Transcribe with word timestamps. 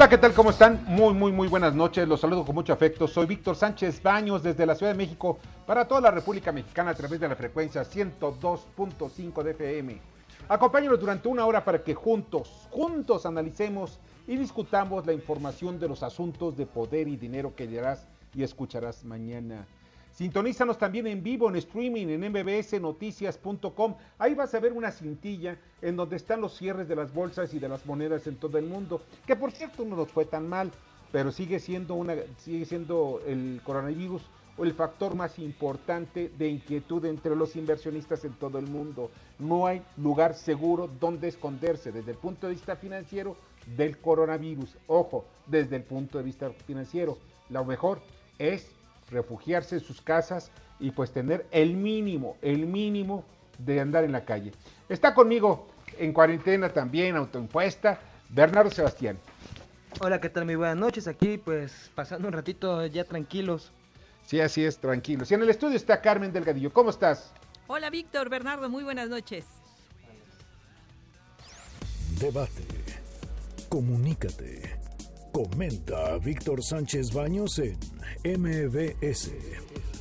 Hola, 0.00 0.08
¿qué 0.08 0.16
tal? 0.16 0.32
¿Cómo 0.32 0.48
están? 0.48 0.82
Muy, 0.86 1.12
muy, 1.12 1.30
muy 1.30 1.46
buenas 1.46 1.74
noches. 1.74 2.08
Los 2.08 2.22
saludo 2.22 2.42
con 2.42 2.54
mucho 2.54 2.72
afecto. 2.72 3.06
Soy 3.06 3.26
Víctor 3.26 3.54
Sánchez 3.54 4.02
Baños 4.02 4.42
desde 4.42 4.64
la 4.64 4.74
Ciudad 4.74 4.92
de 4.92 4.96
México 4.96 5.38
para 5.66 5.86
toda 5.86 6.00
la 6.00 6.10
República 6.10 6.52
Mexicana 6.52 6.92
a 6.92 6.94
través 6.94 7.20
de 7.20 7.28
la 7.28 7.36
frecuencia 7.36 7.82
102.5 7.82 9.42
de 9.42 9.50
FM. 9.50 10.00
Acompáñanos 10.48 10.98
durante 10.98 11.28
una 11.28 11.44
hora 11.44 11.62
para 11.62 11.84
que 11.84 11.92
juntos, 11.92 12.66
juntos 12.70 13.26
analicemos 13.26 13.98
y 14.26 14.38
discutamos 14.38 15.04
la 15.04 15.12
información 15.12 15.78
de 15.78 15.88
los 15.88 16.02
asuntos 16.02 16.56
de 16.56 16.64
poder 16.64 17.06
y 17.06 17.16
dinero 17.16 17.54
que 17.54 17.66
leerás 17.66 18.06
y 18.34 18.42
escucharás 18.42 19.04
mañana. 19.04 19.66
Sintonízanos 20.20 20.76
también 20.76 21.06
en 21.06 21.22
vivo 21.22 21.48
en 21.48 21.56
streaming 21.56 22.08
en 22.08 22.30
mbsnoticias.com. 22.30 23.94
Ahí 24.18 24.34
vas 24.34 24.54
a 24.54 24.60
ver 24.60 24.74
una 24.74 24.90
cintilla 24.90 25.56
en 25.80 25.96
donde 25.96 26.16
están 26.16 26.42
los 26.42 26.58
cierres 26.58 26.88
de 26.88 26.94
las 26.94 27.14
bolsas 27.14 27.54
y 27.54 27.58
de 27.58 27.70
las 27.70 27.86
monedas 27.86 28.26
en 28.26 28.36
todo 28.36 28.58
el 28.58 28.66
mundo, 28.66 29.00
que 29.26 29.34
por 29.34 29.50
cierto 29.50 29.82
no 29.82 29.96
nos 29.96 30.10
fue 30.10 30.26
tan 30.26 30.46
mal, 30.46 30.72
pero 31.10 31.32
sigue 31.32 31.58
siendo 31.58 31.94
una 31.94 32.16
sigue 32.36 32.66
siendo 32.66 33.22
el 33.26 33.62
coronavirus 33.64 34.20
el 34.58 34.74
factor 34.74 35.14
más 35.14 35.38
importante 35.38 36.30
de 36.36 36.48
inquietud 36.50 37.02
entre 37.06 37.34
los 37.34 37.56
inversionistas 37.56 38.22
en 38.26 38.34
todo 38.34 38.58
el 38.58 38.66
mundo. 38.66 39.10
No 39.38 39.66
hay 39.66 39.80
lugar 39.96 40.34
seguro 40.34 40.90
donde 41.00 41.28
esconderse 41.28 41.92
desde 41.92 42.10
el 42.10 42.18
punto 42.18 42.46
de 42.46 42.52
vista 42.52 42.76
financiero 42.76 43.38
del 43.74 43.96
coronavirus. 43.96 44.76
Ojo, 44.86 45.24
desde 45.46 45.76
el 45.76 45.82
punto 45.84 46.18
de 46.18 46.24
vista 46.24 46.50
financiero, 46.66 47.16
lo 47.48 47.64
mejor 47.64 48.02
es 48.38 48.70
refugiarse 49.10 49.76
en 49.76 49.80
sus 49.80 50.00
casas 50.00 50.50
y 50.78 50.90
pues 50.90 51.12
tener 51.12 51.46
el 51.50 51.76
mínimo, 51.76 52.36
el 52.42 52.66
mínimo 52.66 53.24
de 53.58 53.80
andar 53.80 54.04
en 54.04 54.12
la 54.12 54.24
calle. 54.24 54.52
Está 54.88 55.14
conmigo 55.14 55.68
en 55.98 56.12
cuarentena 56.12 56.72
también, 56.72 57.16
autoimpuesta, 57.16 58.00
Bernardo 58.28 58.70
Sebastián. 58.70 59.18
Hola, 60.00 60.20
¿qué 60.20 60.30
tal? 60.30 60.44
Muy 60.44 60.54
buenas 60.54 60.76
noches. 60.76 61.08
Aquí, 61.08 61.36
pues, 61.36 61.90
pasando 61.94 62.28
un 62.28 62.32
ratito 62.32 62.86
ya 62.86 63.04
tranquilos. 63.04 63.72
Sí, 64.24 64.40
así 64.40 64.64
es, 64.64 64.78
tranquilo. 64.78 65.24
Y 65.28 65.34
en 65.34 65.42
el 65.42 65.50
estudio 65.50 65.76
está 65.76 66.00
Carmen 66.00 66.32
Delgadillo. 66.32 66.72
¿Cómo 66.72 66.90
estás? 66.90 67.32
Hola 67.66 67.90
Víctor, 67.90 68.28
Bernardo, 68.28 68.68
muy 68.68 68.84
buenas 68.84 69.08
noches. 69.08 69.44
Debate. 72.18 72.64
Comunícate. 73.68 74.89
Comenta 75.32 76.18
Víctor 76.18 76.60
Sánchez 76.62 77.14
Baños 77.14 77.60
en 77.60 77.78
MBS. 78.24 79.32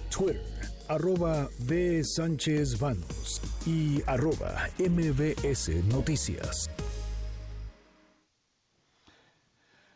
Twitter, 0.09 0.41
arroba 0.87 1.47
B. 1.67 2.03
Sánchez 2.03 2.79
Baños 2.79 3.39
y 3.65 4.01
arroba 4.07 4.67
MBS 4.79 5.69
Noticias. 5.85 6.71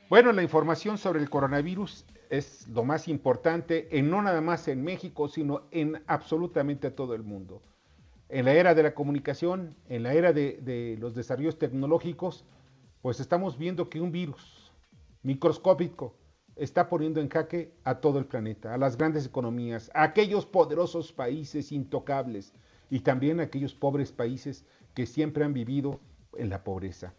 Bueno, 0.07 0.31
la 0.33 0.43
información 0.43 0.99
sobre 0.99 1.19
el 1.19 1.31
coronavirus 1.31 2.05
es 2.29 2.67
lo 2.67 2.83
más 2.83 3.07
importante, 3.07 3.97
en 3.97 4.11
no 4.11 4.21
nada 4.21 4.41
más 4.41 4.67
en 4.67 4.83
México, 4.83 5.27
sino 5.29 5.63
en 5.71 6.03
absolutamente 6.05 6.91
todo 6.91 7.15
el 7.15 7.23
mundo. 7.23 7.63
En 8.29 8.45
la 8.45 8.53
era 8.53 8.75
de 8.75 8.83
la 8.83 8.93
comunicación, 8.93 9.75
en 9.89 10.03
la 10.03 10.13
era 10.13 10.31
de 10.31 10.95
los 10.99 11.15
desarrollos 11.15 11.57
tecnológicos, 11.57 12.45
pues 13.01 13.19
estamos 13.19 13.57
viendo 13.57 13.89
que 13.89 13.99
un 13.99 14.11
virus 14.11 14.62
microscópico 15.23 16.15
está 16.55 16.87
poniendo 16.87 17.19
en 17.19 17.29
jaque 17.29 17.73
a 17.83 17.95
todo 17.95 18.19
el 18.19 18.25
planeta, 18.25 18.73
a 18.73 18.77
las 18.77 18.97
grandes 18.97 19.25
economías, 19.25 19.89
a 19.93 20.03
aquellos 20.03 20.45
poderosos 20.45 21.11
países 21.11 21.71
intocables 21.71 22.53
y 22.89 22.99
también 22.99 23.39
a 23.39 23.43
aquellos 23.43 23.73
pobres 23.73 24.11
países 24.11 24.65
que 24.93 25.05
siempre 25.05 25.43
han 25.43 25.53
vivido 25.53 25.99
en 26.37 26.49
la 26.49 26.63
pobreza. 26.63 27.13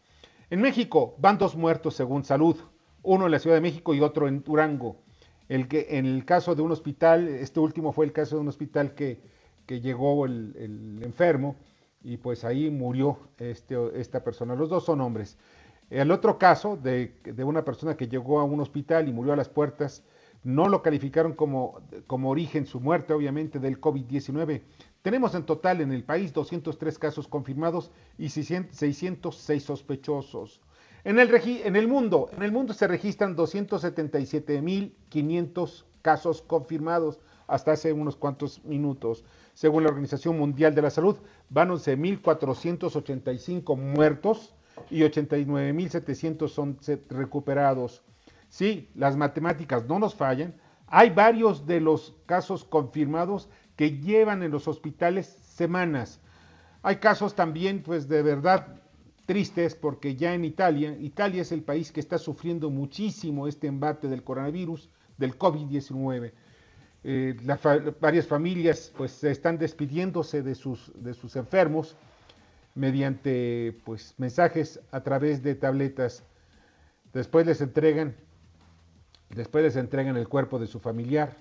En 0.51 0.61
México 0.61 1.17
van 1.19 1.39
dos 1.39 1.57
muertos 1.57 1.95
según 1.95 2.25
salud, 2.25 2.57
uno 3.03 3.27
en 3.27 3.33
la 3.33 3.39
Ciudad 3.39 3.57
de 3.57 3.63
México 3.63 3.95
y 3.95 4.01
otro 4.01 4.29
en 4.29 4.43
Durango. 4.43 5.03
El 5.49 5.69
que, 5.69 5.87
en 5.91 6.07
el 6.07 6.25
caso 6.25 6.55
de 6.55 6.63
un 6.63 6.73
hospital, 6.73 7.29
este 7.29 7.61
último 7.61 7.93
fue 7.93 8.07
el 8.07 8.13
caso 8.13 8.37
de 8.37 8.43
un 8.43 8.49
hospital 8.49 8.95
que, 8.95 9.21
que 9.67 9.81
llegó 9.81 10.25
el, 10.27 10.55
el, 10.57 11.03
enfermo 11.03 11.57
y 12.03 12.17
pues 12.17 12.45
ahí 12.45 12.71
murió 12.71 13.19
este, 13.39 13.77
esta 14.01 14.23
persona. 14.25 14.55
Los 14.55 14.69
dos 14.69 14.85
son 14.85 15.01
hombres. 15.01 15.37
El 15.91 16.11
otro 16.11 16.39
caso 16.39 16.77
de, 16.77 17.15
de, 17.25 17.45
una 17.45 17.65
persona 17.65 17.97
que 17.97 18.09
llegó 18.09 18.41
a 18.41 18.45
un 18.45 18.61
hospital 18.61 19.09
y 19.09 19.13
murió 19.13 19.33
a 19.33 19.37
las 19.37 19.49
puertas, 19.49 20.05
no 20.43 20.69
lo 20.69 20.83
calificaron 20.83 21.33
como, 21.33 21.81
como 22.07 22.31
origen 22.31 22.67
su 22.67 22.81
muerte, 22.81 23.13
obviamente, 23.13 23.59
del 23.59 23.81
COVID-19. 23.81 24.63
Tenemos 25.03 25.35
en 25.35 25.45
total 25.45 25.81
en 25.81 25.93
el 25.93 26.05
país 26.05 26.33
203 26.33 26.99
casos 26.99 27.29
confirmados 27.29 27.91
y 28.19 28.29
606 28.29 29.63
sospechosos. 29.63 30.61
En 31.05 31.19
el, 31.19 31.35
en 31.35 31.77
el, 31.77 31.89
mundo, 31.89 32.31
en 32.35 32.43
el 32.43 32.53
mundo 32.53 32.73
se 32.73 32.89
registran 32.89 33.37
277.500 33.37 35.85
casos 36.01 36.41
confirmados 36.41 37.21
hasta 37.47 37.73
hace 37.73 37.93
unos 37.93 38.17
cuantos 38.17 38.65
minutos. 38.65 39.23
Según 39.53 39.83
la 39.83 39.91
Organización 39.91 40.39
Mundial 40.39 40.75
de 40.75 40.81
la 40.83 40.89
Salud, 40.89 41.19
van 41.51 41.69
11.485 41.69 43.77
muertos 43.77 44.55
y 44.91 45.01
89.700 45.01 46.49
son 46.49 46.79
recuperados. 47.09 48.03
Sí, 48.49 48.89
las 48.95 49.17
matemáticas 49.17 49.87
no 49.87 49.99
nos 49.99 50.15
fallan. 50.15 50.55
Hay 50.87 51.11
varios 51.11 51.67
de 51.67 51.81
los 51.81 52.15
casos 52.27 52.65
confirmados 52.65 53.49
que 53.77 53.99
llevan 53.99 54.43
en 54.43 54.51
los 54.51 54.69
hospitales 54.69 55.27
semanas. 55.27 56.21
Hay 56.83 56.97
casos 56.97 57.35
también, 57.35 57.83
pues 57.83 58.09
de 58.09 58.23
verdad, 58.23 58.81
tristes 59.27 59.75
porque 59.75 60.17
ya 60.17 60.35
en 60.35 60.45
Italia, 60.45 60.97
Italia 61.01 61.43
es 61.43 61.53
el 61.53 61.63
país 61.63 61.91
que 61.91 62.01
está 62.01 62.19
sufriendo 62.19 62.71
muchísimo 62.71 63.49
este 63.49 63.67
embate 63.67 64.09
del 64.09 64.23
coronavirus, 64.23 64.91
del 65.17 65.37
COVID-19. 65.39 66.33
Eh, 67.07 67.37
varias 68.01 68.27
familias 68.27 68.93
pues 68.97 69.23
están 69.25 69.59
despidiéndose 69.59 70.43
de 70.43 70.55
sus, 70.55 70.91
de 70.95 71.13
sus 71.13 71.37
enfermos 71.37 71.97
mediante 72.75 73.79
pues 73.85 74.15
mensajes 74.19 74.81
a 74.91 75.03
través 75.03 75.43
de 75.43 75.55
tabletas. 75.55 76.25
Después 77.13 77.47
les 77.47 77.61
entregan, 77.61 78.17
después 79.31 79.65
les 79.65 79.77
entregan 79.77 80.17
el 80.17 80.29
cuerpo 80.29 80.59
de 80.59 80.67
su 80.67 80.81
familiar 80.81 81.37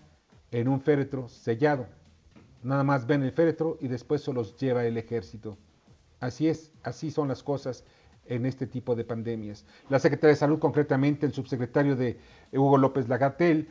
en 0.51 0.67
un 0.67 0.81
féretro 0.81 1.27
sellado. 1.29 1.87
Nada 2.61 2.83
más 2.83 3.07
ven 3.07 3.23
el 3.23 3.31
féretro 3.31 3.77
y 3.81 3.87
después 3.87 4.23
se 4.23 4.33
los 4.33 4.55
lleva 4.57 4.85
el 4.85 4.97
ejército. 4.97 5.57
Así 6.19 6.47
es, 6.47 6.71
así 6.83 7.11
son 7.11 7.27
las 7.27 7.43
cosas 7.43 7.83
en 8.25 8.45
este 8.45 8.67
tipo 8.67 8.95
de 8.95 9.03
pandemias. 9.03 9.65
La 9.89 9.99
Secretaría 9.99 10.29
de 10.29 10.37
Salud, 10.37 10.59
concretamente 10.59 11.25
el 11.25 11.33
subsecretario 11.33 11.95
de 11.95 12.17
Hugo 12.53 12.77
López 12.77 13.09
Lagatel, 13.09 13.67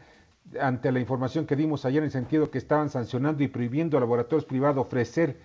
ante 0.61 0.93
la 0.93 1.01
información 1.01 1.47
que 1.47 1.57
dimos 1.57 1.85
ayer 1.85 1.99
en 1.99 2.07
el 2.07 2.11
sentido 2.11 2.51
que 2.51 2.59
estaban 2.59 2.91
sancionando 2.91 3.43
y 3.43 3.49
prohibiendo 3.49 3.97
a 3.97 4.01
laboratorios 4.01 4.45
privados 4.45 4.85
ofrecer 4.85 5.37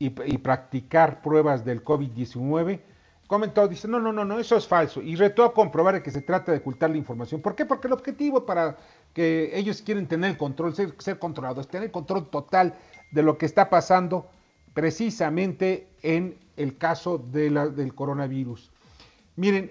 y, 0.00 0.38
practicar 0.38 1.20
pruebas 1.20 1.62
del 1.62 1.84
COVID-19, 1.84 2.80
comentó, 3.26 3.68
dice, 3.68 3.86
no, 3.86 4.00
no, 4.00 4.12
no, 4.12 4.24
no, 4.24 4.38
eso 4.38 4.56
es 4.56 4.66
falso. 4.66 5.02
Y 5.02 5.14
retó 5.14 5.44
a 5.44 5.52
comprobar 5.52 6.02
que 6.02 6.10
se 6.10 6.22
trata 6.22 6.52
de 6.52 6.58
ocultar 6.58 6.88
la 6.88 6.96
información. 6.96 7.42
¿Por 7.42 7.54
qué? 7.54 7.66
Porque 7.66 7.86
el 7.86 7.92
objetivo 7.92 8.46
para 8.46 8.78
que 9.12 9.50
ellos 9.52 9.82
quieren 9.82 10.08
tener 10.08 10.30
el 10.30 10.36
control, 10.38 10.74
ser, 10.74 10.94
ser 10.98 11.18
controlados, 11.18 11.68
tener 11.68 11.90
control 11.90 12.30
total 12.30 12.74
de 13.12 13.22
lo 13.22 13.36
que 13.36 13.44
está 13.44 13.68
pasando 13.68 14.26
precisamente 14.72 15.90
en 16.02 16.38
el 16.56 16.78
caso 16.78 17.18
de 17.18 17.50
la, 17.50 17.68
del 17.68 17.94
coronavirus. 17.94 18.70
Miren, 19.36 19.70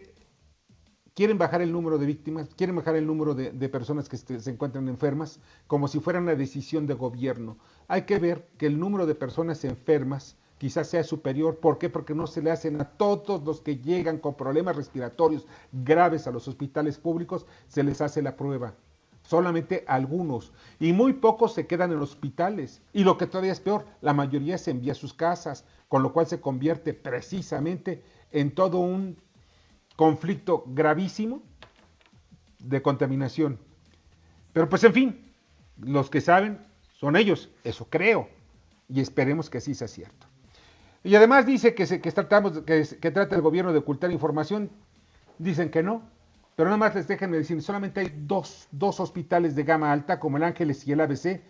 quieren 1.20 1.38
bajar 1.38 1.62
el 1.62 1.72
número 1.74 1.98
de 1.98 2.06
víctimas, 2.06 2.48
quieren 2.56 2.76
bajar 2.76 2.96
el 2.96 3.06
número 3.06 3.34
de, 3.36 3.70
personas 3.70 4.08
que 4.08 4.16
se 4.16 4.50
encuentran 4.50 4.88
enfermas, 4.88 5.42
como 5.68 5.90
si 5.90 6.00
fuera 6.00 6.20
una 6.20 6.36
decisión 6.36 6.88
de 6.88 6.94
gobierno. 6.94 7.58
Hay 7.90 8.04
que 8.04 8.20
ver 8.20 8.48
que 8.58 8.68
el 8.68 8.80
número 8.80 9.08
de 9.08 9.16
personas 9.16 9.66
enfermas 9.66 10.38
quizás 10.60 10.88
sea 10.88 11.04
superior. 11.04 11.58
¿Por 11.58 11.80
qué? 11.80 11.90
Porque 11.90 12.14
no 12.14 12.28
se 12.28 12.44
le 12.44 12.52
hacen 12.52 12.80
a 12.80 12.86
todos 12.86 13.44
los 13.44 13.62
que 13.62 13.78
llegan 13.78 14.20
con 14.20 14.36
problemas 14.36 14.76
respiratorios 14.76 15.48
graves 15.72 16.28
a 16.28 16.32
los 16.32 16.48
hospitales 16.48 17.00
públicos, 17.00 17.48
se 17.68 17.84
les 17.84 18.00
hace 18.00 18.22
la 18.22 18.36
prueba. 18.36 18.76
Solamente 19.24 19.86
algunos. 19.88 20.54
Y 20.80 20.94
muy 20.94 21.14
pocos 21.14 21.54
se 21.54 21.66
quedan 21.66 21.92
en 21.92 22.00
hospitales. 22.00 22.84
Y 22.94 23.04
lo 23.04 23.18
que 23.18 23.26
todavía 23.26 23.52
es 23.52 23.60
peor, 23.60 23.86
la 24.02 24.14
mayoría 24.14 24.60
se 24.60 24.70
envía 24.70 24.92
a 24.92 24.96
sus 24.96 25.16
casas, 25.16 25.66
con 25.88 26.04
lo 26.04 26.14
cual 26.14 26.28
se 26.28 26.40
convierte 26.40 26.94
precisamente 26.94 28.04
en 28.32 28.54
todo 28.54 28.78
un 28.78 29.18
conflicto 29.96 30.64
gravísimo 30.68 31.42
de 32.60 32.84
contaminación. 32.84 33.58
Pero 34.54 34.70
pues 34.70 34.84
en 34.84 34.94
fin, 34.94 35.34
los 35.78 36.12
que 36.12 36.22
saben 36.22 36.69
son 37.00 37.16
ellos, 37.16 37.50
eso 37.64 37.88
creo, 37.90 38.28
y 38.90 39.00
esperemos 39.00 39.50
que 39.50 39.60
así 39.60 39.74
sea 39.74 39.88
cierto. 39.88 40.28
Y 41.04 41.16
además 41.16 41.46
dice 41.46 41.74
que, 41.74 41.86
se, 41.86 42.02
que, 42.02 42.12
tratamos, 42.12 42.60
que, 42.64 42.86
que 43.00 43.12
trata 43.12 43.36
el 43.36 43.42
gobierno 43.42 43.72
de 43.72 43.80
ocultar 43.80 44.12
información, 44.12 44.70
dicen 45.38 45.72
que 45.72 45.82
no, 45.82 46.04
pero 46.58 46.68
nada 46.68 46.78
más 46.78 46.96
les 46.96 47.08
déjenme 47.08 47.38
decir, 47.38 47.62
solamente 47.62 48.02
hay 48.02 48.14
dos, 48.28 48.68
dos 48.72 49.00
hospitales 49.00 49.56
de 49.56 49.64
gama 49.64 49.94
alta, 49.94 50.20
como 50.20 50.36
el 50.36 50.44
Ángeles 50.44 50.86
y 50.86 50.92
el 50.92 51.00
ABC, 51.00 51.42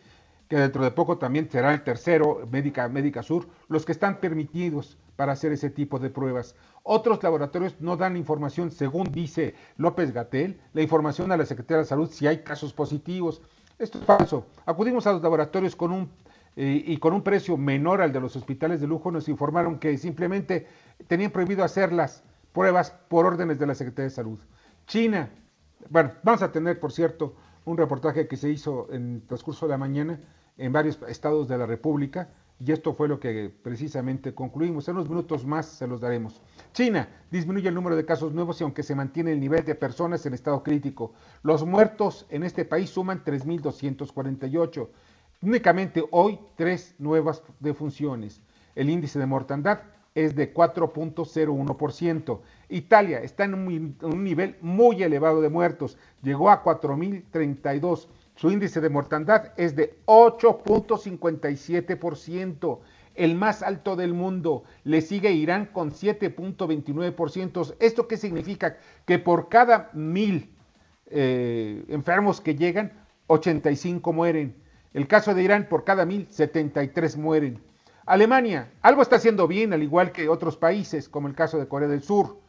que 0.48 0.56
dentro 0.56 0.84
de 0.84 0.92
poco 0.92 1.18
también 1.18 1.50
será 1.50 1.74
el 1.74 1.84
tercero, 1.84 2.48
Médica, 2.52 2.88
Médica 2.90 3.24
Sur, 3.24 3.48
los 3.69 3.86
que 3.86 3.92
están 3.92 4.19
permitidos 4.19 4.98
para 5.16 5.31
hacer 5.34 5.52
ese 5.52 5.69
tipo 5.69 5.98
de 6.00 6.10
pruebas. 6.12 6.56
Otros 6.84 7.22
laboratorios 7.22 7.75
no 7.80 7.98
dan 7.98 8.18
información, 8.18 8.72
según 8.72 9.12
dice 9.12 9.56
López 9.78 10.12
Gatel, 10.12 10.60
la 10.74 10.81
información 10.81 11.31
a 11.31 11.38
la 11.38 11.45
Secretaría 11.45 11.80
de 11.80 11.86
Salud 11.86 12.10
si 12.12 12.25
hay 12.25 12.44
casos 12.44 12.74
positivos. 12.74 13.42
Esto 13.80 13.98
es 13.98 14.06
falso. 14.06 14.46
Acudimos 14.66 15.08
a 15.08 15.14
los 15.14 15.22
laboratorios 15.22 15.76
con 15.76 15.92
un 15.92 16.10
eh, 16.56 16.84
y 16.86 16.98
con 16.98 17.14
un 17.14 17.22
precio 17.22 17.56
menor 17.56 18.02
al 18.02 18.12
de 18.12 18.20
los 18.20 18.36
hospitales 18.36 18.81
de 18.81 18.88
lujo, 18.88 19.12
nos 19.12 19.30
informaron 19.30 19.80
que 19.80 19.98
simplemente 19.98 20.68
tenían 21.08 21.31
prohibido 21.31 21.64
hacer 21.64 21.94
las 21.94 22.22
pruebas 22.52 22.92
por 23.08 23.26
órdenes 23.26 23.60
de 23.60 23.68
la 23.68 23.76
Secretaría 23.76 24.10
de 24.10 24.16
Salud. 24.16 24.40
China, 24.86 25.30
bueno, 25.90 26.12
vamos 26.22 26.42
a 26.42 26.52
tener, 26.52 26.78
por 26.80 26.92
cierto, 26.92 27.36
un 27.64 27.78
reportaje 27.78 28.28
que 28.28 28.36
se 28.36 28.50
hizo 28.50 28.88
en 28.92 29.16
el 29.16 29.22
transcurso 29.22 29.68
de 29.68 29.72
la 29.72 29.78
mañana 29.78 30.20
en 30.58 30.74
varios 30.74 31.00
estados 31.08 31.48
de 31.48 31.58
la 31.58 31.66
República, 31.66 32.28
y 32.60 32.72
esto 32.72 32.94
fue 32.94 33.08
lo 33.08 33.20
que 33.20 33.50
precisamente 33.64 34.34
concluimos. 34.34 34.88
En 34.88 34.96
unos 34.96 35.10
minutos 35.10 35.46
más 35.46 35.66
se 35.66 35.88
los 35.88 36.02
daremos. 36.02 36.42
China 36.74 37.08
disminuye 37.32 37.70
el 37.70 37.76
número 37.76 37.96
de 37.96 38.06
casos 38.06 38.34
nuevos 38.34 38.60
y 38.60 38.64
aunque 38.64 38.84
se 38.84 38.96
mantiene 38.96 39.32
el 39.32 39.40
nivel 39.40 39.64
de 39.64 39.76
personas 39.76 40.26
en 40.26 40.34
estado 40.34 40.62
crítico. 40.62 41.14
Los 41.42 41.66
muertos 41.66 42.26
en 42.30 42.44
este 42.44 42.66
país 42.66 42.90
suman 42.90 43.24
3.248. 43.24 44.88
Únicamente 45.42 46.04
hoy 46.12 46.38
tres 46.58 46.96
nuevas 47.00 47.44
defunciones. 47.62 48.42
El 48.76 48.90
índice 48.90 49.20
de 49.20 49.26
mortandad 49.26 49.80
es 50.16 50.36
de 50.36 50.54
4.01%. 50.54 52.40
Italia 52.70 53.20
está 53.20 53.46
en 53.46 53.54
un, 53.54 54.24
nivel 54.24 54.58
muy 54.62 55.02
elevado 55.02 55.42
de 55.42 55.50
muertos, 55.50 55.98
llegó 56.22 56.50
a 56.50 56.64
4.032. 56.64 58.08
Su 58.40 58.50
índice 58.52 58.80
de 58.80 58.88
mortandad 58.88 59.52
es 59.58 59.76
de 59.76 60.00
8.57%, 60.06 62.80
el 63.16 63.36
más 63.36 63.62
alto 63.62 63.98
del 63.98 64.14
mundo. 64.14 64.64
Le 64.86 65.02
sigue 65.02 65.34
Irán 65.34 65.66
con 65.66 65.92
7.29%. 65.92 67.76
¿Esto 67.82 68.08
qué 68.08 68.16
significa? 68.16 68.78
Que 69.06 69.20
por 69.20 69.50
cada 69.50 69.90
mil 69.92 70.56
eh, 71.08 71.84
enfermos 71.90 72.40
que 72.40 72.56
llegan, 72.56 72.94
85 73.28 74.14
mueren. 74.14 74.56
El 74.94 75.10
caso 75.10 75.34
de 75.34 75.44
Irán, 75.44 75.68
por 75.68 75.84
cada 75.84 76.06
mil, 76.06 76.26
73 76.30 77.18
mueren. 77.18 77.62
Alemania, 78.06 78.72
algo 78.82 79.02
está 79.02 79.18
haciendo 79.18 79.50
bien, 79.50 79.74
al 79.74 79.84
igual 79.84 80.14
que 80.14 80.30
otros 80.30 80.56
países, 80.56 81.10
como 81.10 81.28
el 81.28 81.36
caso 81.36 81.58
de 81.58 81.68
Corea 81.68 81.90
del 81.90 82.04
Sur. 82.04 82.40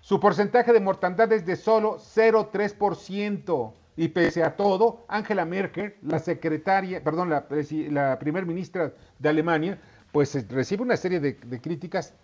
Su 0.00 0.20
porcentaje 0.20 0.72
de 0.72 0.80
mortandad 0.80 1.30
es 1.34 1.44
de 1.44 1.56
solo 1.56 1.98
0,3%. 1.98 3.74
Y 3.96 4.08
pese 4.08 4.42
a 4.42 4.56
todo, 4.56 5.04
Angela 5.08 5.44
Merkel, 5.44 5.94
la 6.02 6.18
secretaria, 6.18 7.02
perdón, 7.02 7.30
la, 7.30 7.46
la 7.90 8.18
primer 8.18 8.44
ministra 8.44 8.92
de 9.18 9.28
Alemania, 9.28 9.78
pues 10.10 10.34
eh, 10.34 10.44
recibe 10.48 10.82
una 10.82 10.96
serie 10.96 11.20
de, 11.20 11.36
críticas 11.60 12.14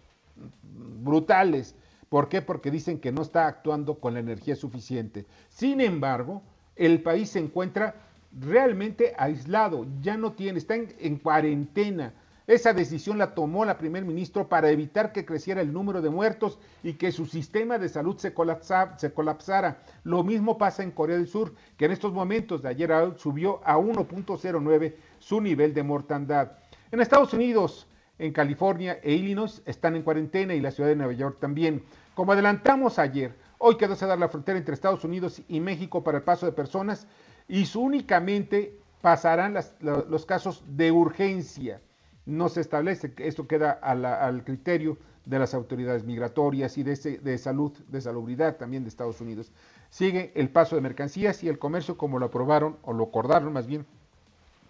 brutales. 1.03 1.75
¿Por 2.09 2.29
qué? 2.29 2.43
Porque 2.43 2.71
dicen 2.71 2.99
que 2.99 3.13
no 3.13 3.23
está 3.23 3.47
actuando 3.47 4.01
con 4.01 4.15
la 4.15 4.21
energía 4.21 4.57
suficiente. 4.57 5.27
Sin 5.49 5.81
embargo, 5.81 6.43
el 6.75 7.03
país 7.03 7.31
se 7.31 7.39
encuentra 7.39 7.95
realmente 8.33 9.15
aislado, 9.17 9.87
ya 10.01 10.17
no 10.17 10.33
tiene, 10.33 10.59
está 10.59 10.75
en 10.75 11.19
cuarentena. 11.19 12.13
Esa 12.51 12.73
decisión 12.73 13.17
la 13.17 13.33
tomó 13.33 13.65
la 13.65 13.79
primer 13.79 14.05
ministro 14.05 14.49
para 14.49 14.71
evitar 14.71 15.13
que 15.13 15.25
creciera 15.25 15.61
el 15.61 15.73
número 15.73 16.03
de 16.03 16.11
muertos 16.11 16.59
y 16.83 16.95
que 16.95 17.13
su 17.13 17.25
sistema 17.25 17.79
de 17.79 17.89
salud 17.89 18.19
se, 18.19 18.35
colapsara. 18.35 19.79
Lo 20.03 20.25
mismo 20.25 20.59
pasa 20.59 20.83
en 20.83 20.91
Corea 20.91 21.17
del 21.17 21.29
Sur, 21.29 21.55
que 21.77 21.85
en 21.85 21.93
estos 21.93 22.13
momentos 22.13 22.61
de 22.61 22.69
ayer 22.69 22.91
a 22.91 23.05
hoy 23.05 23.13
subió 23.19 23.61
a 23.65 23.79
1.09 23.79 24.95
su 25.21 25.41
nivel 25.41 25.73
de 25.75 25.85
mortandad. 25.85 26.51
En 26.91 27.01
Estados 27.01 27.33
Unidos, 27.35 27.87
en 28.19 28.33
California 28.33 28.99
e 29.01 29.13
Illinois 29.13 29.63
están 29.65 29.95
en 29.95 30.03
cuarentena 30.03 30.53
y 30.53 30.61
la 30.61 30.73
ciudad 30.73 30.91
de 30.91 30.97
Nueva 30.97 31.13
York 31.13 31.37
también. 31.39 31.85
Como 32.17 32.33
adelantamos 32.33 32.99
ayer, 32.99 33.33
hoy 33.59 33.77
quedó 33.77 33.95
dar 33.95 34.19
la 34.19 34.29
frontera 34.29 34.59
entre 34.59 34.75
Estados 34.75 35.05
Unidos 35.05 35.41
y 35.47 35.61
México 35.61 36.03
para 36.03 36.19
el 36.19 36.25
paso 36.25 36.47
de 36.47 36.53
personas 36.53 37.07
y 37.47 37.65
únicamente 37.77 38.77
pasarán 39.01 39.57
los 39.79 40.27
casos 40.27 40.65
de 40.67 40.91
urgencia. 40.91 41.81
No 42.27 42.49
se 42.49 42.61
establece, 42.61 43.13
esto 43.19 43.47
queda 43.47 43.73
al 43.73 44.45
criterio 44.45 44.99
de 45.25 45.39
las 45.39 45.55
autoridades 45.55 46.05
migratorias 46.05 46.77
y 46.79 46.83
de, 46.83 46.97
de 47.23 47.39
salud, 47.39 47.73
de 47.89 48.01
salubridad 48.01 48.57
también 48.57 48.83
de 48.85 48.89
Estados 48.89 49.21
Unidos. 49.21 49.53
Sigue 49.91 50.33
el 50.35 50.51
paso 50.51 50.77
de 50.77 50.83
mercancías 50.83 51.43
y 51.43 51.49
el 51.49 51.59
comercio 51.59 51.97
como 51.97 52.19
lo 52.19 52.27
aprobaron, 52.27 52.79
o 52.83 52.93
lo 52.93 53.05
acordaron 53.05 53.53
más 53.53 53.67
bien, 53.67 53.87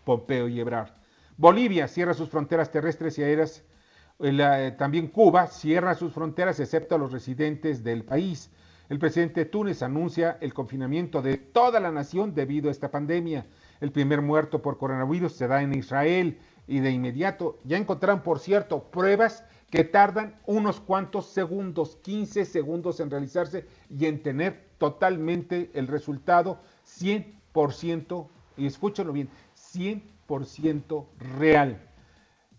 Pompeo 0.04 0.48
y 0.48 0.60
Ebrard. 0.60 0.90
Bolivia 1.36 1.88
cierra 1.88 2.14
sus 2.14 2.28
fronteras 2.28 2.70
terrestres 2.70 3.18
y 3.18 3.22
aéreas. 3.22 3.62
Eh, 4.18 4.74
también 4.76 5.08
Cuba 5.08 5.46
cierra 5.46 5.94
sus 5.94 6.12
fronteras 6.12 6.60
excepto 6.60 6.94
a 6.94 6.98
los 6.98 7.12
residentes 7.12 7.82
del 7.82 8.04
país. 8.04 8.50
El 8.90 8.98
presidente 8.98 9.40
de 9.40 9.46
Túnez 9.46 9.82
anuncia 9.82 10.36
el 10.40 10.52
confinamiento 10.52 11.22
de 11.22 11.38
toda 11.38 11.80
la 11.80 11.92
nación 11.92 12.34
debido 12.34 12.68
a 12.68 12.72
esta 12.72 12.90
pandemia. 12.90 13.46
El 13.80 13.92
primer 13.92 14.20
muerto 14.20 14.60
por 14.60 14.76
coronavirus 14.78 15.32
se 15.32 15.46
da 15.46 15.62
en 15.62 15.72
Israel 15.72 16.38
y 16.70 16.78
de 16.78 16.92
inmediato 16.92 17.58
ya 17.64 17.76
encontraron, 17.76 18.22
por 18.22 18.38
cierto, 18.38 18.84
pruebas 18.84 19.44
que 19.70 19.82
tardan 19.82 20.36
unos 20.46 20.78
cuantos 20.78 21.26
segundos, 21.26 21.96
15 22.02 22.44
segundos 22.44 23.00
en 23.00 23.10
realizarse 23.10 23.66
y 23.90 24.06
en 24.06 24.22
tener 24.22 24.68
totalmente 24.78 25.72
el 25.74 25.88
resultado 25.88 26.60
100%, 26.86 28.28
y 28.56 28.66
escúchenlo 28.66 29.12
bien, 29.12 29.28
100% 29.56 31.06
real. 31.38 31.82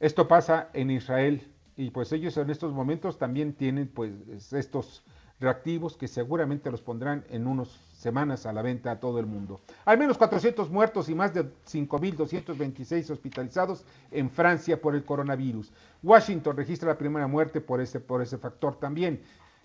Esto 0.02 0.28
pasa 0.28 0.70
en 0.74 0.92
Israel 0.92 1.48
y 1.78 1.92
pues 1.92 2.12
ellos 2.12 2.36
en 2.36 2.50
estos 2.50 2.74
momentos 2.74 3.18
también 3.18 3.54
tienen 3.54 3.88
pues 3.88 4.12
estos 4.52 5.06
reactivos 5.42 5.98
que 5.98 6.08
seguramente 6.08 6.72
los 6.72 6.82
pondrán 6.82 7.26
en 7.30 7.48
unas 7.48 7.68
semanas 7.94 8.46
a 8.46 8.54
la 8.54 8.62
venta 8.62 8.92
a 8.92 9.00
todo 9.00 9.20
el 9.20 9.26
mundo. 9.26 9.60
Al 9.86 9.98
menos 9.98 10.18
400 10.18 10.70
muertos 10.70 11.10
y 11.10 11.16
más 11.16 11.34
de 11.34 11.44
5.226 11.44 13.10
hospitalizados 13.10 13.84
en 14.12 14.30
Francia 14.30 14.80
por 14.80 14.96
el 14.96 15.04
coronavirus. 15.04 15.72
Washington 16.04 16.56
registra 16.56 16.90
la 16.90 16.98
primera 16.98 17.28
muerte 17.28 17.60
por 17.60 17.82
ese, 17.82 18.00
por 18.00 18.22
ese 18.22 18.38
factor 18.38 18.76
también. 18.76 19.22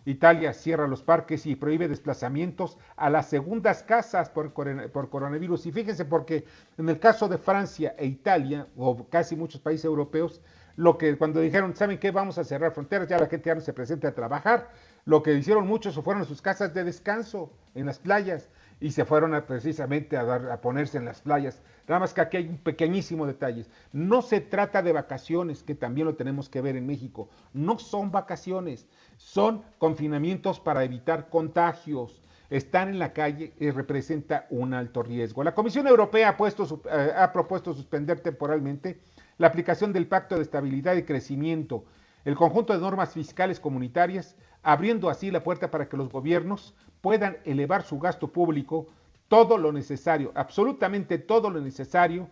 Italia 0.06 0.52
cierra 0.52 0.86
los 0.86 1.02
parques 1.02 1.46
y 1.46 1.56
prohíbe 1.56 1.88
desplazamientos 1.88 2.78
a 2.96 3.10
las 3.10 3.28
segundas 3.28 3.82
casas 3.82 4.30
por, 4.30 4.52
por, 4.52 5.10
coronavirus. 5.10 5.66
Y 5.66 5.72
fíjense 5.72 6.04
porque 6.04 6.44
en 6.78 6.88
el 6.88 6.98
caso 7.00 7.28
de 7.28 7.38
Francia 7.38 7.94
e 7.98 8.06
Italia, 8.06 8.68
o 8.76 9.04
casi 9.08 9.34
muchos 9.34 9.60
países 9.60 9.84
europeos, 9.84 10.40
lo 10.76 10.96
que 10.96 11.16
cuando 11.18 11.40
dijeron, 11.40 11.74
¿saben 11.74 11.98
qué? 11.98 12.12
Vamos 12.12 12.38
a 12.38 12.44
cerrar 12.44 12.72
fronteras, 12.72 13.08
ya 13.08 13.18
la 13.18 13.26
gente 13.26 13.48
ya 13.48 13.54
no 13.56 13.60
se 13.60 13.72
presenta 13.72 14.08
a 14.08 14.14
trabajar, 14.14 14.70
lo 15.06 15.22
que 15.22 15.32
hicieron 15.34 15.66
muchos 15.66 15.94
fueron 15.94 16.22
a 16.22 16.26
sus 16.26 16.42
casas 16.42 16.74
de 16.74 16.82
descanso 16.82 17.52
en 17.74 17.86
las 17.86 18.00
playas 18.00 18.48
y 18.80 18.90
se 18.90 19.04
fueron 19.04 19.40
precisamente 19.46 20.16
a, 20.16 20.24
dar, 20.24 20.50
a 20.50 20.60
ponerse 20.60 20.98
en 20.98 21.04
las 21.04 21.20
playas. 21.20 21.62
Nada 21.86 22.00
más 22.00 22.12
que 22.12 22.20
aquí 22.20 22.36
hay 22.36 22.48
un 22.48 22.58
pequeñísimo 22.58 23.24
detalle. 23.24 23.66
No 23.92 24.20
se 24.20 24.40
trata 24.40 24.82
de 24.82 24.92
vacaciones, 24.92 25.62
que 25.62 25.76
también 25.76 26.08
lo 26.08 26.16
tenemos 26.16 26.48
que 26.48 26.60
ver 26.60 26.74
en 26.74 26.88
México. 26.88 27.30
No 27.52 27.78
son 27.78 28.10
vacaciones, 28.10 28.88
son 29.16 29.62
confinamientos 29.78 30.58
para 30.58 30.82
evitar 30.82 31.30
contagios. 31.30 32.20
Están 32.50 32.88
en 32.88 32.98
la 32.98 33.12
calle 33.12 33.54
y 33.60 33.70
representa 33.70 34.46
un 34.50 34.74
alto 34.74 35.04
riesgo. 35.04 35.44
La 35.44 35.54
Comisión 35.54 35.86
Europea 35.86 36.30
ha, 36.30 36.36
puesto, 36.36 36.82
eh, 36.90 37.12
ha 37.16 37.32
propuesto 37.32 37.72
suspender 37.72 38.20
temporalmente 38.20 39.00
la 39.38 39.46
aplicación 39.46 39.92
del 39.92 40.08
Pacto 40.08 40.34
de 40.34 40.42
Estabilidad 40.42 40.96
y 40.96 41.04
Crecimiento, 41.04 41.84
el 42.24 42.34
conjunto 42.34 42.72
de 42.72 42.80
normas 42.80 43.12
fiscales 43.12 43.60
comunitarias 43.60 44.36
abriendo 44.66 45.08
así 45.08 45.30
la 45.30 45.44
puerta 45.44 45.70
para 45.70 45.88
que 45.88 45.96
los 45.96 46.10
gobiernos 46.10 46.74
puedan 47.00 47.36
elevar 47.44 47.84
su 47.84 48.00
gasto 48.00 48.32
público 48.32 48.88
todo 49.28 49.58
lo 49.58 49.70
necesario, 49.70 50.32
absolutamente 50.34 51.18
todo 51.18 51.50
lo 51.50 51.60
necesario 51.60 52.28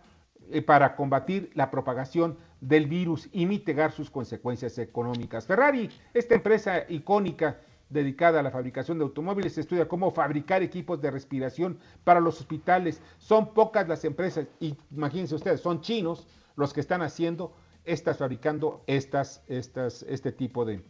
eh, 0.51 0.61
para 0.61 0.97
combatir 0.97 1.49
la 1.53 1.71
propagación 1.71 2.37
del 2.59 2.87
virus 2.87 3.29
y 3.31 3.45
mitigar 3.45 3.93
sus 3.93 4.09
consecuencias 4.09 4.77
económicas. 4.79 5.47
Ferrari, 5.47 5.89
esta 6.13 6.35
empresa 6.35 6.83
icónica 6.89 7.61
dedicada 7.89 8.41
a 8.41 8.43
la 8.43 8.51
fabricación 8.51 8.97
de 8.97 9.05
automóviles, 9.05 9.57
estudia 9.57 9.87
cómo 9.87 10.11
fabricar 10.11 10.61
equipos 10.61 11.01
de 11.01 11.11
respiración 11.11 11.79
para 12.03 12.19
los 12.19 12.41
hospitales. 12.41 13.01
Son 13.17 13.53
pocas 13.53 13.87
las 13.87 14.03
empresas, 14.03 14.47
imagínense 14.91 15.35
ustedes, 15.35 15.61
son 15.61 15.79
chinos 15.79 16.27
los 16.57 16.73
que 16.73 16.81
están 16.81 17.01
haciendo 17.01 17.53
estas, 17.85 18.17
fabricando 18.17 18.83
estas, 18.87 19.41
estas, 19.47 20.03
este 20.03 20.33
tipo 20.33 20.65
de, 20.65 20.81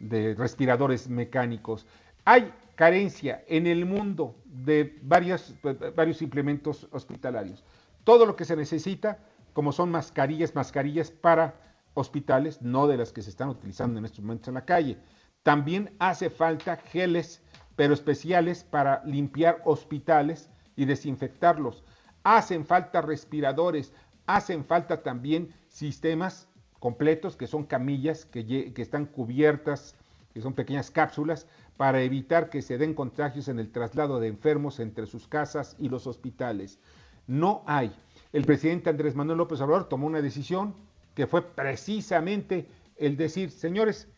de 0.00 0.34
respiradores 0.34 1.08
mecánicos. 1.08 1.86
Hay 2.24 2.52
carencia 2.74 3.44
en 3.46 3.66
el 3.66 3.84
mundo 3.84 4.34
de 4.44 4.98
varios, 5.02 5.54
varios 5.94 6.22
implementos 6.22 6.88
hospitalarios. 6.90 7.64
Todo 8.04 8.26
lo 8.26 8.34
que 8.34 8.44
se 8.44 8.56
necesita, 8.56 9.18
como 9.52 9.72
son 9.72 9.90
mascarillas, 9.90 10.54
mascarillas 10.54 11.10
para 11.10 11.54
hospitales, 11.94 12.62
no 12.62 12.86
de 12.86 12.96
las 12.96 13.12
que 13.12 13.22
se 13.22 13.30
están 13.30 13.50
utilizando 13.50 13.98
en 13.98 14.04
estos 14.04 14.20
momentos 14.20 14.48
en 14.48 14.54
la 14.54 14.64
calle. 14.64 14.98
También 15.42 15.94
hace 15.98 16.30
falta 16.30 16.76
geles, 16.76 17.42
pero 17.76 17.94
especiales 17.94 18.64
para 18.64 19.02
limpiar 19.04 19.60
hospitales 19.64 20.50
y 20.76 20.84
desinfectarlos. 20.84 21.84
Hacen 22.22 22.64
falta 22.64 23.00
respiradores, 23.00 23.92
hacen 24.26 24.64
falta 24.64 25.02
también 25.02 25.54
sistemas 25.68 26.48
completos 26.80 27.36
que 27.36 27.46
son 27.46 27.64
camillas 27.64 28.24
que, 28.24 28.72
están 28.76 29.06
cubiertas, 29.06 29.94
que 30.34 30.40
son 30.40 30.54
pequeñas 30.54 30.90
cápsulas, 30.90 31.46
para 31.76 32.02
evitar 32.02 32.50
que 32.50 32.62
se 32.62 32.78
den 32.78 32.94
contagios 32.94 33.48
en 33.48 33.58
el 33.58 33.70
traslado 33.70 34.18
de 34.18 34.28
enfermos 34.28 34.80
entre 34.80 35.06
sus 35.06 35.28
casas 35.28 35.76
y 35.78 35.88
los 35.88 36.06
hospitales. 36.06 36.80
No 37.26 37.62
hay. 37.66 37.94
El 38.32 38.44
presidente 38.44 38.90
Andrés 38.90 39.14
Manuel 39.14 39.38
López 39.38 39.60
Obrador 39.60 39.88
tomó 39.88 40.06
una 40.06 40.22
decisión 40.22 40.74
que 41.14 41.26
fue 41.26 41.42
precisamente 41.42 42.66
el 42.96 43.16
decir, 43.16 43.50
señores, 43.50 44.08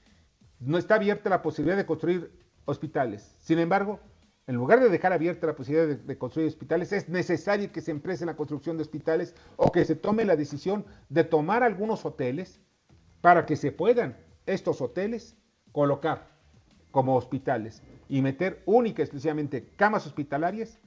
no 0.60 0.78
está 0.78 0.94
abierta 0.94 1.30
la 1.30 1.42
posibilidad 1.42 1.76
de 1.76 1.86
construir 1.86 2.30
hospitales. 2.64 3.36
Sin 3.40 3.58
embargo, 3.58 4.00
en 4.46 4.56
lugar 4.56 4.80
de 4.80 4.88
dejar 4.88 5.12
abierta 5.12 5.46
la 5.46 5.54
posibilidad 5.54 5.86
de, 5.86 5.96
de, 5.96 6.18
construir 6.18 6.48
hospitales, 6.48 6.92
es 6.92 7.08
necesario 7.08 7.70
que 7.70 7.80
se 7.80 7.90
emprese 7.90 8.26
la 8.26 8.36
construcción 8.36 8.76
de 8.76 8.82
hospitales 8.82 9.34
o 9.56 9.70
que 9.70 9.84
se 9.84 9.94
tome 9.94 10.24
la 10.24 10.36
decisión 10.36 10.84
de 11.08 11.24
tomar 11.24 11.62
algunos 11.62 12.04
hoteles 12.04 12.60
para 13.20 13.46
que 13.46 13.56
se 13.56 13.70
puedan 13.72 14.16
estos 14.46 14.80
hoteles 14.80 15.36
colocar 15.70 16.28
como 16.90 17.16
hospitales 17.16 17.82
y 18.08 18.20
meter 18.20 18.62
única 18.66 19.02
y 19.02 19.04
exclusivamente 19.04 19.68
camas 19.76 20.06
hospitalarias 20.06 20.78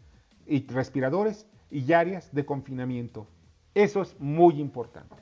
y 0.45 0.65
respiradores 0.67 1.47
y 1.71 1.91
áreas 1.91 2.33
de 2.33 2.45
confinamiento. 2.45 3.27
Eso 3.73 4.01
es 4.01 4.15
muy 4.19 4.61
importante. 4.61 5.15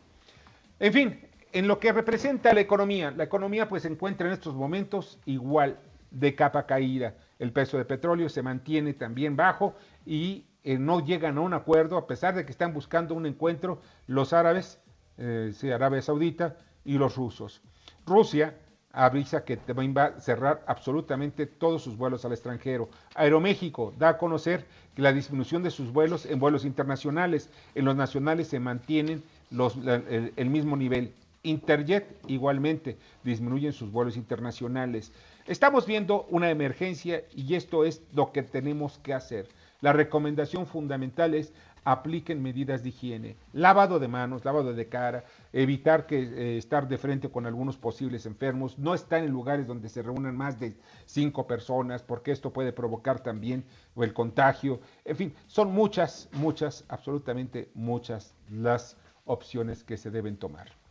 En 0.80 0.94
fin, 0.94 1.20
en 1.54 1.68
lo 1.68 1.80
que 1.80 1.94
representa 1.94 2.54
la 2.54 2.60
economía, 2.60 3.12
la 3.12 3.24
economía 3.24 3.70
pues 3.70 3.84
se 3.84 3.88
encuentra 3.88 4.28
en 4.28 4.34
estos 4.34 4.54
momentos 4.54 5.20
igual 5.26 5.80
de 6.12 6.36
capa 6.36 6.66
caída. 6.66 7.16
El 7.40 7.52
peso 7.52 7.78
de 7.78 7.86
petróleo 7.86 8.30
se 8.30 8.42
mantiene 8.42 8.94
también 8.94 9.36
bajo 9.36 9.76
y 10.06 10.46
eh, 10.64 10.78
no 10.78 11.06
llegan 11.06 11.38
a 11.38 11.42
un 11.42 11.54
acuerdo 11.54 11.98
a 11.98 12.08
pesar 12.08 12.36
de 12.36 12.46
que 12.46 12.52
están 12.52 12.74
buscando 12.74 13.16
un 13.16 13.26
encuentro 13.26 13.82
los 14.08 14.34
árabes, 14.34 14.80
eh, 15.18 15.52
sí, 15.54 15.72
Arabia 15.72 16.02
Saudita 16.02 16.58
y 16.86 16.98
los 16.98 17.16
rusos. 17.16 17.62
Rusia 18.06 18.56
avisa 18.94 19.44
que 19.44 19.58
va 19.74 20.04
a 20.04 20.20
cerrar 20.20 20.64
absolutamente 20.68 21.48
todos 21.48 21.84
sus 21.84 21.98
vuelos 21.98 22.24
al 22.26 22.32
extranjero. 22.32 22.90
Aeroméxico 23.16 23.94
da 23.98 24.10
a 24.10 24.18
conocer 24.18 24.66
la 24.96 25.12
disminución 25.12 25.64
de 25.64 25.72
sus 25.72 25.92
vuelos 25.92 26.28
en 26.28 26.40
vuelos 26.40 26.64
internacionales, 26.64 27.50
en 27.74 27.86
los 27.86 27.96
nacionales 27.96 28.48
se 28.48 28.60
mantienen 28.60 29.24
el, 29.52 30.34
el 30.36 30.50
mismo 30.50 30.78
nivel. 30.78 31.12
Interjet 31.42 32.06
igualmente 32.28 32.98
disminuyen 33.24 33.74
sus 33.74 33.92
vuelos 33.92 34.16
internacionales. 34.16 35.12
Estamos 35.46 35.86
viendo 35.86 36.26
una 36.30 36.50
emergencia 36.50 37.26
y 37.36 37.56
esto 37.56 37.84
es 37.84 38.02
lo 38.14 38.32
que 38.32 38.44
tenemos 38.44 38.98
que 39.00 39.14
hacer. 39.14 39.50
La 39.82 39.92
recomendación 39.92 40.66
fundamental 40.66 41.34
es 41.34 41.52
apliquen 41.84 42.42
medidas 42.42 42.82
de 42.82 42.90
higiene, 42.90 43.36
lavado 43.52 44.00
de 44.00 44.08
manos, 44.08 44.46
lavado 44.46 44.74
de 44.74 44.88
cara, 44.88 45.26
evitar 45.52 46.06
que 46.06 46.22
eh, 46.22 46.58
estar 46.58 46.88
de 46.88 46.98
frente 46.98 47.30
con 47.30 47.46
algunos 47.46 47.76
posibles 47.76 48.26
enfermos, 48.26 48.80
no 48.80 48.94
estar 48.94 49.22
en 49.22 49.32
lugares 49.32 49.68
donde 49.68 49.90
se 49.90 50.02
reúnan 50.02 50.38
más 50.38 50.62
de 50.62 50.78
cinco 51.06 51.46
personas, 51.46 52.04
porque 52.04 52.32
esto 52.32 52.54
puede 52.54 52.72
provocar 52.72 53.20
también 53.20 53.66
el 53.98 54.14
contagio. 54.14 54.80
En 55.04 55.18
fin, 55.18 55.34
son 55.48 55.74
muchas, 55.74 56.30
muchas, 56.32 56.86
absolutamente 56.88 57.70
muchas 57.74 58.34
las 58.50 58.96
opciones 59.26 59.84
que 59.84 59.98
se 59.98 60.10
deben 60.10 60.38
tomar. 60.38 60.83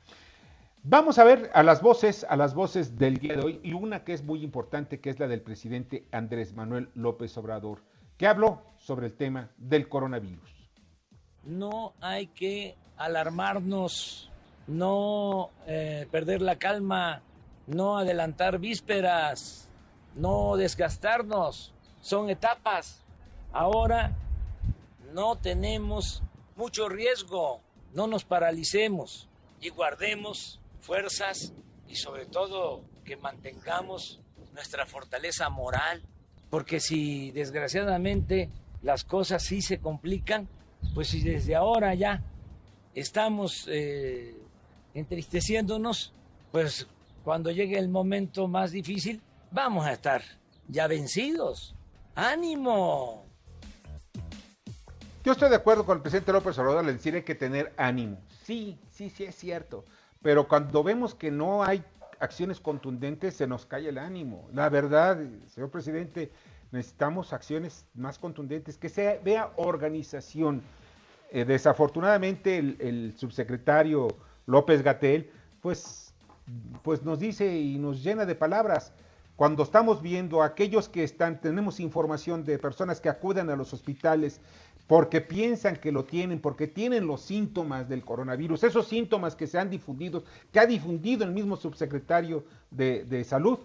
Vamos 0.85 1.21
a 1.21 1.25
ver 1.25 1.49
a 1.55 1.62
las 1.62 1.81
voces, 1.81 2.27
a 2.29 2.35
las 2.35 2.55
voces 2.55 2.99
del 2.99 3.19
día 3.19 3.37
de 3.37 3.43
hoy 3.43 3.61
y 3.62 3.73
una 3.73 4.03
que 4.03 4.15
es 4.15 4.25
muy 4.25 4.43
importante, 4.43 5.01
que 5.01 5.11
es 5.11 5.21
la 5.21 5.29
del 5.29 5.41
presidente 5.41 6.09
Andrés 6.11 6.55
Manuel 6.55 6.91
López 6.95 7.39
Obrador, 7.39 7.85
que 8.19 8.27
habló 8.27 8.62
sobre 8.79 9.07
el 9.07 9.15
tema 9.15 9.51
del 9.59 9.89
coronavirus. 9.89 10.51
No 11.45 11.95
hay 12.01 12.27
que 12.27 12.75
alarmarnos, 12.97 14.29
no 14.67 15.51
eh, 15.69 16.09
perder 16.11 16.43
la 16.43 16.57
calma, 16.57 17.23
no 17.69 17.97
adelantar 17.97 18.59
vísperas, 18.59 19.69
no 20.17 20.57
desgastarnos. 20.57 21.73
Son 22.01 22.29
etapas. 22.29 23.05
Ahora 23.53 24.17
no 25.15 25.37
tenemos 25.37 26.25
mucho 26.57 26.89
riesgo, 26.89 27.61
no 27.95 28.09
nos 28.09 28.25
paralicemos 28.25 29.29
y 29.61 29.69
guardemos 29.69 30.59
fuerzas 30.83 31.55
y 31.89 31.97
sobre 31.97 32.27
todo 32.27 32.85
que 33.05 33.17
mantengamos 33.17 34.21
nuestra 34.53 34.85
fortaleza 34.85 35.49
moral, 35.49 36.03
porque 36.51 36.81
si 36.81 37.31
desgraciadamente 37.31 38.51
las 38.83 39.05
cosas 39.05 39.43
sí 39.43 39.62
se 39.62 39.79
complican, 39.79 40.49
pues 40.95 41.09
si 41.09 41.23
desde 41.23 41.55
ahora 41.55 41.95
ya 41.95 42.23
estamos 42.95 43.67
eh, 43.69 44.37
entristeciéndonos, 44.93 46.12
pues 46.51 46.87
cuando 47.25 47.51
llegue 47.51 47.79
el 47.79 47.89
momento 47.89 48.49
más 48.49 48.73
difícil, 48.73 49.23
vamos 49.51 49.87
a 49.87 49.93
estar 49.93 50.23
ya 50.69 50.87
vencidos. 50.87 51.75
¡Ánimo! 52.15 53.25
Yo 55.25 55.33
estoy 55.33 55.49
de 55.51 55.57
acuerdo 55.57 55.87
con 55.87 55.99
el 55.99 56.03
presidente 56.03 56.33
López 56.33 56.59
Obrador 56.59 56.85
le 56.85 56.95
decir 56.95 57.15
hay 57.15 57.23
que 57.23 57.37
tener 57.37 57.73
ánimo. 57.77 58.19
Sí, 58.45 58.77
sí, 58.91 59.09
sí 59.09 59.25
es 59.25 59.37
cierto. 59.37 59.85
Pero 60.23 60.47
cuando 60.47 60.83
vemos 60.83 61.14
que 61.14 61.31
no 61.31 61.64
hay 61.64 61.85
acciones 62.21 62.61
contundentes, 62.61 63.35
se 63.35 63.47
nos 63.47 63.67
cae 63.67 63.88
el 63.88 63.99
ánimo. 63.99 64.49
La 64.52 64.69
verdad, 64.69 65.19
señor 65.49 65.71
presidente, 65.71 66.31
necesitamos 66.71 67.33
acciones 67.33 67.85
más 67.95 68.19
contundentes, 68.19 68.79
que 68.79 68.88
se 68.88 69.21
vea 69.25 69.50
organización. 69.57 70.62
Eh, 71.31 71.45
desafortunadamente 71.45 72.59
el, 72.59 73.14
subsecretario 73.17 74.09
López 74.47 74.83
Gatel, 74.83 75.31
pues, 75.61 76.14
pues 76.83 77.02
nos 77.02 77.19
dice 77.19 77.57
y 77.57 77.79
nos 77.79 78.02
llena 78.05 78.25
de 78.25 78.35
palabras. 78.35 78.93
Cuando 79.35 79.62
estamos 79.62 80.02
viendo 80.02 80.43
a 80.43 80.47
aquellos 80.47 80.88
que 80.88 81.02
están, 81.02 81.41
tenemos 81.41 81.81
información 81.81 82.45
de 82.45 82.59
personas 82.59 83.00
que 83.00 83.09
acuden 83.09 83.50
a 83.50 83.57
los 83.57 83.73
hospitales 83.73 84.41
porque 84.87 85.21
piensan 85.21 85.77
que 85.77 85.93
lo 85.93 86.05
tienen, 86.05 86.41
porque 86.41 86.67
tienen 86.67 87.07
los 87.07 87.23
síntomas 87.23 87.89
del 87.89 88.05
coronavirus, 88.05 88.65
esos 88.65 88.89
síntomas 88.89 89.37
que 89.37 89.47
se 89.47 89.59
han 89.59 89.71
difundido, 89.71 90.25
que 90.53 90.61
ha 90.61 90.67
difundido 90.67 91.25
el 91.25 91.33
mismo 91.33 91.57
subsecretario 91.57 92.45
de, 92.71 93.25
salud, 93.25 93.59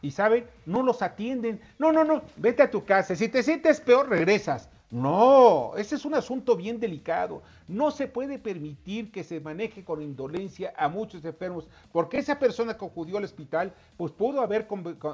y 0.00 0.10
saben, 0.10 0.46
no 0.66 0.82
los 0.82 1.02
atienden. 1.02 1.60
No, 1.78 1.92
no, 1.92 2.04
no, 2.04 2.22
vete 2.36 2.62
a 2.62 2.70
tu 2.70 2.84
casa. 2.84 3.14
Si 3.14 3.28
te 3.28 3.42
sientes 3.42 3.80
peor, 3.80 4.08
regresas. 4.08 4.68
No, 4.90 5.72
ese 5.78 5.94
es 5.94 6.04
un 6.04 6.14
asunto 6.14 6.54
bien 6.54 6.78
delicado. 6.78 7.42
No 7.66 7.90
se 7.90 8.08
puede 8.08 8.38
permitir 8.38 9.10
que 9.10 9.24
se 9.24 9.40
maneje 9.40 9.84
con 9.84 10.02
indolencia 10.02 10.74
a 10.76 10.88
muchos 10.88 11.24
enfermos, 11.24 11.66
porque 11.92 12.18
esa 12.18 12.38
persona 12.38 12.76
que 12.76 12.84
acudió 12.84 13.16
al 13.16 13.24
hospital, 13.24 13.72
pues 13.96 14.12
pudo 14.12 14.42
haber 14.42 14.68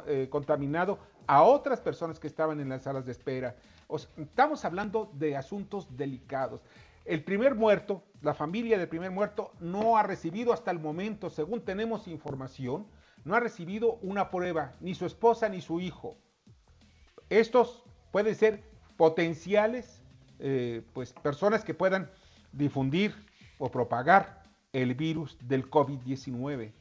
eh, 0.08 0.26
contaminado 0.30 0.98
a 1.28 1.42
otras 1.42 1.80
personas 1.80 2.18
que 2.18 2.26
estaban 2.26 2.58
en 2.58 2.70
las 2.70 2.82
salas 2.82 3.06
de 3.06 3.12
espera. 3.12 3.54
Estamos 4.16 4.64
hablando 4.64 5.10
de 5.14 5.36
asuntos 5.36 5.96
delicados. 5.96 6.60
El 7.04 7.24
primer 7.24 7.54
muerto, 7.54 8.04
la 8.20 8.34
familia 8.34 8.76
del 8.76 8.88
primer 8.88 9.10
muerto, 9.10 9.52
no 9.60 9.96
ha 9.96 10.02
recibido 10.02 10.52
hasta 10.52 10.70
el 10.70 10.78
momento, 10.78 11.30
según 11.30 11.62
tenemos 11.62 12.06
información, 12.06 12.86
no 13.24 13.34
ha 13.34 13.40
recibido 13.40 13.94
una 14.02 14.30
prueba, 14.30 14.74
ni 14.80 14.94
su 14.94 15.06
esposa 15.06 15.48
ni 15.48 15.62
su 15.62 15.80
hijo. 15.80 16.18
Estos 17.30 17.82
pueden 18.12 18.34
ser 18.34 18.62
potenciales 18.96 20.02
eh, 20.38 20.82
pues, 20.92 21.12
personas 21.14 21.64
que 21.64 21.74
puedan 21.74 22.10
difundir 22.52 23.14
o 23.58 23.70
propagar 23.70 24.42
el 24.72 24.94
virus 24.94 25.38
del 25.40 25.70
COVID-19. 25.70 26.72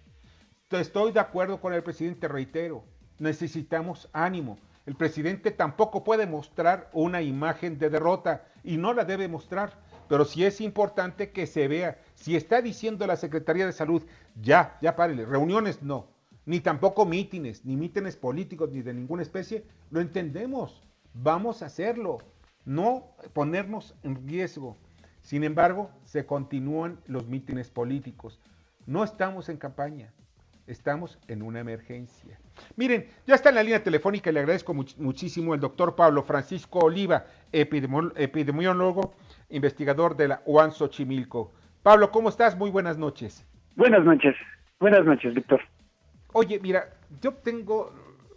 Estoy 0.71 1.11
de 1.13 1.19
acuerdo 1.19 1.61
con 1.61 1.73
el 1.73 1.83
presidente, 1.83 2.27
reitero, 2.27 2.83
necesitamos 3.19 4.09
ánimo. 4.11 4.57
El 4.87 4.95
presidente 4.95 5.51
tampoco 5.51 6.05
puede 6.05 6.25
mostrar 6.25 6.89
una 6.93 7.21
imagen 7.21 7.77
de 7.77 7.89
derrota 7.89 8.45
y 8.63 8.77
no 8.77 8.93
la 8.93 9.03
debe 9.03 9.27
mostrar, 9.27 9.73
pero 10.07 10.23
sí 10.23 10.45
es 10.45 10.61
importante 10.61 11.31
que 11.31 11.45
se 11.45 11.67
vea. 11.67 11.99
Si 12.15 12.37
está 12.37 12.61
diciendo 12.61 13.05
la 13.05 13.17
Secretaría 13.17 13.65
de 13.65 13.73
Salud, 13.73 14.01
ya, 14.41 14.77
ya 14.81 14.95
párele, 14.95 15.25
reuniones 15.25 15.83
no, 15.83 16.07
ni 16.45 16.61
tampoco 16.61 17.05
mítines, 17.05 17.65
ni 17.65 17.75
mítines 17.75 18.15
políticos, 18.15 18.71
ni 18.71 18.81
de 18.81 18.93
ninguna 18.93 19.23
especie, 19.23 19.65
lo 19.91 19.99
entendemos, 19.99 20.81
vamos 21.13 21.61
a 21.61 21.65
hacerlo, 21.65 22.19
no 22.63 23.11
ponernos 23.33 23.93
en 24.03 24.25
riesgo. 24.25 24.77
Sin 25.19 25.43
embargo, 25.43 25.91
se 26.05 26.25
continúan 26.25 27.01
los 27.07 27.27
mítines 27.27 27.69
políticos. 27.69 28.39
No 28.85 29.03
estamos 29.03 29.49
en 29.49 29.57
campaña, 29.57 30.13
Estamos 30.67 31.17
en 31.29 31.41
una 31.41 31.61
emergencia. 31.61 32.37
Miren, 32.75 33.07
ya 33.25 33.35
está 33.35 33.49
en 33.49 33.55
la 33.55 33.63
línea 33.63 33.81
telefónica 33.81 34.29
y 34.29 34.33
le 34.33 34.41
agradezco 34.41 34.73
much- 34.73 34.97
muchísimo 34.97 35.53
el 35.53 35.61
doctor 35.61 35.95
Pablo 35.95 36.23
Francisco 36.23 36.79
Oliva, 36.79 37.25
epidemiólogo, 37.53 39.13
investigador 39.49 40.15
de 40.17 40.27
la 40.27 40.41
UAN 40.45 40.71
Xochimilco. 40.73 41.53
Pablo, 41.83 42.11
¿cómo 42.11 42.27
estás? 42.29 42.57
Muy 42.57 42.69
buenas 42.69 42.97
noches. 42.97 43.45
Buenas 43.75 44.03
noches. 44.03 44.35
Buenas 44.79 45.05
noches, 45.05 45.33
Víctor. 45.33 45.61
Oye, 46.33 46.59
mira, 46.59 46.93
yo 47.21 47.33
tengo, 47.33 47.93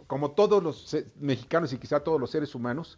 como 0.07 0.31
todos 0.31 0.63
los 0.63 0.95
mexicanos 1.19 1.73
y 1.73 1.77
quizá 1.77 1.99
todos 1.99 2.19
los 2.19 2.31
seres 2.31 2.55
humanos, 2.55 2.97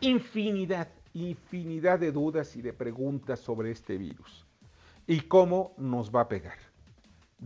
infinidad, 0.00 0.88
infinidad 1.12 2.00
de 2.00 2.10
dudas 2.10 2.56
y 2.56 2.62
de 2.62 2.72
preguntas 2.72 3.38
sobre 3.38 3.70
este 3.70 3.96
virus 3.96 4.44
y 5.06 5.20
cómo 5.20 5.74
nos 5.78 6.10
va 6.10 6.22
a 6.22 6.28
pegar. 6.28 6.58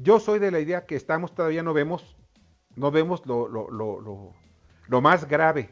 Yo 0.00 0.21
soy 0.21 0.38
de 0.38 0.50
la 0.50 0.61
idea 0.61 0.87
que 0.87 0.95
estamos, 0.95 1.35
todavía 1.35 1.62
no 1.62 1.75
vemos, 1.75 2.17
no 2.76 2.90
vemos 2.90 3.26
lo, 3.26 3.49
lo, 3.49 3.69
lo, 3.71 4.35
lo, 4.87 5.00
más 5.00 5.26
grave, 5.26 5.71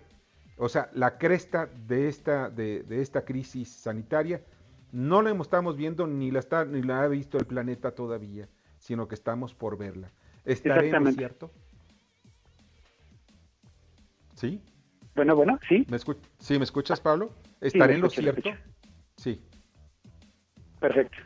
o 0.56 0.68
sea, 0.68 0.90
la 0.95 1.16
cresta 1.16 1.66
de 1.66 2.09
esta, 2.09 2.50
de, 2.50 2.83
de 2.83 3.02
esta 3.02 3.25
crisis 3.25 3.68
sanitaria, 3.68 4.42
no 4.90 5.23
la 5.23 5.30
estamos 5.30 5.76
viendo 5.76 6.06
ni 6.06 6.30
la, 6.30 6.40
está, 6.40 6.64
ni 6.64 6.83
la 6.83 7.02
ha 7.02 7.09
visto 7.09 7.38
el 7.38 7.47
planeta 7.47 7.92
todavía, 7.95 8.49
sino 8.78 9.06
que 9.06 9.14
estamos 9.14 9.54
por 9.54 9.78
verla. 9.78 10.11
¿Estaré 10.45 10.88
en 10.88 11.04
lo 11.04 11.11
Exactamente. 11.11 11.18
cierto? 11.18 11.50
¿Sí? 14.35 14.61
Bueno, 15.14 15.37
bueno, 15.37 15.59
sí, 15.68 15.87
¿Me 15.88 15.99
¿Sí 16.38 16.59
me 16.59 16.64
escuchas, 16.64 17.00
Pablo? 17.00 17.33
¿Estaré 17.61 17.92
lo 17.92 17.95
en 17.95 18.00
lo 18.02 18.06
escucho, 18.09 18.33
cierto? 18.33 18.50
Sí. 19.16 19.42
perfecto. 20.80 21.16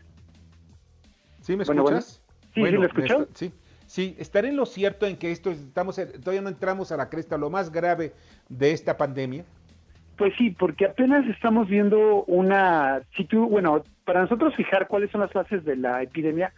¿Sí 1.40 1.56
me 1.56 1.64
bueno. 1.64 1.82
escuchas? 1.82 2.19
Sí, 2.54 2.62
sí, 2.64 2.70
lo 2.70 2.84
está- 2.84 3.26
sí. 3.34 3.52
Sí, 3.86 4.14
estaré 4.20 4.48
en 4.50 4.56
lo 4.56 4.66
cierto 4.66 5.04
en 5.06 5.16
que 5.16 5.32
esto 5.32 5.50
estamos 5.50 5.96
todavía 6.22 6.42
no 6.42 6.48
entramos 6.48 6.92
a 6.92 6.96
la 6.96 7.08
cresta, 7.08 7.36
lo 7.36 7.50
más 7.50 7.72
grave 7.72 8.12
de 8.48 8.70
esta 8.70 8.96
pandemia. 8.96 9.44
Pues 10.16 10.32
sí, 10.38 10.50
porque 10.50 10.84
apenas 10.84 11.26
estamos 11.26 11.66
viendo 11.68 12.22
una, 12.26 13.00
si 13.16 13.24
tú, 13.24 13.48
bueno, 13.48 13.82
para 14.04 14.20
nosotros 14.20 14.54
fijar 14.54 14.86
cuáles 14.86 15.10
son 15.10 15.22
las 15.22 15.32
fases 15.32 15.64
de 15.64 15.74
la 15.74 16.02
epidemia, 16.02 16.52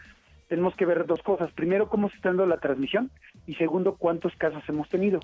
tenemos 0.49 0.75
que 0.77 0.85
ver 0.85 1.07
dos 1.07 1.23
cosas. 1.23 1.51
Primero, 1.53 1.89
cómo 1.89 2.11
se 2.11 2.17
está 2.17 2.29
dando 2.29 2.45
la 2.45 2.59
transmisión 2.59 3.11
y 3.47 3.55
segundo, 3.55 3.95
cuántos 3.97 4.35
casos 4.37 4.63
hemos 4.69 4.91
tenido. 4.91 5.21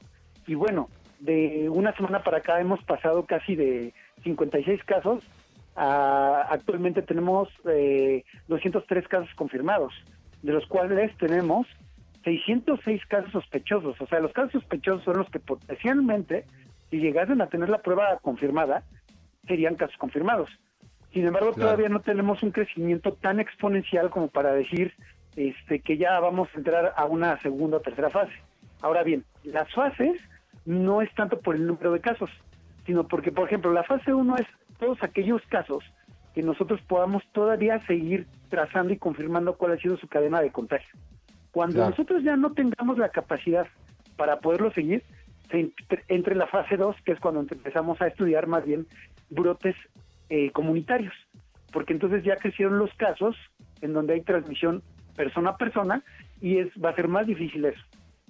Y 0.46 0.54
bueno, 0.54 0.88
de 1.20 1.68
una 1.68 1.94
semana 1.94 2.22
para 2.22 2.38
acá 2.38 2.58
hemos 2.58 2.82
pasado 2.84 3.26
casi 3.26 3.54
de 3.54 3.92
56 4.22 4.82
casos 4.84 5.22
a 5.76 6.46
actualmente 6.50 7.02
tenemos 7.02 7.48
eh, 7.68 8.24
203 8.48 9.06
casos 9.08 9.28
confirmados, 9.34 9.92
de 10.42 10.52
los 10.52 10.66
cuales 10.66 11.16
tenemos 11.18 11.66
606 12.24 13.04
casos 13.06 13.32
sospechosos. 13.32 14.00
O 14.00 14.06
sea, 14.06 14.20
los 14.20 14.32
casos 14.32 14.52
sospechosos 14.52 15.04
son 15.04 15.18
los 15.18 15.30
que 15.30 15.40
potencialmente, 15.40 16.44
si 16.90 16.98
llegasen 16.98 17.40
a 17.40 17.48
tener 17.48 17.68
la 17.68 17.78
prueba 17.78 18.18
confirmada, 18.22 18.82
serían 19.46 19.76
casos 19.76 19.96
confirmados. 19.98 20.50
Sin 21.12 21.26
embargo, 21.26 21.52
Claro. 21.52 21.70
todavía 21.70 21.88
no 21.88 22.00
tenemos 22.00 22.42
un 22.42 22.50
crecimiento 22.50 23.12
tan 23.14 23.40
exponencial 23.40 24.10
como 24.10 24.28
para 24.28 24.52
decir 24.52 24.92
este, 25.36 25.80
que 25.80 25.96
ya 25.96 26.18
vamos 26.20 26.48
a 26.54 26.58
entrar 26.58 26.92
a 26.96 27.04
una 27.06 27.40
segunda 27.40 27.76
o 27.76 27.80
tercera 27.80 28.10
fase. 28.10 28.32
Ahora 28.82 29.02
bien, 29.04 29.24
las 29.44 29.72
fases 29.72 30.20
no 30.64 31.00
es 31.00 31.12
tanto 31.14 31.40
por 31.40 31.54
el 31.54 31.66
número 31.66 31.92
de 31.92 32.00
casos, 32.00 32.30
sino 32.86 33.06
porque, 33.06 33.32
por 33.32 33.46
ejemplo, 33.46 33.72
la 33.72 33.84
fase 33.84 34.12
1 34.12 34.36
es 34.36 34.46
todos 34.78 35.02
aquellos 35.02 35.40
casos 35.48 35.84
que 36.34 36.42
nosotros 36.42 36.80
podamos 36.82 37.22
todavía 37.32 37.80
seguir 37.86 38.26
trazando 38.48 38.92
y 38.92 38.98
confirmando 38.98 39.56
cuál 39.56 39.72
ha 39.72 39.76
sido 39.78 39.96
su 39.96 40.08
cadena 40.08 40.40
de 40.40 40.50
contagio. 40.50 40.88
Cuando 41.50 41.76
Claro. 41.76 41.90
nosotros 41.90 42.22
ya 42.22 42.36
no 42.36 42.52
tengamos 42.52 42.98
la 42.98 43.08
capacidad 43.08 43.66
para 44.16 44.38
poderlo 44.40 44.70
seguir, 44.72 45.02
se 45.50 45.58
ent- 45.64 46.02
entre 46.08 46.34
la 46.34 46.46
fase 46.46 46.76
2, 46.76 46.94
que 47.04 47.12
es 47.12 47.20
cuando 47.20 47.40
empezamos 47.40 48.00
a 48.00 48.06
estudiar 48.08 48.46
más 48.46 48.64
bien 48.64 48.86
brotes 49.30 49.74
eh, 50.30 50.50
comunitarios, 50.52 51.14
porque 51.72 51.92
entonces 51.94 52.22
ya 52.22 52.36
crecieron 52.36 52.78
los 52.78 52.92
casos 52.94 53.34
en 53.80 53.94
donde 53.94 54.14
hay 54.14 54.20
transmisión 54.20 54.82
persona 55.16 55.50
a 55.50 55.56
persona 55.56 56.02
y 56.40 56.58
es 56.58 56.68
va 56.82 56.90
a 56.90 56.94
ser 56.94 57.08
más 57.08 57.26
difícil 57.26 57.64
eso. 57.64 57.82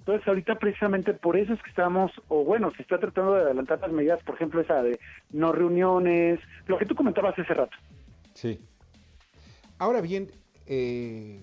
Entonces 0.09 0.27
ahorita 0.27 0.55
precisamente 0.55 1.13
por 1.13 1.37
eso 1.37 1.53
es 1.53 1.61
que 1.61 1.69
estamos, 1.69 2.11
o 2.29 2.43
bueno, 2.43 2.71
se 2.75 2.81
está 2.81 2.99
tratando 2.99 3.35
de 3.35 3.41
adelantar 3.41 3.79
las 3.79 3.91
medidas, 3.91 4.19
por 4.23 4.33
ejemplo 4.33 4.59
esa 4.59 4.81
de 4.81 4.99
no 5.29 5.51
reuniones, 5.51 6.39
lo 6.65 6.79
que 6.79 6.87
tú 6.87 6.95
comentabas 6.95 7.37
hace 7.37 7.53
rato. 7.53 7.77
Sí. 8.33 8.59
Ahora 9.77 10.01
bien, 10.01 10.31
eh, 10.65 11.39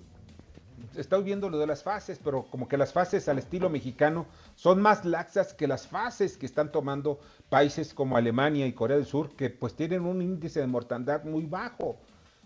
estoy 0.97 1.23
viendo 1.23 1.49
lo 1.49 1.61
de 1.61 1.69
las 1.69 1.85
fases, 1.85 2.19
pero 2.19 2.47
como 2.51 2.67
que 2.67 2.77
las 2.77 2.93
fases 2.93 3.29
al 3.29 3.39
estilo 3.39 3.71
mexicano 3.71 4.27
son 4.57 4.83
más 4.83 5.05
laxas 5.05 5.55
que 5.55 5.69
las 5.69 5.87
fases 5.87 6.37
que 6.37 6.47
están 6.47 6.73
tomando 6.73 7.21
países 7.49 7.95
como 7.95 8.17
Alemania 8.17 8.67
y 8.67 8.73
Corea 8.73 8.97
del 8.97 9.07
Sur, 9.07 9.37
que 9.37 9.49
pues 9.49 9.77
tienen 9.77 10.05
un 10.05 10.23
índice 10.23 10.59
de 10.59 10.67
mortandad 10.67 11.23
muy 11.23 11.47
bajo. 11.47 12.01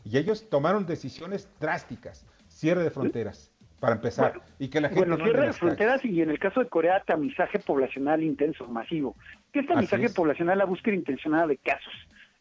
Y 0.05 0.19
ellos 0.19 0.51
tomaron 0.51 0.85
decisiones 0.85 1.49
drásticas, 1.59 2.27
cierre 2.47 2.83
de 2.83 2.91
fronteras, 2.91 3.51
para 3.81 3.95
empezar, 3.97 4.33
Bueno, 4.33 4.45
y 4.59 4.69
que 4.69 4.81
la 4.81 4.89
gente 4.89 5.01
Bueno, 5.07 5.25
cierre 5.25 5.47
las 5.47 5.59
fronteras 5.59 6.05
y 6.05 6.21
en 6.21 6.31
el 6.31 6.39
caso 6.39 6.61
de 6.61 6.69
Corea, 6.69 7.01
tamizaje 7.05 7.59
poblacional 7.59 8.23
intenso, 8.23 8.67
masivo. 8.69 9.17
¿Qué 9.53 9.61
es 9.61 9.67
tamizaje 9.67 10.05
es. 10.07 10.15
poblacional? 10.15 10.59
La 10.59 10.67
búsqueda 10.67 10.95
intencionada 10.95 11.47
de 11.47 11.57
casos. 11.57 11.93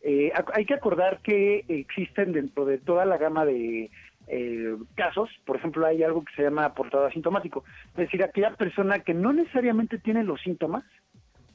Eh, 0.01 0.31
hay 0.53 0.65
que 0.65 0.73
acordar 0.73 1.19
que 1.23 1.65
existen 1.67 2.31
dentro 2.33 2.65
de 2.65 2.77
toda 2.77 3.05
la 3.05 3.17
gama 3.17 3.45
de 3.45 3.89
eh, 4.27 4.75
casos, 4.95 5.29
por 5.45 5.55
ejemplo, 5.55 5.85
hay 5.85 6.03
algo 6.03 6.23
que 6.23 6.33
se 6.35 6.43
llama 6.43 6.73
portador 6.75 7.09
asintomático, 7.09 7.63
es 7.93 7.97
decir, 7.97 8.23
aquella 8.23 8.51
persona 8.55 8.99
que 8.99 9.13
no 9.13 9.33
necesariamente 9.33 9.97
tiene 9.97 10.23
los 10.23 10.39
síntomas, 10.41 10.83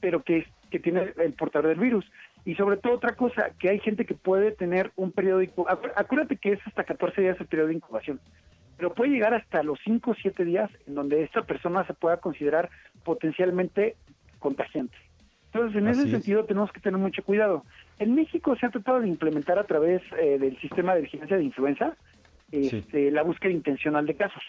pero 0.01 0.23
que, 0.25 0.39
es- 0.39 0.49
que 0.71 0.81
tiene 0.81 1.13
el 1.23 1.33
portador 1.35 1.69
del 1.69 1.79
virus. 1.79 2.05
Y 2.45 2.57
sobre 2.57 2.77
todo 2.77 2.95
otra 2.95 3.15
cosa, 3.15 3.51
que 3.59 3.71
hay 3.71 3.79
gente 3.79 4.05
que 4.05 4.15
puede 4.15 4.51
tener 4.53 4.91
un 4.97 5.13
acu- 5.15 5.93
acuérdate 5.97 6.37
que 6.37 6.53
es 6.53 6.61
hasta 6.67 6.85
14 6.85 7.21
días 7.23 7.37
el 7.41 7.47
periodo 7.47 7.69
de 7.69 7.75
incubación, 7.75 8.21
pero 8.77 8.95
puede 8.95 9.11
llegar 9.13 9.35
hasta 9.35 9.63
los 9.63 9.79
5 9.85 10.11
o 10.11 10.15
7 10.15 10.45
días 10.45 10.71
en 10.87 10.95
donde 10.95 11.23
esta 11.23 11.43
persona 11.43 11.87
se 11.87 11.95
pueda 11.95 12.19
considerar 12.19 12.71
potencialmente 13.05 13.97
contagiante. 14.39 14.97
Entonces, 15.53 15.77
en 15.81 15.89
Así 15.89 16.01
ese 16.01 16.09
es. 16.09 16.13
sentido 16.15 16.45
tenemos 16.45 16.73
que 16.73 16.81
tener 16.81 16.99
mucho 16.99 17.23
cuidado. 17.23 17.65
En 17.99 18.15
México 18.15 18.57
se 18.57 18.67
ha 18.67 18.71
tratado 18.71 19.01
de 19.01 19.09
implementar 19.09 19.59
a 19.59 19.65
través 19.65 20.03
eh, 20.21 20.39
del 20.39 20.59
sistema 20.61 20.95
de 20.95 21.03
vigilancia 21.03 21.37
de 21.37 21.45
influenza 21.45 21.97
Sí. 22.53 22.77
este, 22.77 23.11
la 23.11 23.23
búsqueda 23.23 23.51
intencional 23.53 24.07
de 24.07 24.15
casos, 24.15 24.43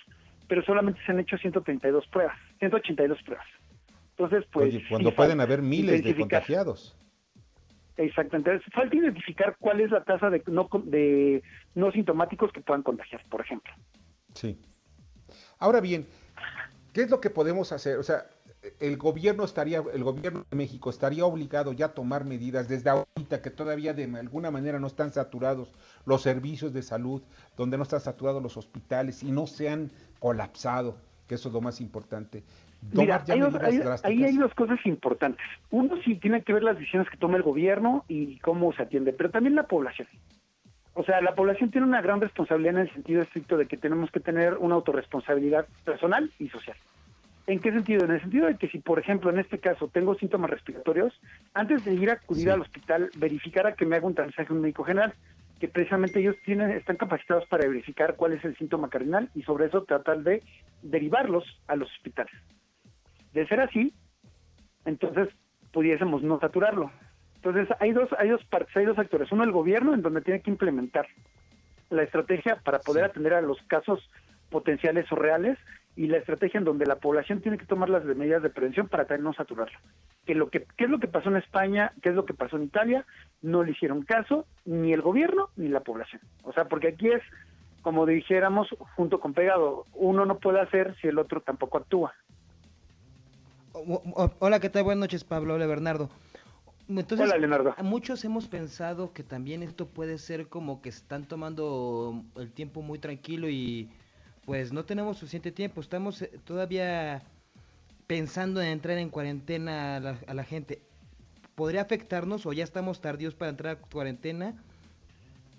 pero 0.47 0.61
solamente 0.63 0.99
se 1.05 1.11
han 1.11 1.19
hecho 1.19 1.37
132 1.37 2.05
pruebas, 2.07 2.37
182 2.59 3.19
pruebas. 3.23 3.47
Entonces, 4.11 4.45
pues... 4.51 4.67
Oye, 4.67 4.83
cuando 4.87 5.09
sí 5.09 5.15
pueden 5.15 5.41
haber 5.41 5.61
miles 5.63 6.03
de 6.03 6.15
contagiados. 6.15 6.95
Exactamente. 7.97 8.59
Falta 8.71 8.95
identificar 8.95 9.55
cuál 9.59 9.79
es 9.81 9.89
la 9.89 10.03
tasa 10.03 10.29
de 10.29 10.43
no, 10.47 10.69
de 10.83 11.41
no 11.73 11.91
sintomáticos 11.91 12.51
que 12.51 12.61
puedan 12.61 12.83
contagiar, 12.83 13.21
por 13.29 13.41
ejemplo. 13.41 13.73
Sí. 14.35 14.59
Ahora 15.57 15.81
bien, 15.81 16.05
¿qué 16.93 17.01
es 17.01 17.09
lo 17.09 17.19
que 17.19 17.29
podemos 17.29 17.71
hacer? 17.71 17.97
O 17.97 18.03
sea, 18.03 18.25
el 18.79 18.97
gobierno 18.97 19.43
estaría, 19.43 19.81
el 19.93 20.03
gobierno 20.03 20.45
de 20.49 20.57
México 20.57 20.89
estaría 20.89 21.25
obligado 21.25 21.71
ya 21.73 21.87
a 21.87 21.93
tomar 21.93 22.25
medidas 22.25 22.67
desde 22.67 22.89
ahorita 22.89 23.41
que 23.41 23.49
todavía 23.51 23.93
de 23.93 24.03
alguna 24.17 24.51
manera 24.51 24.79
no 24.79 24.87
están 24.87 25.11
saturados 25.11 25.71
los 26.05 26.21
servicios 26.21 26.73
de 26.73 26.81
salud, 26.81 27.21
donde 27.57 27.77
no 27.77 27.83
están 27.83 28.01
saturados 28.01 28.41
los 28.41 28.57
hospitales 28.57 29.23
y 29.23 29.31
no 29.31 29.47
se 29.47 29.69
han 29.69 29.91
colapsado, 30.19 30.97
que 31.27 31.35
eso 31.35 31.49
es 31.49 31.53
lo 31.53 31.61
más 31.61 31.79
importante. 31.81 32.43
Mira, 32.91 33.23
Tomar 33.23 33.25
ya 33.25 33.33
hay 33.65 33.81
hay- 33.81 33.97
ahí 34.03 34.23
hay 34.23 34.37
dos 34.37 34.53
cosas 34.53 34.79
importantes. 34.85 35.43
Uno 35.71 35.95
sí 36.03 36.15
tiene 36.15 36.43
que 36.43 36.53
ver 36.53 36.63
las 36.63 36.77
decisiones 36.77 37.09
que 37.09 37.17
toma 37.17 37.37
el 37.37 37.43
gobierno 37.43 38.03
y 38.07 38.37
cómo 38.39 38.73
se 38.73 38.83
atiende, 38.83 39.13
pero 39.13 39.31
también 39.31 39.55
la 39.55 39.63
población. 39.67 40.07
O 40.97 41.03
sea, 41.03 41.19
la 41.21 41.35
población 41.35 41.71
tiene 41.71 41.85
una 41.85 42.01
gran 42.01 42.21
responsabilidad 42.21 42.75
en 42.75 42.81
el 42.87 42.93
sentido 42.93 43.21
estricto 43.21 43.57
de 43.57 43.67
que 43.67 43.75
tenemos 43.75 44.09
que 44.11 44.21
tener 44.21 44.55
una 44.55 44.75
autorresponsabilidad 44.75 45.67
personal 45.83 46.31
y 46.39 46.47
social. 46.47 46.77
¿En 47.47 47.59
qué 47.59 47.71
sentido? 47.71 48.05
En 48.05 48.11
el 48.11 48.21
sentido 48.21 48.47
de 48.47 48.55
que 48.55 48.69
si, 48.69 48.79
por 48.79 48.97
ejemplo, 48.97 49.29
en 49.29 49.37
este 49.37 49.59
caso 49.59 49.89
tengo 49.89 50.15
síntomas 50.15 50.49
respiratorios, 50.49 51.13
antes 51.53 51.83
de 51.83 51.93
ir 51.93 52.09
a 52.09 52.13
acudir 52.13 52.45
Sí. 52.45 52.49
al 52.49 52.61
hospital, 52.61 53.09
verificar 53.17 53.67
a 53.67 53.73
que 53.75 53.85
me 53.85 53.97
haga 53.97 54.07
un 54.07 54.15
tamizaje 54.15 54.53
un 54.53 54.61
médico 54.61 54.85
general, 54.85 55.13
que 55.59 55.67
precisamente 55.67 56.19
ellos 56.21 56.37
tienen, 56.45 56.71
están 56.71 56.95
capacitados 56.95 57.45
para 57.47 57.67
verificar 57.67 58.15
cuál 58.15 58.31
es 58.31 58.43
el 58.45 58.57
síntoma 58.57 58.89
cardinal 58.89 59.29
y 59.35 59.43
sobre 59.43 59.65
eso 59.65 59.83
tratar 59.83 60.23
de 60.23 60.41
derivarlos 60.81 61.43
a 61.67 61.75
los 61.75 61.91
hospitales. 61.91 62.33
De 63.33 63.45
ser 63.47 63.59
así, 63.59 63.93
entonces 64.85 65.27
pudiésemos 65.73 66.23
no 66.23 66.39
saturarlo. 66.39 66.89
Entonces 67.45 67.75
hay 67.79 67.91
dos, 67.91 68.09
hay 68.17 68.29
dos 68.29 68.43
partes, 68.45 68.75
hay 68.75 68.85
dos 68.85 68.97
actores. 68.97 69.31
Uno 69.31 69.43
el 69.43 69.51
gobierno 69.51 69.93
en 69.93 70.01
donde 70.01 70.21
tiene 70.21 70.41
que 70.41 70.49
implementar 70.49 71.05
la 71.91 72.01
estrategia 72.01 72.55
para 72.63 72.79
poder 72.79 73.05
Sí. 73.05 73.09
atender 73.11 73.35
a 73.35 73.41
los 73.41 73.61
casos 73.67 74.09
potenciales 74.49 75.09
o 75.11 75.15
reales 75.15 75.59
y 75.95 76.07
la 76.07 76.17
estrategia 76.17 76.57
en 76.57 76.63
donde 76.63 76.87
la 76.87 76.95
población 76.95 77.41
tiene 77.41 77.59
que 77.59 77.67
tomar 77.67 77.89
las 77.89 78.03
medidas 78.03 78.41
de 78.41 78.49
prevención 78.49 78.87
para 78.87 79.05
también 79.05 79.25
no 79.25 79.33
saturarlo. 79.33 79.77
Que 80.25 80.33
lo 80.33 80.49
que, 80.49 80.65
¿Qué 80.75 80.85
es 80.85 80.89
lo 80.89 80.99
que 80.99 81.07
pasó 81.07 81.29
en 81.29 81.37
España? 81.37 81.93
¿Qué 82.01 82.09
es 82.09 82.15
lo 82.15 82.25
que 82.25 82.33
pasó 82.33 82.57
en 82.57 82.63
Italia? 82.63 83.05
No 83.43 83.63
le 83.63 83.71
hicieron 83.73 84.01
caso 84.01 84.45
ni 84.65 84.91
el 84.91 85.03
gobierno 85.03 85.49
ni 85.55 85.67
la 85.67 85.81
población. 85.81 86.23
O 86.43 86.51
sea, 86.51 86.65
porque 86.65 86.87
aquí 86.89 87.09
es 87.09 87.21
como 87.83 88.07
dijéramos, 88.07 88.67
junto 88.95 89.19
con 89.19 89.35
pegado. 89.35 89.85
Uno 89.93 90.25
no 90.25 90.39
puede 90.39 90.59
hacer 90.59 90.95
si 90.99 91.07
el 91.09 91.19
otro 91.19 91.41
tampoco 91.41 91.77
actúa. 91.77 92.15
Hola, 94.39 94.59
¿qué 94.59 94.71
tal? 94.71 94.83
Buenas 94.83 95.01
noches, 95.01 95.23
Pablo. 95.23 95.53
Hola, 95.53 95.67
Bernardo. 95.67 96.09
Entonces, 96.87 97.27
Hola, 97.27 97.37
Leonardo. 97.37 97.75
muchos 97.83 98.23
hemos 98.25 98.47
pensado 98.47 99.11
que 99.11 99.23
también 99.23 99.63
esto 99.63 99.87
puede 99.87 100.17
ser 100.17 100.47
como 100.47 100.81
que 100.81 100.89
están 100.89 101.25
tomando 101.25 102.23
el 102.35 102.51
tiempo 102.51 102.81
muy 102.81 102.99
tranquilo 102.99 103.49
y 103.49 103.89
pues 104.45 104.71
no 104.71 104.85
tenemos 104.85 105.17
suficiente 105.17 105.51
tiempo. 105.51 105.81
Estamos 105.81 106.21
eh, 106.21 106.31
todavía 106.43 107.23
pensando 108.05 108.61
en 108.61 108.67
entrar 108.67 108.97
en 108.99 109.09
cuarentena 109.09 109.95
a 109.95 109.99
la, 109.99 110.19
a 110.27 110.33
la 110.33 110.43
gente. 110.43 110.79
¿Podría 111.55 111.81
afectarnos 111.81 112.45
o 112.45 112.53
ya 112.53 112.63
estamos 112.63 113.01
tardíos 113.01 113.33
para 113.33 113.49
entrar 113.49 113.77
a 113.77 113.79
cuarentena? 113.79 114.53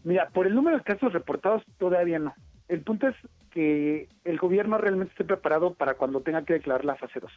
Mira, 0.05 0.29
por 0.29 0.47
el 0.47 0.55
número 0.55 0.79
de 0.79 0.85
casos 0.85 1.13
reportados 1.13 1.65
todavía 1.79 2.21
no. 2.21 2.35
El 2.69 2.83
punto 2.83 3.09
es 3.09 3.17
que 3.51 4.09
el 4.25 4.39
gobierno 4.39 4.79
realmente 4.79 5.13
esté 5.13 5.25
preparado 5.25 5.75
para 5.75 5.95
cuando 5.95 6.21
tenga 6.21 6.45
que 6.45 6.53
declarar 6.53 6.85
la 6.85 6.95
fase 6.95 7.19
2. 7.19 7.33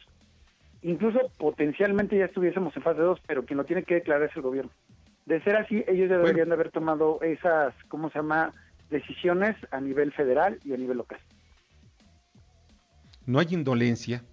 Incluso 0.82 1.30
potencialmente 1.38 2.16
ya 2.16 2.24
estuviésemos 2.24 2.74
en 2.76 2.82
fase 2.82 3.00
2, 3.00 3.20
pero 3.26 3.44
quien 3.44 3.58
lo 3.58 3.64
tiene 3.64 3.82
que 3.82 3.94
declarar 3.94 4.28
es 4.28 4.36
el 4.36 4.42
gobierno. 4.42 4.70
De 5.26 5.42
ser 5.42 5.56
así, 5.56 5.84
ellos 5.86 6.08
ya 6.08 6.16
deberían 6.16 6.48
de 6.48 6.54
haber 6.54 6.70
tomado 6.70 7.20
esas, 7.22 7.74
¿cómo 7.88 8.10
se 8.10 8.18
llama?, 8.18 8.52
decisiones 8.88 9.56
a 9.70 9.80
nivel 9.80 10.12
federal 10.12 10.58
y 10.64 10.72
a 10.72 10.76
nivel 10.76 10.96
local. 10.98 11.20
No 13.26 13.38
hay 13.38 13.46
indolencia. 13.50 14.24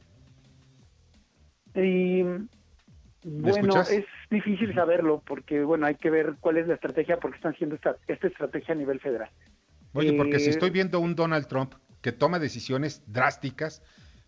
Y 1.76 2.24
bueno, 3.24 3.82
es 3.82 4.06
difícil 4.32 4.74
saberlo 4.74 5.22
porque, 5.28 5.64
bueno, 5.64 5.86
hay 5.86 5.96
que 5.96 6.10
ver 6.10 6.36
cuál 6.40 6.58
es 6.58 6.68
la 6.68 6.76
estrategia, 6.76 7.18
porque 7.18 7.38
están 7.38 7.54
haciendo 7.54 7.76
esta, 7.76 7.98
esta 8.08 8.28
estrategia 8.28 8.74
a 8.74 8.78
nivel 8.78 9.00
federal. 9.00 9.30
Oye, 9.94 10.14
porque 10.14 10.40
si 10.40 10.48
Eh, 10.48 10.52
estoy 10.52 10.70
viendo 10.70 11.00
un 11.00 11.16
Donald 11.16 11.48
Trump 11.48 11.74
que 12.02 12.12
toma 12.12 12.40
decisiones 12.40 13.04
drásticas, 13.06 13.84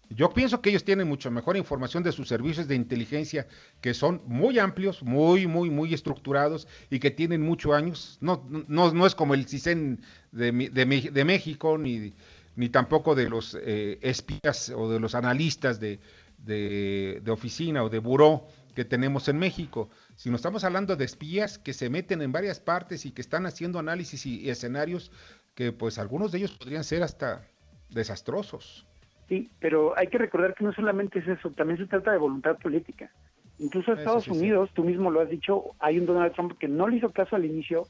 yo 0.09 0.31
pienso 0.31 0.61
que 0.61 0.71
ellos 0.71 0.83
tienen 0.83 1.07
mucho 1.07 1.29
mejor 1.29 1.55
información 1.55 2.01
de 2.01 2.11
sus 2.11 2.27
servicios 2.27 2.67
de 2.67 2.75
inteligencia, 2.75 3.47
que 3.79 3.93
son 3.93 4.21
muy 4.25 4.57
amplios, 4.57 5.03
muy, 5.03 5.45
muy, 5.45 5.69
muy 5.69 5.93
estructurados 5.93 6.67
y 6.89 6.99
que 6.99 7.11
tienen 7.11 7.41
muchos 7.41 7.73
años. 7.73 8.17
No, 8.19 8.43
no, 8.49 8.91
no 8.91 9.05
es 9.05 9.13
como 9.13 9.35
el 9.35 9.47
CISEN 9.47 10.01
de, 10.31 10.51
de, 10.51 11.11
de 11.11 11.25
México, 11.25 11.77
ni, 11.77 12.13
ni 12.55 12.69
tampoco 12.69 13.13
de 13.13 13.29
los 13.29 13.55
eh, 13.61 13.99
espías 14.01 14.69
o 14.75 14.89
de 14.89 14.99
los 14.99 15.13
analistas 15.13 15.79
de, 15.79 15.99
de, 16.39 17.21
oficina 17.29 17.83
o 17.83 17.89
de 17.89 17.99
buró 17.99 18.47
que 18.75 18.85
tenemos 18.85 19.27
en 19.27 19.37
México, 19.37 19.89
sino 20.15 20.35
estamos 20.35 20.63
hablando 20.63 20.95
de 20.95 21.05
espías 21.05 21.59
que 21.59 21.73
se 21.73 21.89
meten 21.89 22.21
en 22.21 22.31
varias 22.31 22.59
partes 22.59 23.05
y 23.05 23.11
que 23.11 23.21
están 23.21 23.45
haciendo 23.45 23.77
análisis 23.77 24.25
y, 24.25 24.41
y 24.41 24.49
escenarios 24.49 25.11
que 25.53 25.71
pues 25.71 25.99
algunos 25.99 26.31
de 26.31 26.39
ellos 26.39 26.51
podrían 26.51 26.83
ser 26.83 27.03
hasta 27.03 27.47
desastrosos. 27.89 28.88
Sí, 29.29 29.49
pero 29.59 29.93
hay 29.95 30.07
que 30.07 30.17
recordar 30.17 30.55
que 30.55 30.63
no 30.63 30.73
solamente 30.73 31.19
es 31.19 31.27
eso, 31.27 31.51
también 31.51 31.77
se 31.77 31.85
trata 31.85 32.11
de 32.11 32.17
voluntad 32.17 32.57
política. 32.57 33.11
Incluso 33.59 33.93
Estados 33.93 34.23
sí, 34.23 34.31
sí. 34.31 34.37
Unidos, 34.37 34.71
tú 34.73 34.83
mismo 34.83 35.11
lo 35.11 35.21
has 35.21 35.29
dicho, 35.29 35.75
hay 35.79 35.99
un 35.99 36.07
Donald 36.07 36.33
Trump 36.33 36.57
que 36.57 36.67
no 36.67 36.87
le 36.87 36.97
hizo 36.97 37.11
caso 37.11 37.35
al 37.35 37.45
inicio, 37.45 37.83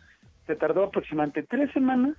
se 0.46 0.56
tardó 0.56 0.84
aproximadamente 0.84 1.44
tres 1.44 1.72
semanas 1.72 2.18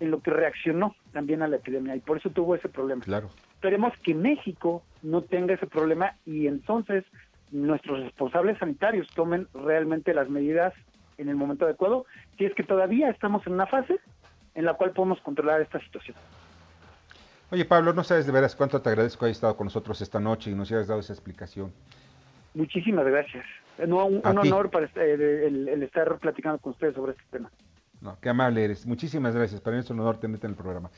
en 0.00 0.10
lo 0.10 0.20
que 0.20 0.30
reaccionó 0.30 0.96
también 1.12 1.42
a 1.42 1.48
la 1.48 1.56
epidemia 1.56 1.94
y 1.94 2.00
por 2.00 2.18
eso 2.18 2.30
tuvo 2.30 2.56
ese 2.56 2.68
problema. 2.68 3.04
Claro. 3.04 3.30
Esperemos 3.54 3.92
que 4.02 4.14
México 4.14 4.82
no 5.02 5.22
tenga 5.22 5.54
ese 5.54 5.66
problema 5.66 6.14
y 6.26 6.46
entonces 6.46 7.04
nuestros 7.52 8.00
responsables 8.00 8.58
sanitarios 8.58 9.08
tomen 9.14 9.46
realmente 9.54 10.14
las 10.14 10.28
medidas 10.28 10.74
en 11.16 11.28
el 11.28 11.36
momento 11.36 11.64
adecuado, 11.64 12.06
si 12.36 12.44
es 12.44 12.54
que 12.54 12.62
todavía 12.62 13.10
estamos 13.10 13.46
en 13.46 13.54
una 13.54 13.66
fase 13.66 13.98
en 14.54 14.64
la 14.64 14.74
cual 14.74 14.92
podemos 14.92 15.20
controlar 15.20 15.60
esta 15.60 15.80
situación. 15.80 16.16
Oye 17.50 17.64
Pablo, 17.64 17.92
no 17.94 18.04
sabes 18.04 18.26
de 18.26 18.32
veras 18.32 18.54
cuánto 18.54 18.80
te 18.82 18.90
agradezco 18.90 19.20
que 19.20 19.26
hayas 19.26 19.38
estado 19.38 19.56
con 19.56 19.66
nosotros 19.66 20.00
esta 20.00 20.20
noche 20.20 20.50
y 20.50 20.54
nos 20.54 20.70
hayas 20.70 20.86
dado 20.88 21.00
esa 21.00 21.12
explicación. 21.14 21.72
Muchísimas 22.54 23.06
gracias. 23.06 23.44
No, 23.86 24.04
un, 24.06 24.20
honor 24.24 24.70
para 24.70 24.86
est- 24.86 24.96
eh, 24.96 25.46
el, 25.46 25.68
el 25.68 25.82
estar 25.82 26.18
platicando 26.18 26.58
con 26.58 26.72
ustedes 26.72 26.94
sobre 26.94 27.12
este 27.12 27.24
tema. 27.30 27.50
No, 28.00 28.16
qué 28.20 28.28
amable 28.28 28.64
eres. 28.64 28.84
Muchísimas 28.86 29.34
gracias. 29.34 29.60
Para 29.60 29.76
mí 29.76 29.80
es 29.80 29.90
un 29.90 30.00
honor 30.00 30.18
tenerte 30.18 30.46
en 30.46 30.52
el 30.52 30.56
programa. 30.56 30.90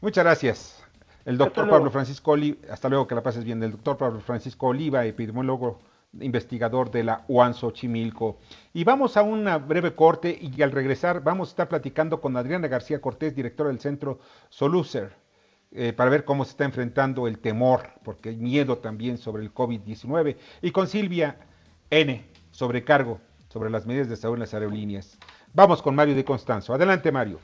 Muchas 0.00 0.24
gracias. 0.24 0.84
El 1.24 1.36
doctor. 1.36 1.68
Pablo 1.68 1.90
Francisco 1.90 2.32
Oliva, 2.32 2.58
hasta 2.72 2.88
luego 2.88 3.06
que 3.06 3.14
la 3.14 3.22
pases 3.22 3.44
bien, 3.44 3.62
el 3.62 3.72
doctor 3.72 3.96
Pablo 3.96 4.20
Francisco 4.20 4.68
Oliva, 4.68 5.04
epidemiólogo, 5.04 5.78
investigador 6.20 6.90
de 6.90 7.04
la 7.04 7.24
UAN 7.28 7.54
Xochimilco. 7.54 8.38
Y 8.72 8.84
vamos 8.84 9.16
a 9.16 9.22
una 9.22 9.58
breve 9.58 9.94
corte 9.94 10.38
y 10.40 10.62
al 10.62 10.70
regresar 10.72 11.22
vamos 11.22 11.48
a 11.48 11.50
estar 11.52 11.68
platicando 11.68 12.20
con 12.20 12.36
Adriana 12.36 12.68
García 12.68 13.00
Cortés, 13.00 13.34
directora 13.34 13.68
del 13.70 13.80
centro 13.80 14.20
Solucer, 14.48 15.10
eh, 15.70 15.92
para 15.92 16.10
ver 16.10 16.24
cómo 16.24 16.44
se 16.44 16.52
está 16.52 16.64
enfrentando 16.64 17.26
el 17.26 17.38
temor, 17.38 17.82
porque 18.04 18.30
hay 18.30 18.36
miedo 18.36 18.78
también 18.78 19.18
sobre 19.18 19.42
el 19.42 19.52
COVID-19, 19.52 20.36
y 20.62 20.70
con 20.70 20.86
Silvia 20.86 21.38
N, 21.90 22.30
sobrecargo 22.50 23.20
sobre 23.48 23.70
las 23.70 23.86
medidas 23.86 24.08
de 24.08 24.16
salud 24.16 24.34
en 24.34 24.40
las 24.40 24.54
aerolíneas. 24.54 25.18
Vamos 25.54 25.82
con 25.82 25.94
Mario 25.94 26.14
de 26.14 26.24
Constanzo. 26.24 26.74
Adelante, 26.74 27.10
Mario. 27.12 27.38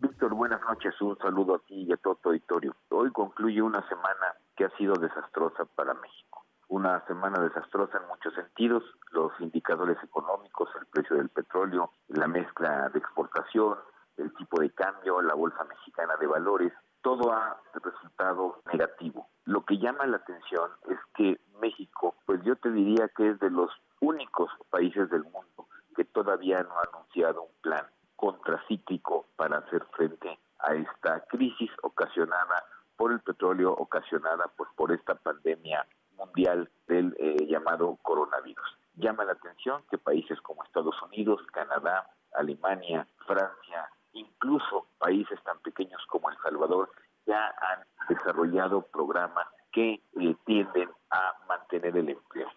Víctor, 0.00 0.34
buenas 0.34 0.60
noches. 0.62 1.00
Un 1.00 1.16
saludo 1.18 1.56
a 1.56 1.58
ti 1.60 1.86
y 1.88 1.92
a 1.92 1.96
todo 1.96 2.16
tu 2.16 2.28
auditorio. 2.28 2.74
Hoy 2.90 3.10
concluye 3.10 3.62
una 3.62 3.86
semana 3.88 4.34
que 4.56 4.64
ha 4.64 4.70
sido 4.76 4.94
desastrosa 4.94 5.64
para 5.64 5.94
México. 5.94 6.44
Una 6.68 7.04
semana 7.06 7.40
desastrosa 7.40 7.98
en 7.98 8.08
muchos 8.08 8.34
sentidos. 8.34 8.82
Los 9.12 9.32
indicadores 9.40 9.96
económicos, 10.02 10.68
el 10.78 10.86
precio 10.86 11.16
del 11.16 11.28
petróleo, 11.28 11.90
la 12.08 12.26
mezcla 12.26 12.88
de 12.90 12.98
exportación, 12.98 13.76
el 14.16 14.32
tipo 14.34 14.60
de 14.60 14.70
cambio, 14.70 15.20
la 15.22 15.34
Bolsa 15.34 15.64
Mexicana 15.64 16.14
de 16.20 16.26
Valores, 16.26 16.72
todo 17.04 17.32
ha 17.32 17.60
resultado 17.74 18.62
negativo. 18.72 19.28
Lo 19.44 19.64
que 19.66 19.76
llama 19.76 20.06
la 20.06 20.16
atención 20.16 20.70
es 20.88 20.98
que 21.14 21.38
México, 21.60 22.14
pues 22.24 22.42
yo 22.44 22.56
te 22.56 22.70
diría 22.70 23.08
que 23.14 23.28
es 23.28 23.38
de 23.40 23.50
los 23.50 23.70
únicos 24.00 24.50
países 24.70 25.10
del 25.10 25.22
mundo 25.24 25.68
que 25.94 26.04
todavía 26.06 26.62
no 26.62 26.70
ha 26.78 26.88
anunciado 26.92 27.42
un 27.42 27.52
plan 27.60 27.86
contracíclico 28.16 29.26
para 29.36 29.58
hacer 29.58 29.84
frente 29.94 30.38
a 30.60 30.74
esta 30.74 31.20
crisis 31.26 31.70
ocasionada 31.82 32.64
por 32.96 33.12
el 33.12 33.20
petróleo, 33.20 33.72
ocasionada 33.72 34.50
pues 34.56 34.70
por 34.74 34.90
esta 34.90 35.14
pandemia 35.14 35.86
mundial 36.16 36.70
del 36.88 37.14
eh, 37.18 37.46
llamado 37.46 37.98
coronavirus. 38.02 38.78
Llama 38.96 39.24
la 39.24 39.32
atención 39.32 39.82
que 39.90 39.98
países 39.98 40.40
como 40.40 40.64
Estados 40.64 40.96
Unidos, 41.02 41.42
Canadá, 41.52 42.08
Alemania, 42.32 43.06
Francia, 43.26 43.90
incluso 44.14 44.86
países 44.98 45.42
tan 45.44 45.58
pequeños 45.60 46.00
como 46.08 46.30
El 46.30 46.36
Salvador, 46.38 46.90
ya 47.26 47.46
han 47.46 47.84
desarrollado 48.08 48.82
programas 48.82 49.46
que 49.72 50.02
eh, 50.20 50.36
tienden 50.44 50.90
a 51.10 51.34
mantener 51.48 51.96
el 51.96 52.08
empleo. 52.08 52.48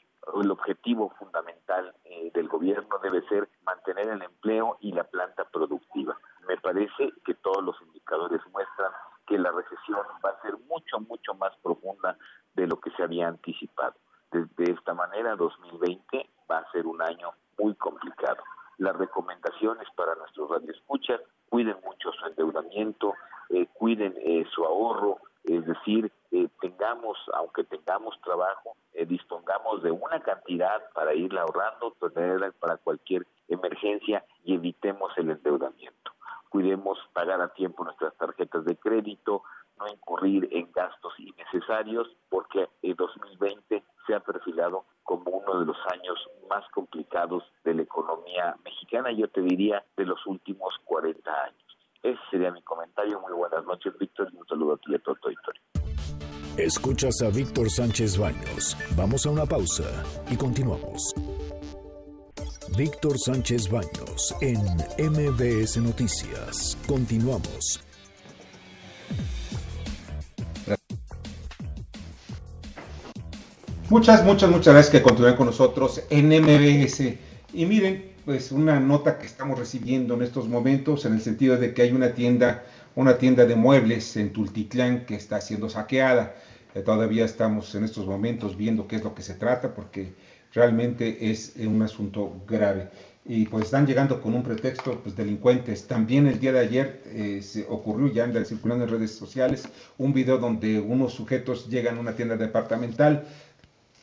El 0.42 0.52
objetivo 0.52 1.10
fundamental 1.18 1.94
eh, 2.06 2.32
del 2.34 2.48
gobierno 2.48 3.00
debe 3.02 3.22
ser 3.28 3.50
mantener 3.64 4.10
el 4.10 4.22
empleo 4.22 4.78
y 4.82 4.92
la 4.92 5.06
planta 5.06 5.46
productiva. 5.46 6.18
Me 6.48 6.58
parece 6.58 7.14
que 7.26 7.34
todos 7.36 7.64
los 7.64 7.82
indicadores 7.82 8.42
muestran 8.52 8.92
que 9.26 9.38
la 9.38 9.52
recesión 9.52 10.06
va 10.26 10.32
a 10.32 10.42
ser 10.42 10.58
mucho, 10.70 11.00
mucho 11.00 11.34
más 11.36 11.56
profunda 11.64 12.18
de 12.56 12.68
lo 12.68 12.80
que 12.80 12.92
se 12.92 13.04
había 13.04 13.28
anticipado. 13.28 13.96
De, 14.32 14.72
esta 14.72 14.94
manera, 14.94 15.36
2020 15.36 16.30
va 16.52 16.60
a 16.60 16.72
ser 16.72 16.86
un 16.86 17.02
año 17.02 17.32
muy 17.58 17.74
complicado. 17.76 18.44
Las 18.78 18.96
recomendaciones 18.96 19.88
para 19.96 20.16
nuestros 20.16 20.50
radioescuchas, 20.50 21.22
cuiden 21.50 21.78
mucho 21.84 22.12
su 22.12 22.26
endeudamiento, 22.28 23.14
eh, 23.50 23.68
cuiden 23.74 24.14
eh, 24.18 24.46
su 24.54 24.64
ahorro, 24.66 25.18
es 25.46 25.66
decir, 25.66 26.12
eh, 26.32 26.48
tengamos, 26.62 27.18
aunque 27.34 27.64
tengamos 27.64 28.20
trabajo, 28.22 28.76
dispongamos 29.08 29.84
de 29.84 29.92
una 29.92 30.20
cantidad 30.22 30.82
para 30.94 31.14
irla 31.14 31.42
ahorrando, 31.42 31.96
tenerla 32.14 32.52
para 32.60 32.78
cualquier 32.78 33.26
emergencia 33.48 34.26
y 34.44 34.56
evitemos 34.56 35.12
el 35.18 35.30
endeudamiento. 35.30 36.12
Cuidemos 36.50 36.98
pagar 37.14 37.40
a 37.42 37.54
tiempo 37.54 37.84
nuestras 37.84 38.16
tarjetas 38.18 38.66
de 38.66 38.76
crédito, 38.76 39.44
no 39.80 39.88
incurrir 39.88 40.48
en 40.52 40.72
gastos 40.72 41.14
innecesarios, 41.20 42.08
porque 42.30 42.68
el 42.82 42.96
2020 42.96 43.84
se 44.06 44.16
ha 44.16 44.20
perfilado 44.20 44.86
como 45.04 45.32
uno 45.32 45.60
de 45.60 45.66
los 45.66 45.78
años 45.92 46.18
más 46.50 46.68
complicados 46.72 47.44
de 47.64 47.76
la 47.76 47.84
economía 47.84 48.56
mexicana, 48.64 49.12
yo 49.12 49.30
te 49.30 49.42
diría 49.42 49.84
de 49.96 50.06
los 50.06 50.26
últimos 50.26 50.74
40 50.86 51.32
años. 51.44 51.78
Ese 52.04 52.20
sería 52.32 52.52
mi 52.52 52.62
comentario. 52.62 53.20
Muy 53.20 53.34
buenas 53.34 53.66
noches, 53.66 53.98
Víctor, 53.98 54.30
y 54.32 54.38
un 54.38 54.48
saludo 54.48 54.74
a 54.74 54.78
ti 54.78 54.92
y 54.92 54.96
a 54.96 55.00
todo 55.00 55.16
tu 55.16 55.28
auditorio. 55.28 55.62
Escuchas 56.98 57.22
a 57.22 57.30
Víctor 57.30 57.70
Sánchez 57.70 58.18
Baños. 58.18 58.76
Vamos 58.96 59.24
a 59.28 59.30
una 59.30 59.46
pausa 59.46 59.84
y 60.32 60.36
continuamos. 60.36 61.14
Víctor 62.76 63.20
Sánchez 63.20 63.70
Baños 63.70 64.34
en 64.42 64.58
MBS 64.98 65.78
Noticias. 65.78 66.76
Continuamos. 66.88 67.80
Muchas, 73.92 74.26
muchas, 74.26 74.50
muchas 74.50 74.74
gracias 74.74 74.90
que 74.90 75.04
continúen 75.04 75.36
con 75.36 75.46
nosotros 75.46 76.02
en 76.10 76.30
MBS. 76.30 77.00
Y 77.54 77.66
miren, 77.68 78.14
pues 78.26 78.52
una 78.52 78.80
nota 78.80 79.20
que 79.20 79.28
estamos 79.28 79.60
recibiendo 79.60 80.16
en 80.16 80.24
estos 80.24 80.48
momentos 80.48 81.06
en 81.06 81.14
el 81.14 81.22
sentido 81.22 81.58
de 81.58 81.76
que 81.76 81.84
hay 81.84 81.92
una 81.92 82.16
tienda 82.16 82.64
una 82.98 83.20
tienda 83.20 83.46
de 83.46 83.56
muebles 83.56 84.18
en 84.18 84.34
Tultitlán 84.34 85.06
que 85.06 85.14
está 85.14 85.40
siendo 85.40 85.70
saqueada. 85.70 86.36
Todavía 86.86 87.26
estamos 87.26 87.74
en 87.76 87.84
estos 87.84 88.06
momentos 88.06 88.56
viendo 88.56 88.88
qué 88.88 88.98
es 88.98 89.04
lo 89.04 89.16
que 89.16 89.24
se 89.24 89.34
trata 89.34 89.74
porque 89.74 90.14
realmente 90.54 91.30
es 91.32 91.58
eh, 91.58 91.68
un 91.68 91.82
asunto 91.82 92.42
grave. 92.48 92.90
Y 93.26 93.46
pues 93.46 93.66
están 93.66 93.86
llegando 93.86 94.22
con 94.22 94.34
un 94.34 94.44
pretexto, 94.44 95.02
pues 95.02 95.16
delincuentes. 95.16 95.86
También 95.86 96.28
el 96.28 96.40
día 96.40 96.54
de 96.54 96.60
ayer 96.60 97.02
eh, 97.08 97.42
se 97.42 97.66
ocurrió, 97.68 98.08
ya 98.08 98.26
circulando 98.46 98.86
en 98.86 98.92
redes 98.92 99.16
sociales, 99.16 99.68
un 99.98 100.14
video 100.14 100.38
donde 100.38 100.80
unos 100.80 101.14
sujetos 101.14 101.68
llegan 101.68 101.98
a 101.98 102.00
una 102.00 102.16
tienda 102.16 102.38
departamental, 102.38 103.26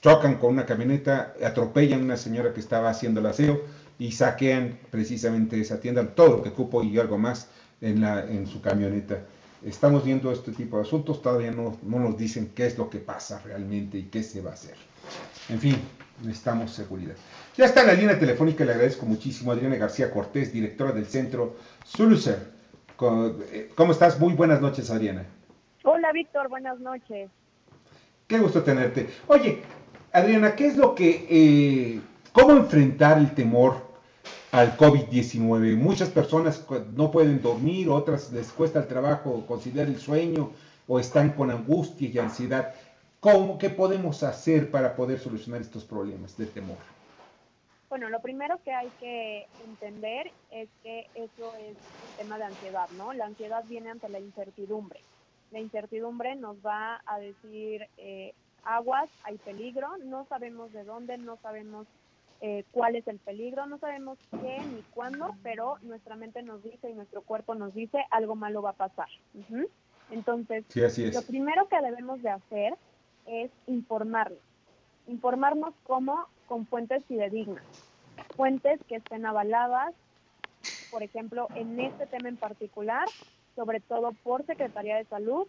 chocan 0.02 0.36
con 0.36 0.52
una 0.52 0.66
camioneta, 0.66 1.34
atropellan 1.42 2.02
a 2.02 2.04
una 2.04 2.16
señora 2.18 2.52
que 2.52 2.60
estaba 2.60 2.90
haciendo 2.90 3.20
el 3.20 3.26
aseo 3.26 3.62
y 3.98 4.12
saquean 4.12 4.78
precisamente 4.90 5.58
esa 5.58 5.80
tienda, 5.80 6.06
todo 6.14 6.36
lo 6.36 6.42
que 6.42 6.50
cupo 6.50 6.82
y 6.82 6.98
algo 6.98 7.16
más 7.16 7.48
en, 7.80 8.02
la, 8.02 8.26
en 8.26 8.46
su 8.46 8.60
camioneta. 8.60 9.24
Estamos 9.64 10.04
viendo 10.04 10.30
este 10.30 10.52
tipo 10.52 10.76
de 10.76 10.82
asuntos, 10.82 11.22
todavía 11.22 11.50
no, 11.50 11.78
no 11.82 11.98
nos 11.98 12.18
dicen 12.18 12.52
qué 12.54 12.66
es 12.66 12.76
lo 12.76 12.90
que 12.90 12.98
pasa 12.98 13.40
realmente 13.44 13.98
y 13.98 14.04
qué 14.04 14.22
se 14.22 14.42
va 14.42 14.50
a 14.50 14.54
hacer. 14.54 14.74
En 15.48 15.58
fin, 15.58 15.76
necesitamos 16.22 16.72
seguridad. 16.72 17.14
Ya 17.56 17.64
está 17.64 17.80
en 17.80 17.86
la 17.86 17.94
línea 17.94 18.18
telefónica, 18.18 18.64
le 18.64 18.72
agradezco 18.72 19.06
muchísimo 19.06 19.50
a 19.50 19.54
Adriana 19.54 19.76
García 19.76 20.10
Cortés, 20.10 20.52
directora 20.52 20.92
del 20.92 21.06
centro 21.06 21.56
Suluser. 21.84 22.50
eh, 23.00 23.70
¿Cómo 23.74 23.92
estás? 23.92 24.20
Muy 24.20 24.34
buenas 24.34 24.60
noches, 24.60 24.90
Adriana. 24.90 25.24
Hola, 25.84 26.12
Víctor, 26.12 26.48
buenas 26.48 26.78
noches. 26.80 27.30
Qué 28.26 28.38
gusto 28.38 28.62
tenerte. 28.62 29.08
Oye, 29.28 29.62
Adriana, 30.12 30.54
¿qué 30.54 30.66
es 30.66 30.76
lo 30.76 30.94
que, 30.94 31.26
eh, 31.28 32.00
cómo 32.32 32.52
enfrentar 32.52 33.18
el 33.18 33.34
temor 33.34 33.83
al 34.52 34.76
COVID-19? 34.76 35.76
Muchas 35.76 36.10
personas 36.10 36.64
no 36.94 37.10
pueden 37.10 37.42
dormir, 37.42 37.88
otras 37.88 38.32
les 38.32 38.52
cuesta 38.52 38.80
el 38.80 38.86
trabajo 38.86 39.44
conciliar 39.46 39.86
el 39.86 39.98
sueño 39.98 40.50
o 40.86 40.98
están 40.98 41.30
con 41.32 41.50
angustia 41.50 42.08
y 42.08 42.18
ansiedad. 42.18 42.74
¿Cómo, 43.20 43.58
¿Qué 43.58 43.70
podemos 43.70 44.22
hacer 44.22 44.70
para 44.70 44.94
poder 44.94 45.18
solucionar 45.18 45.60
estos 45.60 45.84
problemas 45.84 46.36
de 46.36 46.46
temor? 46.46 46.76
Bueno, 47.88 48.08
lo 48.10 48.20
primero 48.20 48.58
que 48.64 48.72
hay 48.72 48.90
que 48.98 49.46
entender 49.64 50.32
es 50.50 50.68
que 50.82 51.06
eso 51.14 51.54
es 51.60 51.76
un 51.76 52.16
tema 52.18 52.38
de 52.38 52.44
ansiedad, 52.44 52.88
¿no? 52.98 53.12
La 53.12 53.26
ansiedad 53.26 53.64
viene 53.68 53.90
ante 53.90 54.08
la 54.08 54.18
incertidumbre. 54.18 55.00
La 55.52 55.60
incertidumbre 55.60 56.34
nos 56.34 56.56
va 56.56 57.00
a 57.06 57.18
decir, 57.20 57.86
eh, 57.98 58.34
aguas, 58.64 59.08
hay 59.22 59.38
peligro, 59.38 59.96
no 59.98 60.26
sabemos 60.28 60.72
de 60.72 60.82
dónde, 60.82 61.18
no 61.18 61.38
sabemos 61.40 61.86
eh, 62.46 62.62
cuál 62.72 62.94
es 62.94 63.08
el 63.08 63.18
peligro, 63.20 63.64
no 63.64 63.78
sabemos 63.78 64.18
qué 64.30 64.58
ni 64.70 64.82
cuándo, 64.92 65.34
pero 65.42 65.78
nuestra 65.80 66.14
mente 66.14 66.42
nos 66.42 66.62
dice 66.62 66.90
y 66.90 66.92
nuestro 66.92 67.22
cuerpo 67.22 67.54
nos 67.54 67.72
dice 67.72 68.04
algo 68.10 68.34
malo 68.34 68.60
va 68.60 68.70
a 68.70 68.74
pasar. 68.74 69.08
Entonces, 70.10 70.62
Sí, 70.68 70.84
así 70.84 71.04
es. 71.04 71.14
lo 71.14 71.22
primero 71.22 71.66
que 71.68 71.80
debemos 71.80 72.20
de 72.20 72.28
hacer 72.28 72.74
es 73.24 73.50
informarnos. 73.66 74.38
Informarnos 75.06 75.72
cómo 75.84 76.26
con 76.46 76.66
fuentes 76.66 77.02
fidedignas. 77.06 77.64
Fuentes 78.36 78.78
que 78.88 78.96
estén 78.96 79.24
avaladas, 79.24 79.94
por 80.90 81.02
ejemplo, 81.02 81.48
en 81.54 81.80
este 81.80 82.04
tema 82.06 82.28
en 82.28 82.36
particular, 82.36 83.08
sobre 83.56 83.80
todo 83.80 84.12
por 84.22 84.44
Secretaría 84.44 84.96
de 84.96 85.06
Salud 85.06 85.46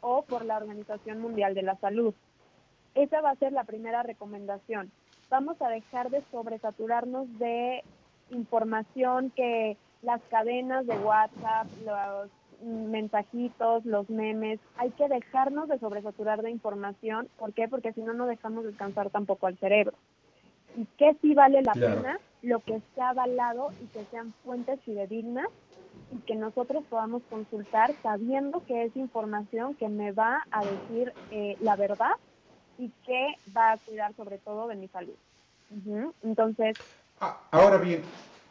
o 0.00 0.22
por 0.22 0.44
la 0.44 0.58
Organización 0.58 1.20
Mundial 1.20 1.54
de 1.56 1.62
la 1.62 1.74
Salud. 1.78 2.14
Esa 2.94 3.20
va 3.20 3.30
a 3.30 3.36
ser 3.36 3.52
la 3.52 3.64
primera 3.64 4.04
recomendación. 4.04 4.92
Vamos 5.30 5.60
a 5.60 5.68
dejar 5.68 6.10
de 6.10 6.22
sobresaturarnos 6.30 7.26
de 7.38 7.82
información 8.30 9.30
que 9.30 9.76
las 10.02 10.22
cadenas 10.30 10.86
de 10.86 10.96
WhatsApp, 10.98 11.66
los 11.84 12.30
mensajitos, 12.62 13.84
los 13.84 14.08
memes, 14.08 14.60
hay 14.76 14.90
que 14.92 15.08
dejarnos 15.08 15.68
de 15.68 15.78
sobresaturar 15.78 16.42
de 16.42 16.50
información. 16.50 17.28
¿Por 17.38 17.52
qué? 17.52 17.68
Porque 17.68 17.92
si 17.92 18.00
no, 18.02 18.12
no 18.14 18.26
dejamos 18.26 18.64
descansar 18.64 19.10
tampoco 19.10 19.46
al 19.46 19.58
cerebro. 19.58 19.96
¿Y 20.74 20.86
qué 20.98 21.16
sí 21.20 21.34
vale 21.34 21.62
la 21.62 21.72
Claro. 21.72 21.96
pena? 21.96 22.20
Lo 22.42 22.60
que 22.60 22.80
sea 22.94 23.10
avalado 23.10 23.70
y 23.80 23.88
que 23.88 24.04
sean 24.06 24.32
fuentes 24.44 24.80
fidedignas 24.84 25.48
y 26.12 26.20
que 26.20 26.36
nosotros 26.36 26.84
podamos 26.88 27.22
consultar 27.28 27.96
sabiendo 28.02 28.62
que 28.66 28.84
es 28.84 28.96
información 28.96 29.74
que 29.74 29.88
me 29.88 30.12
va 30.12 30.46
a 30.50 30.64
decir 30.64 31.12
eh, 31.30 31.56
la 31.60 31.76
verdad 31.76 32.12
y 32.78 32.90
que 33.04 33.26
va 33.56 33.72
a 33.72 33.78
cuidar 33.78 34.14
sobre 34.16 34.38
todo 34.38 34.68
de 34.68 34.76
mi 34.76 34.88
salud. 34.88 35.16
Ujú. 35.70 36.14
Entonces, 36.22 36.76
Ahora 37.50 37.78
bien, 37.78 38.02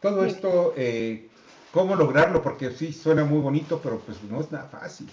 todo 0.02 0.26
esto, 0.26 0.74
eh, 0.76 1.30
¿cómo 1.72 1.96
lograrlo? 1.96 2.42
Porque 2.42 2.72
sí 2.72 2.92
suena 2.94 3.24
muy 3.24 3.40
bonito, 3.40 3.80
pero 3.82 4.00
pues 4.00 4.24
no 4.24 4.40
es 4.42 4.52
nada 4.52 4.68
fácil. 4.68 5.08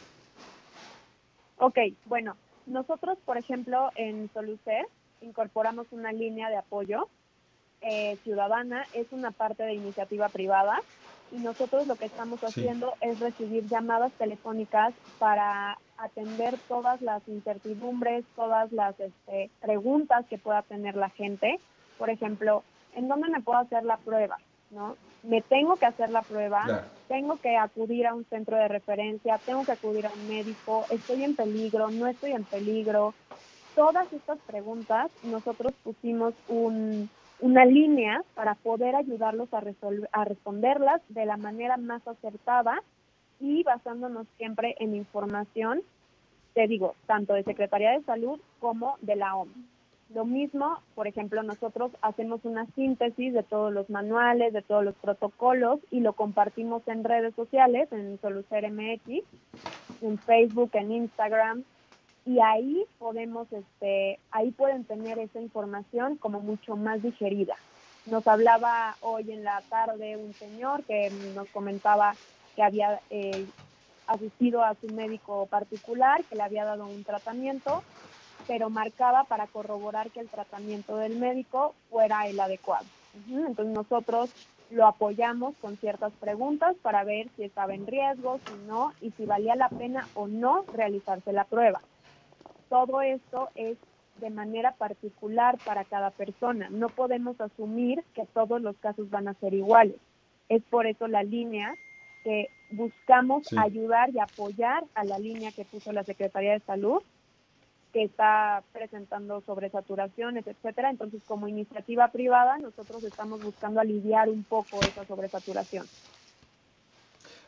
ok, 1.57 1.79
bueno, 2.05 2.37
nosotros, 2.67 3.19
por 3.25 3.39
ejemplo, 3.39 3.91
en 3.95 4.31
Solucer 4.33 4.87
incorporamos 5.21 5.87
una 5.93 6.13
línea 6.13 6.49
de 6.51 6.57
apoyo 6.57 7.09
eh, 7.81 8.19
ciudadana, 8.25 8.89
es 8.93 9.11
una 9.13 9.33
parte 9.33 9.63
de 9.65 9.75
iniciativa 9.75 10.29
privada 10.31 10.83
y 11.31 11.39
nosotros 11.39 11.87
lo 11.87 11.97
que 11.97 12.07
estamos 12.07 12.41
Sí. 12.41 12.47
haciendo 12.47 12.95
es 13.01 13.19
recibir 13.19 13.69
llamadas 13.69 14.13
telefónicas 14.19 14.95
para 15.19 15.79
atender 16.03 16.59
todas 16.69 17.01
las 17.01 17.27
incertidumbres, 17.29 18.25
todas 18.35 18.71
las 18.73 18.99
este, 18.99 19.51
preguntas 19.61 20.27
que 20.29 20.39
pueda 20.39 20.63
tener 20.63 20.97
la 20.97 21.11
gente. 21.11 21.59
Por 21.99 22.11
ejemplo, 22.11 22.63
¿en 22.95 23.09
dónde 23.09 23.29
me 23.29 23.41
puedo 23.41 23.59
hacer 23.59 23.85
la 23.85 23.97
prueba? 23.99 24.39
¿No? 24.71 24.97
Me 25.23 25.41
tengo 25.43 25.77
que 25.77 25.87
hacer 25.87 26.11
la 26.11 26.23
prueba, 26.23 26.65
Claro. 26.65 26.85
tengo 27.09 27.37
que 27.37 27.57
acudir 27.57 28.07
a 28.07 28.15
un 28.15 28.25
centro 28.25 28.57
de 28.57 28.69
referencia, 28.69 29.39
tengo 29.47 29.65
que 29.65 29.73
acudir 29.73 30.07
a 30.07 30.13
un 30.13 30.29
médico, 30.29 30.85
estoy 30.91 31.23
en 31.23 31.37
peligro, 31.37 31.91
no 31.91 32.09
estoy 32.09 32.33
en 32.33 32.45
peligro. 32.45 33.15
Todas 33.77 34.13
estas 34.13 34.39
preguntas 34.41 35.11
nosotros 35.23 35.73
pusimos 35.85 36.35
un, 36.49 37.09
una 37.39 37.65
línea 37.65 38.23
para 38.35 38.55
poder 38.57 38.97
ayudarlos 38.97 39.53
a, 39.55 39.61
resolver, 39.61 40.09
a 40.13 40.25
responderlas 40.25 41.01
de 41.09 41.25
la 41.25 41.37
manera 41.37 41.77
más 41.77 42.07
acertada 42.07 42.83
y 43.43 43.65
basándonos 43.65 44.27
siempre 44.39 44.77
en 44.79 44.95
información, 44.95 45.83
te 46.55 46.67
digo, 46.69 46.95
tanto 47.07 47.35
de 47.35 47.43
Secretaría 47.43 47.91
de 47.91 48.05
Salud 48.05 48.41
como 48.61 48.97
de 49.01 49.17
la 49.17 49.35
OMS. 49.35 49.51
Lo 50.15 50.25
mismo, 50.25 50.79
por 50.95 51.07
ejemplo, 51.07 51.43
nosotros 51.43 51.91
hacemos 52.03 52.45
una 52.45 52.67
síntesis 52.75 53.33
de 53.33 53.43
todos 53.43 53.73
los 53.73 53.91
manuales, 53.91 54.53
de 54.53 54.63
todos 54.63 54.85
los 54.85 54.95
protocolos 54.95 55.81
y 55.91 56.01
lo 56.01 56.13
compartimos 56.13 56.87
en 56.87 57.03
redes 57.03 57.35
sociales, 57.35 57.91
en 57.93 58.21
Solucer 58.21 58.71
MX, 58.71 59.25
en 60.03 60.19
Facebook, 60.19 60.71
en 60.75 60.93
Instagram, 60.93 61.65
y 62.25 62.39
ahí 62.41 62.85
podemos, 62.99 63.53
este, 63.53 64.21
ahí 64.31 64.53
pueden 64.53 64.85
tener 64.85 65.19
esa 65.19 65.41
información 65.41 66.17
como 66.17 66.41
mucho 66.41 66.77
más 66.77 67.03
digerida. 67.03 67.57
Nos 68.07 68.27
hablaba 68.29 68.97
hoy 69.01 69.33
en 69.33 69.45
la 69.45 69.63
tarde 69.69 70.17
un 70.17 70.33
señor 70.35 70.85
que 70.85 71.11
nos 71.35 71.49
comentaba 71.49 72.15
que 72.55 72.63
había 72.63 73.01
eh, 73.11 73.47
asistido 74.07 74.63
a 74.63 74.75
su 74.75 74.89
médico 74.89 75.47
particular, 75.47 76.23
que 76.25 76.37
le 76.37 76.43
había 76.43 76.65
dado 76.65 76.87
un 76.87 77.05
tratamiento, 77.05 77.83
pero 78.47 78.71
marcaba 78.71 79.25
para 79.25 79.47
corroborar 79.47 80.11
que 80.11 80.21
el 80.21 80.29
tratamiento 80.29 80.97
del 80.97 81.17
médico 81.19 81.75
fuera 81.91 82.27
el 82.27 82.39
adecuado. 82.41 82.87
Entonces 83.29 83.75
nosotros 83.75 84.31
lo 84.71 84.87
apoyamos 84.87 85.55
con 85.61 85.77
ciertas 85.77 86.13
preguntas 86.15 86.75
para 86.83 87.05
ver 87.05 87.29
si 87.37 87.45
estaba 87.45 87.75
en 87.75 87.87
riesgo, 87.87 88.39
si 88.47 88.55
no, 88.67 88.93
y 89.01 89.11
si 89.13 89.27
valía 89.27 89.55
la 89.55 89.69
pena 89.69 90.09
o 90.15 90.27
no 90.27 90.65
realizarse 90.75 91.33
la 91.33 91.45
prueba. 91.45 91.81
Todo 92.69 93.03
esto 93.03 93.51
es 93.55 93.77
de 94.21 94.31
manera 94.31 94.73
particular 94.73 95.59
para 95.65 95.85
cada 95.85 96.11
persona. 96.11 96.69
No 96.71 96.89
podemos 96.89 97.39
asumir 97.41 98.03
que 98.15 98.25
todos 98.33 98.63
los 98.63 98.77
casos 98.77 99.11
van 99.11 99.29
a 99.29 99.35
ser 99.35 99.53
iguales. 99.53 99.97
Es 100.49 100.63
por 100.71 100.87
eso 100.87 101.07
la 101.07 101.23
línea 101.23 101.75
que 102.25 102.49
buscamos 102.71 103.45
Sí. 103.49 103.57
ayudar 103.59 104.11
y 104.11 104.19
apoyar 104.21 104.85
a 104.95 105.05
la 105.05 105.19
línea 105.19 105.53
que 105.53 105.65
puso 105.65 105.93
la 105.93 106.05
Secretaría 106.05 106.53
de 106.53 106.61
Salud, 106.61 107.03
que 107.93 108.05
está 108.05 108.63
presentando 108.73 109.43
sobresaturaciones, 109.43 110.47
etcétera. 110.47 110.91
Entonces, 110.91 111.21
como 111.27 111.49
iniciativa 111.49 112.09
privada, 112.09 112.57
nosotros 112.59 113.05
estamos 113.05 113.43
buscando 113.43 113.81
aliviar 113.81 114.29
un 114.31 114.45
poco 114.45 114.85
esa 114.85 115.05
sobresaturación. 115.05 115.87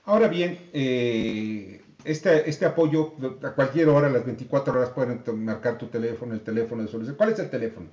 Ahora 0.04 0.28
bien, 0.28 0.58
eh, 0.74 1.80
este, 2.04 2.48
este 2.48 2.66
apoyo 2.66 3.14
a 3.42 3.54
cualquier 3.54 3.88
hora, 3.88 4.08
a 4.08 4.10
las 4.10 4.26
24 4.26 4.74
horas, 4.74 4.90
pueden 4.90 5.22
marcar 5.44 5.78
tu 5.78 5.86
teléfono, 5.86 6.34
el 6.34 6.42
teléfono 6.42 6.82
de 6.82 6.88
solución. 6.88 7.16
¿Cuál 7.16 7.30
es 7.30 7.38
el 7.38 7.48
teléfono? 7.48 7.86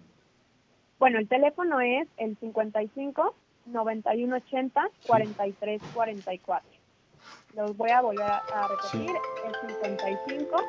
Bueno, 1.00 1.20
el 1.20 1.28
teléfono 1.28 1.80
es 1.80 2.08
el 2.18 2.38
55 2.38 3.34
91 3.66 4.36
80 4.38 4.88
43 5.08 5.82
44. 5.94 6.70
Los 7.56 7.76
voy 7.78 7.90
a 7.92 8.02
volver 8.02 8.26
a, 8.26 8.68
repetir. 8.68 9.12
El 9.46 9.70
55 9.76 10.64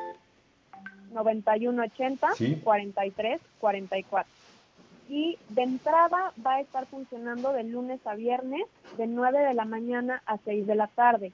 91 1.11 1.83
80 1.83 2.31
Sí. 2.33 2.55
43 2.63 3.41
44. 3.59 4.31
Y 5.09 5.37
de 5.49 5.63
entrada 5.63 6.31
va 6.45 6.55
a 6.55 6.61
estar 6.61 6.85
funcionando 6.85 7.51
de 7.51 7.63
lunes 7.63 7.99
a 8.05 8.15
viernes, 8.15 8.61
de 8.97 9.07
9 9.07 9.39
de 9.39 9.53
la 9.53 9.65
mañana 9.65 10.21
a 10.25 10.37
6 10.37 10.65
de 10.65 10.75
la 10.75 10.87
tarde. 10.87 11.31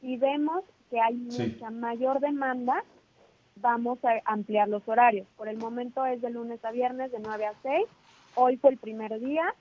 Si 0.00 0.16
vemos 0.16 0.64
que 0.90 1.00
hay 1.00 1.14
Sí. 1.30 1.42
mucha 1.54 1.70
mayor 1.70 2.20
demanda, 2.20 2.82
vamos 3.56 3.98
a 4.04 4.10
ampliar 4.24 4.68
los 4.68 4.86
horarios. 4.88 5.26
Por 5.36 5.48
el 5.48 5.58
momento 5.58 6.04
es 6.06 6.20
de 6.20 6.30
lunes 6.30 6.64
a 6.64 6.70
viernes 6.70 7.12
de 7.12 7.18
9 7.20 7.46
a 7.46 7.54
6. 7.62 7.86
Hoy 8.34 8.56
fue 8.56 8.70
el 8.70 8.78
primer 8.78 9.18
día. 9.20 9.54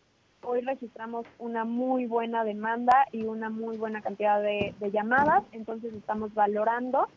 Hoy 0.48 0.62
registramos 0.62 1.26
una 1.40 1.66
muy 1.66 2.06
buena 2.06 2.44
demanda 2.44 2.94
y 3.12 3.24
una 3.24 3.50
muy 3.50 3.78
buena 3.78 4.02
cantidad 4.02 4.42
de, 4.42 4.76
llamadas, 4.92 5.44
entonces 5.52 5.94
estamos 5.94 6.34
valorando 6.36 7.08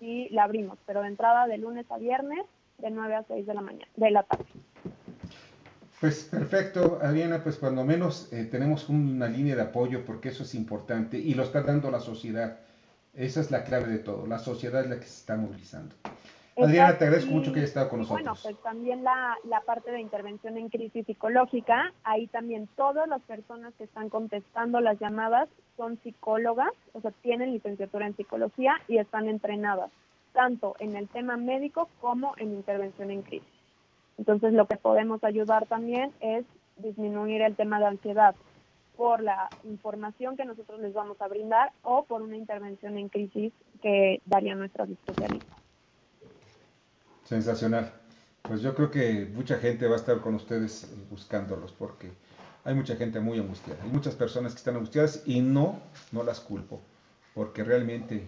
si 0.00 0.28
la 0.30 0.44
abrimos, 0.44 0.76
pero 0.84 1.02
de 1.02 1.08
entrada 1.08 1.46
de 1.46 1.58
lunes 1.58 1.86
a 1.90 1.98
viernes 1.98 2.44
de 2.78 2.90
9 2.90 3.14
a 3.14 3.24
6 3.24 3.46
de 3.46 3.54
la 3.54 3.60
mañana, 3.60 3.86
de 3.94 4.10
la 4.10 4.24
tarde. 4.24 4.44
Pues 6.00 6.24
perfecto, 6.24 6.98
Adriana, 7.00 7.42
pues 7.42 7.56
cuando 7.56 7.84
menos 7.84 8.32
eh, 8.32 8.44
tenemos 8.44 8.88
una 8.88 9.28
línea 9.28 9.54
de 9.54 9.62
apoyo 9.62 10.04
porque 10.04 10.30
eso 10.30 10.42
es 10.42 10.54
importante 10.54 11.18
y 11.18 11.34
lo 11.34 11.44
está 11.44 11.62
dando 11.62 11.90
la 11.90 12.00
sociedad. 12.00 12.58
Esa 13.14 13.40
es 13.40 13.50
la 13.50 13.64
clave 13.64 13.86
de 13.86 13.98
todo, 13.98 14.26
la 14.26 14.38
sociedad 14.38 14.82
es 14.82 14.90
la 14.90 14.96
que 14.96 15.06
se 15.06 15.20
está 15.20 15.36
movilizando. 15.36 15.94
Adriana, 16.56 16.96
te 16.96 17.04
agradezco 17.04 17.32
mucho 17.32 17.52
que 17.52 17.58
hayas 17.58 17.68
estado 17.68 17.90
con 17.90 18.00
nosotros. 18.00 18.22
Bueno, 18.22 18.38
pues 18.42 18.56
también 18.62 19.04
la, 19.04 19.36
la 19.44 19.60
parte 19.60 19.90
de 19.90 20.00
intervención 20.00 20.56
en 20.56 20.70
crisis 20.70 21.04
psicológica, 21.04 21.92
ahí 22.02 22.26
también 22.28 22.66
todas 22.76 23.06
las 23.08 23.20
personas 23.22 23.74
que 23.74 23.84
están 23.84 24.08
contestando 24.08 24.80
las 24.80 24.98
llamadas 24.98 25.48
son 25.76 25.98
psicólogas, 26.02 26.70
o 26.94 27.00
sea, 27.02 27.10
tienen 27.22 27.52
licenciatura 27.52 28.06
en 28.06 28.16
psicología 28.16 28.74
y 28.88 28.96
están 28.96 29.28
entrenadas, 29.28 29.90
tanto 30.32 30.76
en 30.78 30.96
el 30.96 31.08
tema 31.08 31.36
médico 31.36 31.90
como 32.00 32.32
en 32.38 32.52
intervención 32.52 33.10
en 33.10 33.22
crisis. 33.22 33.48
Entonces, 34.16 34.54
lo 34.54 34.66
que 34.66 34.76
podemos 34.76 35.22
ayudar 35.24 35.66
también 35.66 36.12
es 36.20 36.46
disminuir 36.78 37.42
el 37.42 37.54
tema 37.54 37.78
de 37.80 37.86
ansiedad 37.86 38.34
por 38.96 39.22
la 39.22 39.50
información 39.64 40.38
que 40.38 40.46
nosotros 40.46 40.80
les 40.80 40.94
vamos 40.94 41.20
a 41.20 41.28
brindar 41.28 41.72
o 41.82 42.04
por 42.04 42.22
una 42.22 42.36
intervención 42.36 42.96
en 42.96 43.10
crisis 43.10 43.52
que 43.82 44.22
darían 44.24 44.58
nuestras 44.58 44.88
especialistas. 44.88 45.65
Sensacional. 47.28 47.92
Pues 48.42 48.62
yo 48.62 48.74
creo 48.74 48.90
que 48.90 49.28
mucha 49.34 49.58
gente 49.58 49.86
va 49.86 49.94
a 49.94 49.98
estar 49.98 50.20
con 50.20 50.34
ustedes 50.34 50.88
buscándolos 51.10 51.72
porque 51.72 52.12
hay 52.64 52.74
mucha 52.74 52.96
gente 52.96 53.20
muy 53.20 53.38
angustiada. 53.38 53.82
Hay 53.82 53.90
muchas 53.90 54.14
personas 54.14 54.52
que 54.52 54.58
están 54.58 54.76
angustiadas 54.76 55.22
y 55.26 55.40
no, 55.40 55.80
no 56.12 56.22
las 56.22 56.40
culpo 56.40 56.80
porque 57.34 57.64
realmente 57.64 58.22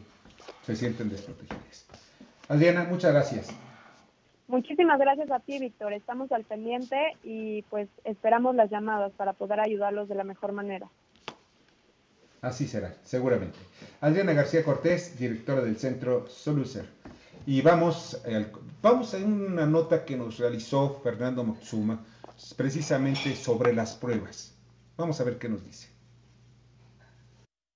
se 0.65 0.77
sienten 0.77 1.09
desprotegidas. 1.09 1.87
Adriana, 2.49 2.85
muchas 2.85 3.13
gracias. 3.13 3.49
Muchísimas 4.49 4.99
gracias 4.99 5.31
a 5.31 5.41
ti, 5.41 5.59
Víctor. 5.59 5.93
Estamos 5.93 6.33
al 6.33 6.45
pendiente 6.45 7.17
y 7.23 7.63
pues 7.63 7.89
esperamos 8.05 8.55
las 8.55 8.71
llamadas 8.71 9.13
para 9.13 9.35
poder 9.35 9.61
ayudarlos 9.61 10.09
de 10.09 10.15
la 10.15 10.25
mejor 10.25 10.53
manera. 10.53 10.89
Así 12.41 12.67
será, 12.67 12.95
seguramente. 13.03 13.59
Adriana 14.01 14.33
García 14.33 14.65
Cortés, 14.65 15.19
directora 15.19 15.61
del 15.61 15.77
centro 15.77 16.29
Solucer. 16.29 16.87
Y 17.49 17.63
vamos, 17.63 18.21
vamos 18.83 19.15
a 19.15 19.17
una 19.17 19.65
nota 19.65 20.05
que 20.05 20.19
nos 20.19 20.37
realizó 20.37 21.01
Fernando 21.03 21.43
Motsuma, 21.43 22.05
precisamente 22.59 23.35
sobre 23.35 23.73
las 23.73 23.95
pruebas. 23.95 24.53
Vamos 24.99 25.19
a 25.19 25.25
ver 25.25 25.39
qué 25.39 25.49
nos 25.49 25.65
dice. 25.65 25.89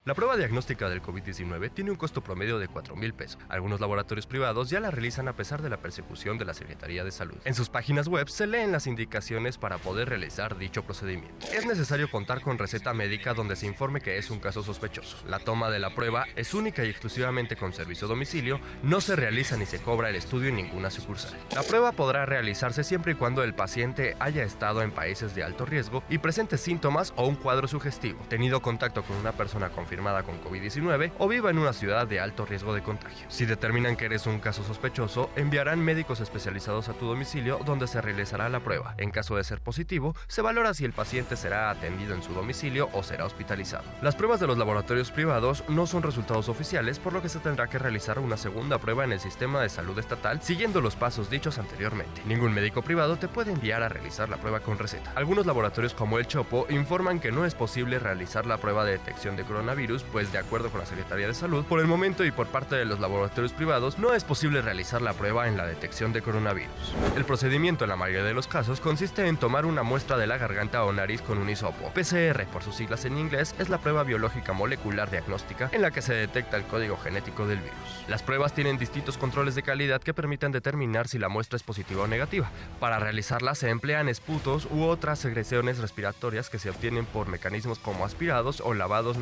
La 0.05 0.15
prueba 0.15 0.37
diagnóstica 0.37 0.89
del 0.89 1.01
COVID-19 1.01 1.73
tiene 1.73 1.93
un 1.93 1.97
costo 1.97 2.25
promedio 2.25 2.59
de 2.59 2.67
4 2.67 2.97
mil 2.97 3.15
pesos. 3.15 3.39
Algunos 3.49 3.79
laboratorios 3.79 4.27
privados 4.27 4.69
ya 4.69 4.81
la 4.81 4.91
realizan 4.91 5.29
a 5.29 5.37
pesar 5.37 5.63
de 5.63 5.69
la 5.69 5.77
persecución 5.77 6.39
de 6.39 6.45
la 6.45 6.55
Secretaría 6.55 7.05
de 7.05 7.13
Salud. 7.13 7.37
En 7.45 7.55
sus 7.55 7.69
páginas 7.69 8.09
web 8.09 8.29
se 8.29 8.49
leen 8.49 8.73
las 8.73 8.89
indicaciones 8.89 9.59
para 9.59 9.79
poder 9.79 10.09
realizar 10.09 10.59
dicho 10.59 10.83
procedimiento. 10.83 11.47
Es 11.55 11.67
necesario 11.67 12.11
contar 12.11 12.41
con 12.41 12.59
receta 12.59 12.93
médica 12.93 13.33
donde 13.33 13.55
se 13.55 13.69
informe 13.69 14.01
que 14.01 14.19
es 14.19 14.29
un 14.33 14.41
caso 14.41 14.65
sospechoso. 14.65 15.19
La 15.29 15.39
toma 15.39 15.71
de 15.71 15.79
la 15.79 15.95
prueba 15.95 16.27
es 16.35 16.53
única 16.53 16.85
y 16.85 16.89
exclusivamente 16.91 17.55
con 17.55 17.73
servicio 17.73 18.09
domicilio, 18.09 18.59
no 18.83 19.01
se 19.01 19.15
realiza 19.15 19.57
ni 19.57 19.67
se 19.67 19.81
cobra 19.81 20.09
el 20.09 20.17
estudio 20.17 20.49
en 20.49 20.57
ninguna 20.57 20.91
sucursal. 20.91 21.39
La 21.55 21.63
prueba 21.63 21.93
podrá 21.93 22.27
realizarse 22.27 22.83
siempre 22.83 23.13
y 23.13 23.15
cuando 23.15 23.45
el 23.45 23.55
paciente 23.55 24.17
haya 24.19 24.43
estado 24.43 24.83
en 24.83 24.91
países 24.91 25.37
de 25.37 25.45
alto 25.45 25.65
riesgo 25.65 26.03
y 26.09 26.19
presente 26.19 26.59
síntomas 26.59 27.13
o 27.15 27.29
un 27.29 27.37
cuadro 27.37 27.69
sugestivo, 27.69 28.21
tenido 28.29 28.63
contacto 28.63 29.05
con 29.05 29.17
una 29.19 29.31
persona 29.31 29.71
confirmada 29.93 30.23
con 30.23 30.43
COVID-19 30.43 31.13
o 31.19 31.29
viva 31.29 31.51
en 31.51 31.59
una 31.59 31.75
ciudad 31.75 32.07
de 32.07 32.19
alto 32.19 32.47
riesgo 32.47 32.73
de 32.73 32.83
contagio. 32.83 33.27
Si 33.29 33.45
determinan 33.45 33.95
que 33.95 34.07
eres 34.07 34.27
un 34.27 34.41
caso 34.41 34.65
sospechoso, 34.65 35.29
enviarán 35.37 35.81
médicos 35.81 36.21
especializados 36.21 36.89
a 36.89 36.95
tu 36.95 37.05
domicilio 37.05 37.61
donde 37.67 37.87
se 37.87 38.01
realizará 38.01 38.49
la 38.49 38.61
prueba. 38.61 38.95
En 38.97 39.11
caso 39.11 39.37
de 39.37 39.45
ser 39.45 39.61
positivo, 39.61 40.17
se 40.29 40.41
valora 40.41 40.73
si 40.73 40.87
el 40.87 40.95
paciente 40.95 41.37
será 41.37 41.69
atendido 41.69 42.15
en 42.15 42.23
su 42.23 42.33
domicilio 42.33 42.89
o 42.95 43.03
será 43.03 43.27
hospitalizado. 43.27 43.85
Las 44.01 44.17
pruebas 44.17 44.41
de 44.41 44.47
los 44.47 44.57
laboratorios 44.57 45.11
privados 45.11 45.63
no 45.69 45.87
son 45.87 46.03
resultados 46.03 46.49
oficiales, 46.49 46.99
por 46.99 47.13
lo 47.13 47.21
que 47.21 47.29
se 47.29 47.41
tendrá 47.41 47.69
que 47.69 47.79
realizar 47.79 48.19
una 48.19 48.39
segunda 48.39 48.79
prueba 48.79 49.05
en 49.05 49.13
el 49.13 49.21
sistema 49.21 49.61
de 49.61 49.69
salud 49.69 49.99
estatal 49.99 50.41
siguiendo 50.41 50.81
los 50.81 50.97
pasos 50.97 51.29
dichos 51.29 51.59
anteriormente. 51.59 52.23
Ningún 52.25 52.55
médico 52.55 52.81
privado 52.81 53.19
te 53.19 53.29
puede 53.29 53.53
enviar 53.53 53.83
a 53.83 53.91
realizar 53.91 54.31
la 54.31 54.39
prueba 54.39 54.61
con 54.61 54.79
receta. 54.79 55.13
Algunos 55.17 55.45
laboratorios 55.45 55.93
como 55.93 56.19
el 56.19 56.27
Chopo 56.27 56.65
informan 56.71 57.21
que 57.21 57.31
no 57.31 57.45
es 57.45 57.55
posible 57.55 57.99
realizar 57.99 58.47
la 58.47 58.57
prueba 58.57 58.87
de 58.87 58.93
detección 58.93 59.37
de 59.37 59.45
coronavirus, 59.45 59.82
pues 60.13 60.31
de 60.31 60.39
acuerdo 60.39 60.71
con 60.71 60.79
la 60.79 60.87
Secretaría 60.87 61.27
de 61.27 61.35
Salud, 61.35 61.65
por 61.65 61.81
el 61.81 61.87
momento 61.87 62.25
y 62.25 62.31
por 62.31 62.47
parte 62.47 62.77
de 62.77 62.85
los 62.85 63.01
laboratorios 63.01 63.53
privados, 63.53 63.99
no 63.99 64.15
es 64.15 64.23
posible 64.23 64.63
realizar 64.63 65.03
la 65.03 65.13
prueba 65.13 65.49
en 65.49 65.57
la 65.57 65.67
detección 65.67 66.13
de 66.13 66.23
coronavirus. 66.23 66.95
El 67.17 67.25
procedimiento 67.25 67.85
en 67.85 67.91
la 67.91 67.97
mayoría 67.97 68.23
de 68.23 68.33
los 68.33 68.47
casos 68.47 68.81
consiste 68.81 69.27
en 69.27 69.37
tomar 69.37 69.67
una 69.67 69.83
muestra 69.83 70.17
de 70.17 70.29
la 70.29 70.39
garganta 70.39 70.85
o 70.85 70.93
nariz 70.93 71.21
con 71.21 71.39
un 71.39 71.51
hisopo. 71.51 71.91
PCR, 71.93 72.47
por 72.53 72.63
sus 72.63 72.77
siglas 72.77 73.05
en 73.07 73.19
inglés, 73.19 73.57
es 73.59 73.71
la 73.71 73.79
prueba 73.79 74.05
biológica 74.05 74.53
molecular 74.53 75.11
diagnóstica 75.11 75.69
en 75.73 75.83
la 75.83 75.91
que 75.91 76.01
se 76.01 76.15
detecta 76.15 76.57
el 76.57 76.65
código 76.65 76.97
genético 76.97 77.47
del 77.47 77.59
virus. 77.59 77.77
Las 78.07 78.23
pruebas 78.23 78.55
tienen 78.55 78.79
distintos 78.79 79.19
controles 79.19 79.57
de 79.57 79.65
calidad 79.65 80.01
que 80.01 80.15
permiten 80.15 80.53
determinar 80.53 81.09
si 81.09 81.19
la 81.19 81.29
muestra 81.29 81.57
es 81.57 81.65
positiva 81.65 82.05
o 82.05 82.07
negativa. 82.07 82.51
Para 82.79 83.01
realizarla 83.01 83.57
se 83.57 83.69
emplean 83.69 84.09
esputos 84.09 84.69
u 84.71 84.85
otras 84.85 85.19
secreciones 85.19 85.79
respiratorias 85.79 86.51
que 86.51 86.61
se 86.61 86.71
obtienen 86.71 87.05
por 87.05 87.27
mecanismos 87.27 87.81
como 87.81 88.05
aspirados 88.05 88.61
o 88.61 88.75
lavados 88.75 89.19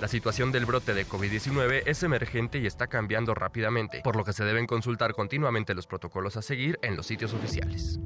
La 0.00 0.08
situación 0.08 0.52
del 0.52 0.66
brote 0.66 0.94
de 0.94 1.06
COVID-19 1.06 1.82
es 1.86 2.02
emergente 2.02 2.58
y 2.58 2.66
está 2.66 2.86
cambiando 2.86 3.34
rápidamente, 3.34 4.00
por 4.04 4.16
lo 4.16 4.24
que 4.24 4.32
se 4.32 4.44
deben 4.44 4.66
consultar 4.66 5.14
continuamente 5.14 5.74
los 5.74 5.86
protocolos 5.86 6.36
a 6.36 6.42
seguir 6.42 6.78
en 6.82 6.96
los 6.96 7.06
sitios 7.06 7.32
oficiales. 7.32 7.98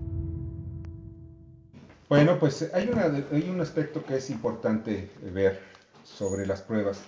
Bueno, 2.08 2.38
pues 2.38 2.70
hay 2.74 2.88
un 3.48 3.60
aspecto 3.60 4.04
que 4.04 4.16
es 4.16 4.30
importante 4.30 5.10
ver 5.32 5.60
sobre 6.04 6.46
las 6.46 6.60
pruebas. 6.60 7.00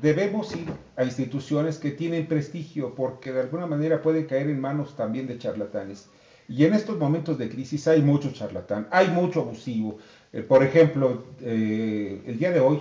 Debemos 0.00 0.54
ir 0.54 0.68
a 0.96 1.04
instituciones 1.04 1.78
que 1.78 1.90
tienen 1.90 2.26
prestigio 2.26 2.94
porque 2.94 3.32
de 3.32 3.40
alguna 3.40 3.66
manera 3.66 4.00
pueden 4.00 4.26
caer 4.26 4.48
en 4.48 4.60
manos 4.60 4.96
también 4.96 5.26
de 5.26 5.38
charlatanes. 5.38 6.08
Y 6.48 6.64
en 6.64 6.74
estos 6.74 6.98
momentos 6.98 7.38
de 7.38 7.48
crisis 7.48 7.88
hay 7.88 8.02
mucho 8.02 8.32
charlatán, 8.32 8.86
hay 8.90 9.08
mucho 9.08 9.40
abusivo. 9.40 9.98
Eh, 10.32 10.42
por 10.42 10.62
ejemplo, 10.62 11.24
eh, 11.40 12.22
el 12.26 12.38
día 12.38 12.52
de 12.52 12.60
hoy, 12.60 12.80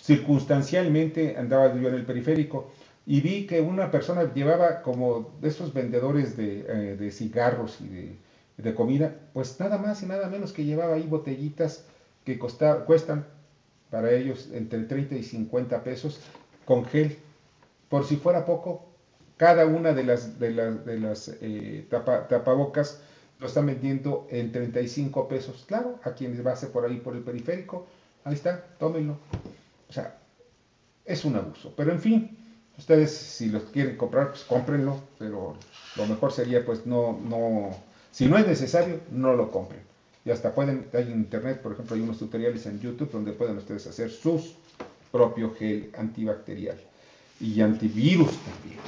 circunstancialmente 0.00 1.36
andaba 1.36 1.74
yo 1.74 1.88
en 1.88 1.94
el 1.94 2.04
periférico 2.04 2.70
y 3.06 3.20
vi 3.20 3.46
que 3.46 3.60
una 3.60 3.90
persona 3.90 4.32
llevaba 4.34 4.82
como 4.82 5.30
de 5.40 5.48
esos 5.48 5.72
vendedores 5.72 6.36
de, 6.36 6.60
eh, 6.68 6.96
de 6.96 7.10
cigarros 7.10 7.80
y 7.80 7.88
de, 7.88 8.18
de 8.58 8.74
comida, 8.74 9.14
pues 9.32 9.58
nada 9.60 9.78
más 9.78 10.02
y 10.02 10.06
nada 10.06 10.28
menos 10.28 10.52
que 10.52 10.64
llevaba 10.64 10.94
ahí 10.94 11.06
botellitas 11.06 11.84
que 12.24 12.38
costa- 12.38 12.84
cuestan 12.84 13.26
para 13.90 14.12
ellos 14.12 14.48
entre 14.52 14.82
30 14.84 15.14
y 15.14 15.22
50 15.22 15.82
pesos 15.82 16.20
con 16.66 16.84
gel. 16.84 17.16
Por 17.88 18.04
si 18.04 18.16
fuera 18.16 18.44
poco, 18.44 18.84
cada 19.38 19.64
una 19.64 19.94
de 19.94 20.04
las, 20.04 20.38
de 20.38 20.50
las, 20.50 20.84
de 20.84 20.98
las 20.98 21.28
eh, 21.40 21.86
tapa- 21.90 22.28
tapabocas 22.28 23.00
lo 23.40 23.46
están 23.46 23.66
vendiendo 23.66 24.26
en 24.30 24.52
35 24.52 25.28
pesos. 25.28 25.64
Claro, 25.66 25.98
a 26.02 26.12
quienes 26.12 26.44
va 26.46 26.54
por 26.72 26.84
ahí 26.84 26.98
por 26.98 27.14
el 27.14 27.22
periférico, 27.22 27.86
ahí 28.24 28.34
está, 28.34 28.64
tómenlo. 28.78 29.16
O 29.88 29.92
sea, 29.92 30.18
es 31.04 31.24
un 31.24 31.36
abuso. 31.36 31.72
Pero 31.76 31.92
en 31.92 32.00
fin, 32.00 32.36
ustedes 32.76 33.10
si 33.16 33.48
los 33.48 33.64
quieren 33.64 33.96
comprar, 33.96 34.30
pues 34.30 34.44
cómprenlo, 34.44 35.00
pero 35.18 35.56
lo 35.96 36.06
mejor 36.06 36.32
sería 36.32 36.64
pues 36.64 36.86
no, 36.86 37.18
no, 37.24 37.70
si 38.12 38.26
no 38.26 38.38
es 38.38 38.46
necesario, 38.46 39.00
no 39.10 39.34
lo 39.34 39.50
compren. 39.50 39.80
Y 40.24 40.30
hasta 40.30 40.54
pueden, 40.54 40.86
hay 40.92 41.04
en 41.04 41.12
internet, 41.12 41.60
por 41.62 41.72
ejemplo, 41.72 41.96
hay 41.96 42.02
unos 42.02 42.18
tutoriales 42.18 42.66
en 42.66 42.80
YouTube 42.80 43.10
donde 43.10 43.32
pueden 43.32 43.56
ustedes 43.56 43.86
hacer 43.86 44.10
sus 44.10 44.54
propio 45.10 45.54
gel 45.54 45.90
antibacterial 45.96 46.78
y 47.40 47.60
antivirus 47.60 48.36
también. 48.38 48.80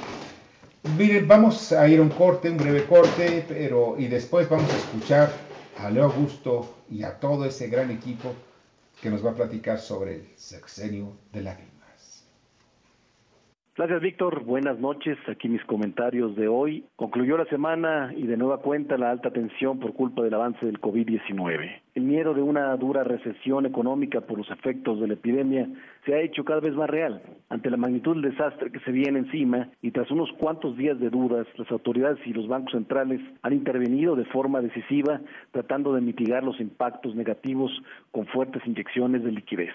Miren, 0.97 1.27
vamos 1.27 1.71
a 1.71 1.87
ir 1.87 1.99
a 1.99 2.01
un 2.01 2.09
corte, 2.09 2.49
un 2.49 2.57
breve 2.57 2.85
corte, 2.85 3.45
pero 3.47 3.95
y 3.97 4.07
después 4.07 4.49
vamos 4.49 4.71
a 4.71 4.77
escuchar 4.77 5.31
a 5.77 5.89
Leo 5.89 6.05
Augusto 6.05 6.75
y 6.89 7.03
a 7.03 7.19
todo 7.19 7.45
ese 7.45 7.67
gran 7.67 7.89
equipo 7.91 8.33
que 9.01 9.09
nos 9.09 9.25
va 9.25 9.31
a 9.31 9.35
platicar 9.35 9.79
sobre 9.79 10.13
el 10.15 10.27
sexenio 10.37 11.17
de 11.31 11.41
lágrimas. 11.41 11.70
Gracias, 13.81 14.03
Víctor. 14.03 14.43
Buenas 14.43 14.77
noches. 14.77 15.17
Aquí 15.27 15.49
mis 15.49 15.65
comentarios 15.65 16.35
de 16.35 16.47
hoy. 16.47 16.85
Concluyó 16.95 17.35
la 17.35 17.45
semana 17.45 18.13
y 18.15 18.27
de 18.27 18.37
nueva 18.37 18.59
cuenta 18.59 18.95
la 18.95 19.09
alta 19.09 19.31
tensión 19.31 19.79
por 19.79 19.95
culpa 19.95 20.21
del 20.21 20.35
avance 20.35 20.63
del 20.63 20.79
COVID-19. 20.79 21.81
El 21.95 22.03
miedo 22.03 22.35
de 22.35 22.43
una 22.43 22.77
dura 22.77 23.03
recesión 23.03 23.65
económica 23.65 24.21
por 24.21 24.37
los 24.37 24.51
efectos 24.51 25.01
de 25.01 25.07
la 25.07 25.15
epidemia 25.15 25.67
se 26.05 26.13
ha 26.13 26.21
hecho 26.21 26.45
cada 26.45 26.59
vez 26.59 26.75
más 26.75 26.91
real. 26.91 27.23
ante 27.49 27.71
la 27.71 27.77
magnitud 27.77 28.13
del 28.13 28.29
desastre 28.29 28.71
que 28.71 28.81
se 28.81 28.91
viene 28.91 29.17
encima 29.17 29.69
y 29.81 29.89
tras 29.89 30.11
unos 30.11 30.31
cuantos 30.33 30.77
días 30.77 30.99
de 30.99 31.09
dudas, 31.09 31.47
las 31.57 31.71
autoridades 31.71 32.19
y 32.27 32.33
los 32.33 32.47
bancos 32.47 32.73
centrales 32.73 33.19
han 33.41 33.53
intervenido 33.53 34.15
de 34.15 34.25
forma 34.25 34.61
decisiva 34.61 35.21
tratando 35.53 35.91
de 35.91 36.01
mitigar 36.01 36.43
los 36.43 36.59
impactos 36.59 37.15
negativos 37.15 37.71
con 38.11 38.27
fuertes 38.27 38.61
inyecciones 38.67 39.23
de 39.23 39.31
liquidez. 39.31 39.73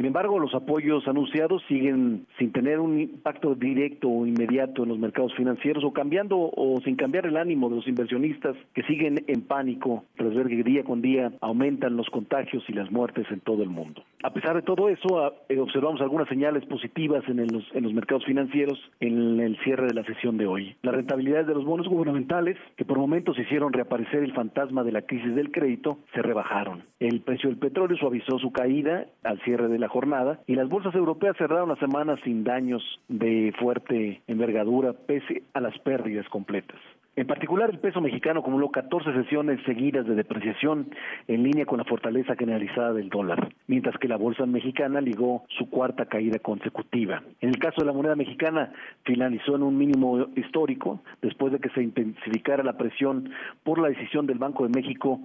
Sin 0.00 0.06
embargo, 0.06 0.38
los 0.38 0.54
apoyos 0.54 1.06
anunciados 1.06 1.62
siguen 1.68 2.24
sin 2.38 2.52
tener 2.52 2.80
un 2.80 2.98
impacto 2.98 3.54
directo 3.54 4.08
o 4.08 4.24
inmediato 4.24 4.82
en 4.84 4.88
los 4.88 4.98
mercados 4.98 5.34
financieros 5.34 5.84
o 5.84 5.92
cambiando 5.92 6.38
o 6.38 6.80
sin 6.82 6.96
cambiar 6.96 7.26
el 7.26 7.36
ánimo 7.36 7.68
de 7.68 7.76
los 7.76 7.86
inversionistas 7.86 8.56
que 8.72 8.82
siguen 8.84 9.22
en 9.26 9.42
pánico 9.42 10.04
tras 10.16 10.34
ver 10.34 10.46
que 10.48 10.62
día 10.62 10.84
con 10.84 11.02
día 11.02 11.32
aumentan 11.42 11.98
los 11.98 12.08
contagios 12.08 12.64
y 12.66 12.72
las 12.72 12.90
muertes 12.90 13.26
en 13.30 13.40
todo 13.40 13.62
el 13.62 13.68
mundo. 13.68 14.02
A 14.22 14.32
pesar 14.32 14.56
de 14.56 14.62
todo 14.62 14.88
eso, 14.88 15.18
a- 15.22 15.34
eh, 15.50 15.58
observamos 15.58 16.00
algunas 16.00 16.28
señales 16.30 16.64
positivas 16.64 17.22
en, 17.28 17.46
los, 17.52 17.64
en 17.74 17.84
los 17.84 17.92
mercados 17.92 18.24
financieros 18.24 18.78
en 19.00 19.38
el 19.38 19.58
cierre 19.58 19.86
de 19.86 19.92
la 19.92 20.04
sesión 20.04 20.38
de 20.38 20.46
hoy. 20.46 20.76
La 20.80 20.92
rentabilidad 20.92 21.44
de 21.44 21.52
los 21.54 21.66
bonos 21.66 21.86
gubernamentales, 21.88 22.56
que 22.78 22.86
por 22.86 22.96
momentos 22.98 23.38
hicieron 23.38 23.74
reaparecer 23.74 24.22
el 24.24 24.32
fantasma 24.32 24.82
de 24.82 24.92
la 24.92 25.02
crisis 25.02 25.34
del 25.34 25.50
crédito, 25.50 25.98
se 26.14 26.22
rebajaron. 26.22 26.84
El 27.00 27.20
precio 27.20 27.50
del 27.50 27.58
petróleo 27.58 27.98
suavizó 27.98 28.38
su 28.38 28.50
caída 28.50 29.04
al 29.24 29.38
cierre 29.42 29.68
de 29.68 29.78
la 29.78 29.89
jornada 29.90 30.40
y 30.46 30.54
las 30.54 30.68
bolsas 30.68 30.94
europeas 30.94 31.36
cerraron 31.36 31.68
la 31.68 31.76
semana 31.76 32.16
sin 32.24 32.44
daños 32.44 32.82
de 33.08 33.52
fuerte 33.58 34.22
envergadura 34.26 34.94
pese 34.94 35.42
a 35.52 35.60
las 35.60 35.78
pérdidas 35.80 36.28
completas. 36.28 36.80
En 37.16 37.26
particular, 37.26 37.70
el 37.70 37.80
peso 37.80 38.00
mexicano 38.00 38.40
acumuló 38.40 38.70
14 38.70 39.12
sesiones 39.12 39.60
seguidas 39.66 40.06
de 40.06 40.14
depreciación 40.14 40.90
en 41.26 41.42
línea 41.42 41.66
con 41.66 41.78
la 41.78 41.84
fortaleza 41.84 42.36
generalizada 42.36 42.92
del 42.92 43.08
dólar, 43.08 43.52
mientras 43.66 43.98
que 43.98 44.06
la 44.06 44.16
bolsa 44.16 44.46
mexicana 44.46 45.00
ligó 45.00 45.44
su 45.48 45.68
cuarta 45.68 46.06
caída 46.06 46.38
consecutiva. 46.38 47.22
En 47.40 47.48
el 47.48 47.58
caso 47.58 47.80
de 47.80 47.86
la 47.86 47.92
moneda 47.92 48.14
mexicana, 48.14 48.72
finalizó 49.04 49.56
en 49.56 49.64
un 49.64 49.76
mínimo 49.76 50.28
histórico 50.36 51.00
después 51.20 51.52
de 51.52 51.58
que 51.58 51.70
se 51.70 51.82
intensificara 51.82 52.62
la 52.62 52.78
presión 52.78 53.30
por 53.64 53.80
la 53.80 53.88
decisión 53.88 54.26
del 54.26 54.38
Banco 54.38 54.62
de 54.62 54.70
México 54.80 55.20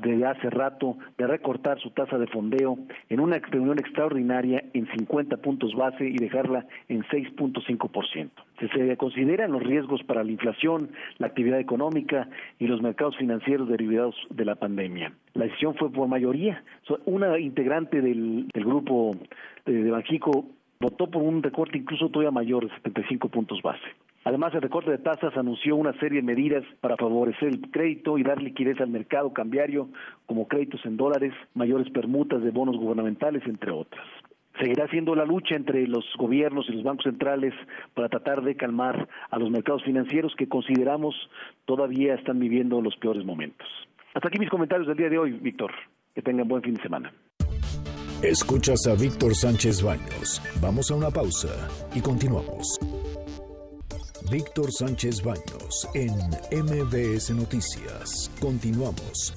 desde 0.00 0.26
hace 0.26 0.50
rato 0.50 0.96
de 1.18 1.26
recortar 1.26 1.80
su 1.80 1.90
tasa 1.90 2.16
de 2.16 2.28
fondeo 2.28 2.78
en 3.08 3.18
una 3.18 3.38
reunión 3.38 3.78
extraordinaria 3.80 4.62
en 4.72 4.86
50 4.86 5.36
puntos 5.38 5.74
base 5.74 6.06
y 6.06 6.16
dejarla 6.16 6.64
en 6.88 7.02
6.5%. 7.02 8.30
Se 8.58 8.96
consideran 8.96 9.52
los 9.52 9.62
riesgos 9.62 10.02
para 10.04 10.22
la 10.22 10.30
inflación, 10.30 10.90
la 11.18 11.26
actividad 11.26 11.58
económica 11.58 12.28
y 12.58 12.66
los 12.66 12.80
mercados 12.80 13.16
financieros 13.16 13.68
derivados 13.68 14.14
de 14.30 14.44
la 14.44 14.54
pandemia. 14.54 15.12
La 15.34 15.46
decisión 15.46 15.74
fue 15.74 15.90
por 15.90 16.08
mayoría. 16.08 16.62
Una 17.04 17.38
integrante 17.38 18.00
del, 18.00 18.48
grupo 18.54 19.16
de 19.66 19.90
Banjico 19.90 20.46
votó 20.80 21.10
por 21.10 21.22
un 21.22 21.42
recorte 21.42 21.78
incluso 21.78 22.08
todavía 22.08 22.30
mayor 22.30 22.68
de 22.68 22.74
75 22.76 23.28
puntos 23.28 23.60
base. 23.62 23.88
Además, 24.24 24.54
el 24.54 24.62
recorte 24.62 24.90
de 24.90 24.98
tasas 24.98 25.36
anunció 25.36 25.76
una 25.76 25.92
serie 25.98 26.20
de 26.20 26.26
medidas 26.26 26.64
para 26.80 26.96
favorecer 26.96 27.48
el 27.48 27.60
crédito 27.70 28.16
y 28.16 28.22
dar 28.22 28.42
liquidez 28.42 28.80
al 28.80 28.88
mercado 28.88 29.32
cambiario, 29.34 29.88
como 30.24 30.48
créditos 30.48 30.84
en 30.86 30.96
dólares, 30.96 31.34
mayores 31.54 31.90
permutas 31.90 32.42
de 32.42 32.50
bonos 32.50 32.76
gubernamentales, 32.76 33.42
entre 33.46 33.70
otras. 33.70 34.06
Seguirá 34.58 34.86
siendo 34.88 35.14
la 35.14 35.24
lucha 35.24 35.56
entre 35.56 35.86
los 35.88 36.04
gobiernos 36.16 36.68
y 36.68 36.72
los 36.72 36.84
bancos 36.84 37.04
centrales 37.04 37.52
para 37.94 38.08
tratar 38.08 38.42
de 38.42 38.56
calmar 38.56 39.08
a 39.30 39.38
los 39.38 39.50
mercados 39.50 39.82
financieros 39.82 40.34
que 40.36 40.48
consideramos 40.48 41.14
todavía 41.64 42.14
están 42.14 42.38
viviendo 42.38 42.80
los 42.80 42.96
peores 42.96 43.24
momentos. 43.24 43.66
Hasta 44.14 44.28
aquí 44.28 44.38
mis 44.38 44.50
comentarios 44.50 44.86
del 44.86 44.96
día 44.96 45.08
de 45.08 45.18
hoy, 45.18 45.32
Víctor. 45.32 45.72
Que 46.14 46.22
tengan 46.22 46.46
buen 46.46 46.62
fin 46.62 46.74
de 46.74 46.82
semana. 46.82 47.12
Escuchas 48.22 48.86
a 48.86 48.94
Víctor 48.94 49.34
Sánchez 49.34 49.82
Baños. 49.82 50.40
Vamos 50.62 50.90
a 50.90 50.94
una 50.94 51.10
pausa 51.10 51.68
y 51.94 52.00
continuamos. 52.00 52.78
Víctor 54.30 54.72
Sánchez 54.72 55.22
Baños 55.22 55.88
en 55.94 56.14
MBS 56.64 57.34
Noticias. 57.34 58.30
Continuamos. 58.40 59.34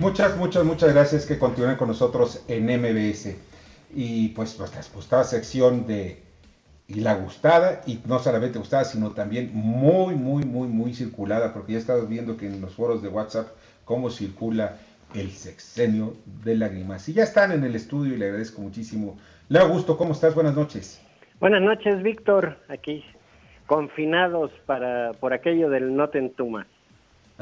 Muchas, 0.00 0.34
muchas, 0.38 0.64
muchas 0.64 0.94
gracias 0.94 1.26
que 1.26 1.38
continúen 1.38 1.76
con 1.76 1.88
nosotros 1.88 2.42
en 2.48 2.64
MBS. 2.64 3.36
Y 3.94 4.28
pues 4.28 4.58
nuestra 4.58 4.80
gustada 4.94 5.24
sección 5.24 5.86
de 5.86 6.22
y 6.88 7.00
la 7.00 7.16
gustada, 7.16 7.82
y 7.86 8.00
no 8.06 8.18
solamente 8.18 8.58
gustada, 8.58 8.84
sino 8.84 9.10
también 9.10 9.50
muy, 9.52 10.14
muy, 10.14 10.44
muy, 10.44 10.68
muy 10.68 10.94
circulada, 10.94 11.52
porque 11.52 11.72
ya 11.72 11.78
he 11.78 11.80
estado 11.82 12.06
viendo 12.06 12.38
que 12.38 12.46
en 12.46 12.62
los 12.62 12.74
foros 12.74 13.02
de 13.02 13.08
WhatsApp 13.08 13.48
cómo 13.84 14.08
circula 14.08 14.78
el 15.14 15.30
sexenio 15.32 16.14
de 16.44 16.56
lágrimas. 16.56 17.06
Y 17.10 17.12
ya 17.12 17.24
están 17.24 17.52
en 17.52 17.62
el 17.62 17.74
estudio 17.74 18.14
y 18.14 18.16
le 18.16 18.24
agradezco 18.24 18.62
muchísimo. 18.62 19.18
Le 19.50 19.58
Augusto, 19.58 19.98
¿cómo 19.98 20.12
estás? 20.12 20.34
Buenas 20.34 20.56
noches. 20.56 20.98
Buenas 21.40 21.60
noches, 21.60 22.02
Víctor. 22.02 22.56
Aquí 22.68 23.04
confinados 23.66 24.50
para 24.64 25.12
por 25.12 25.34
aquello 25.34 25.68
del 25.68 25.94
no 25.94 26.08
te. 26.08 26.66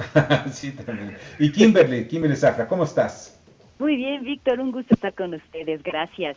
sí, 0.53 0.73
también. 0.73 1.17
Y 1.39 1.53
Kimberly, 1.53 2.07
Kimberly 2.07 2.37
Zafra, 2.37 2.67
¿cómo 2.67 2.85
estás? 2.85 3.39
Muy 3.79 3.97
bien, 3.97 4.25
Víctor, 4.25 4.61
un 4.61 4.73
gusto 4.73 4.95
estar 4.95 5.15
con 5.15 5.35
ustedes, 5.35 5.83
gracias. 5.83 6.37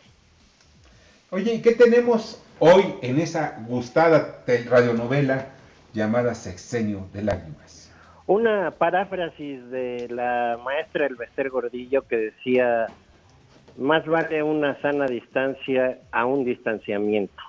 Oye, 1.30 1.54
¿y 1.54 1.62
qué 1.62 1.72
tenemos 1.72 2.40
hoy 2.58 2.84
en 3.02 3.18
esa 3.18 3.58
gustada 3.66 4.42
radionovela 4.46 5.48
llamada 5.94 6.34
Sexenio 6.34 7.08
de 7.12 7.22
Lágrimas? 7.22 7.90
Una 8.26 8.70
paráfrasis 8.70 9.68
de 9.70 10.08
la 10.10 10.58
maestra 10.62 11.06
Elvester 11.06 11.50
Gordillo 11.50 12.06
que 12.06 12.16
decía, 12.16 12.86
más 13.78 14.06
vale 14.06 14.42
una 14.42 14.80
sana 14.80 15.06
distancia 15.06 15.98
a 16.12 16.26
un 16.26 16.44
distanciamiento. 16.44 17.42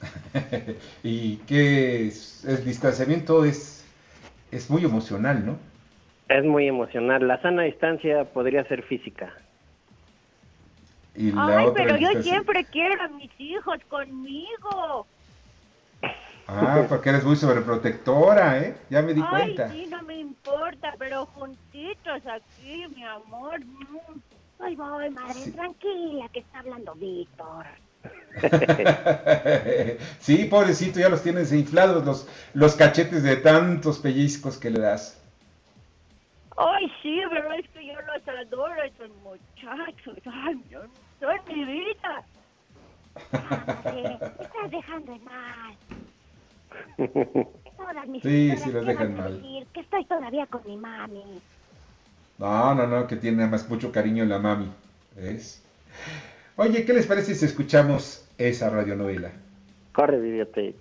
y 1.02 1.36
que 1.38 2.08
es, 2.08 2.44
el 2.44 2.64
distanciamiento 2.64 3.44
es, 3.44 3.75
es 4.50 4.70
muy 4.70 4.84
emocional, 4.84 5.44
¿no? 5.44 5.58
Es 6.28 6.44
muy 6.44 6.66
emocional. 6.66 7.26
La 7.26 7.40
sana 7.40 7.62
distancia 7.62 8.24
podría 8.24 8.64
ser 8.64 8.82
física. 8.82 9.32
Y 11.14 11.32
la 11.32 11.58
Ay, 11.58 11.66
otra 11.66 11.84
pero 11.84 11.96
yo 11.96 12.22
siempre 12.22 12.64
quiero 12.64 13.02
a 13.02 13.08
mis 13.08 13.30
hijos 13.38 13.78
conmigo. 13.88 15.06
Ah, 16.48 16.84
porque 16.88 17.08
eres 17.08 17.24
muy 17.24 17.36
sobreprotectora, 17.36 18.58
¿eh? 18.58 18.76
Ya 18.88 19.02
me 19.02 19.14
di 19.14 19.20
Ay, 19.20 19.54
cuenta. 19.54 19.70
sí, 19.70 19.86
no 19.90 20.02
me 20.02 20.18
importa, 20.18 20.94
pero 20.98 21.26
juntitos 21.26 22.22
aquí, 22.26 22.86
mi 22.94 23.02
amor. 23.04 23.58
Mm. 23.64 24.20
Ay, 24.60 24.76
voy, 24.76 25.10
madre, 25.10 25.50
tranquila, 25.52 26.28
que 26.32 26.40
está 26.40 26.60
hablando 26.60 26.94
Víctor. 26.94 27.66
sí, 30.20 30.44
pobrecito, 30.44 31.00
ya 31.00 31.08
los 31.08 31.22
tienes 31.22 31.52
inflados 31.52 32.04
los, 32.04 32.28
los 32.54 32.74
cachetes 32.74 33.22
de 33.22 33.36
tantos 33.36 33.98
pellizcos 33.98 34.58
que 34.58 34.70
le 34.70 34.80
das. 34.80 35.18
Ay, 36.56 36.90
sí, 37.02 37.20
pero 37.30 37.52
es 37.52 37.68
que 37.70 37.86
yo 37.86 37.94
los 37.94 38.28
adoro, 38.28 38.82
esos 38.82 39.10
muchachos. 39.22 40.18
Ay, 40.26 40.62
son 41.20 41.38
mi 41.48 41.64
vida. 41.64 42.24
Me 43.84 44.12
estás 44.14 44.70
dejando 44.70 45.12
en 45.12 45.24
mal. 45.24 45.76
Todas 47.76 48.08
mis 48.08 48.22
Sí, 48.22 48.56
sí, 48.56 48.72
los 48.72 48.84
¿qué 48.84 48.90
dejan 48.92 49.16
mal. 49.16 49.42
decir? 49.42 49.66
Que 49.72 49.80
estoy 49.80 50.04
todavía 50.06 50.46
con 50.46 50.62
mi 50.66 50.76
mami. 50.76 51.40
No, 52.38 52.74
no, 52.74 52.86
no, 52.86 53.06
que 53.06 53.16
tiene 53.16 53.46
más 53.46 53.68
mucho 53.68 53.92
cariño 53.92 54.24
la 54.24 54.38
mami. 54.38 54.70
¿Ves? 55.14 55.62
Oye, 56.56 56.84
¿qué 56.84 56.92
les 56.92 57.06
parece 57.06 57.34
si 57.34 57.44
escuchamos 57.44 58.24
esa 58.38 58.70
radionovela? 58.70 59.32
Corre, 59.92 60.20
videotape. 60.20 60.76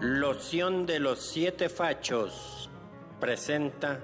Loción 0.00 0.86
de 0.86 0.98
los 0.98 1.20
siete 1.20 1.68
fachos 1.68 2.70
presenta 3.20 4.00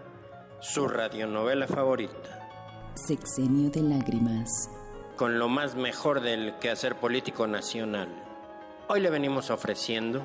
su 0.60 0.86
radionovela 0.88 1.66
favorita, 1.66 2.48
Sexenio 2.94 3.70
de 3.70 3.82
lágrimas. 3.82 4.70
con 5.16 5.38
lo 5.38 5.48
más 5.48 5.74
mejor 5.76 6.20
del 6.20 6.54
quehacer 6.60 6.96
político 6.96 7.46
nacional. 7.46 8.08
Hoy 8.88 9.00
le 9.00 9.10
venimos 9.10 9.50
ofreciendo 9.50 10.22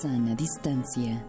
Sana 0.00 0.34
distancia. 0.34 1.22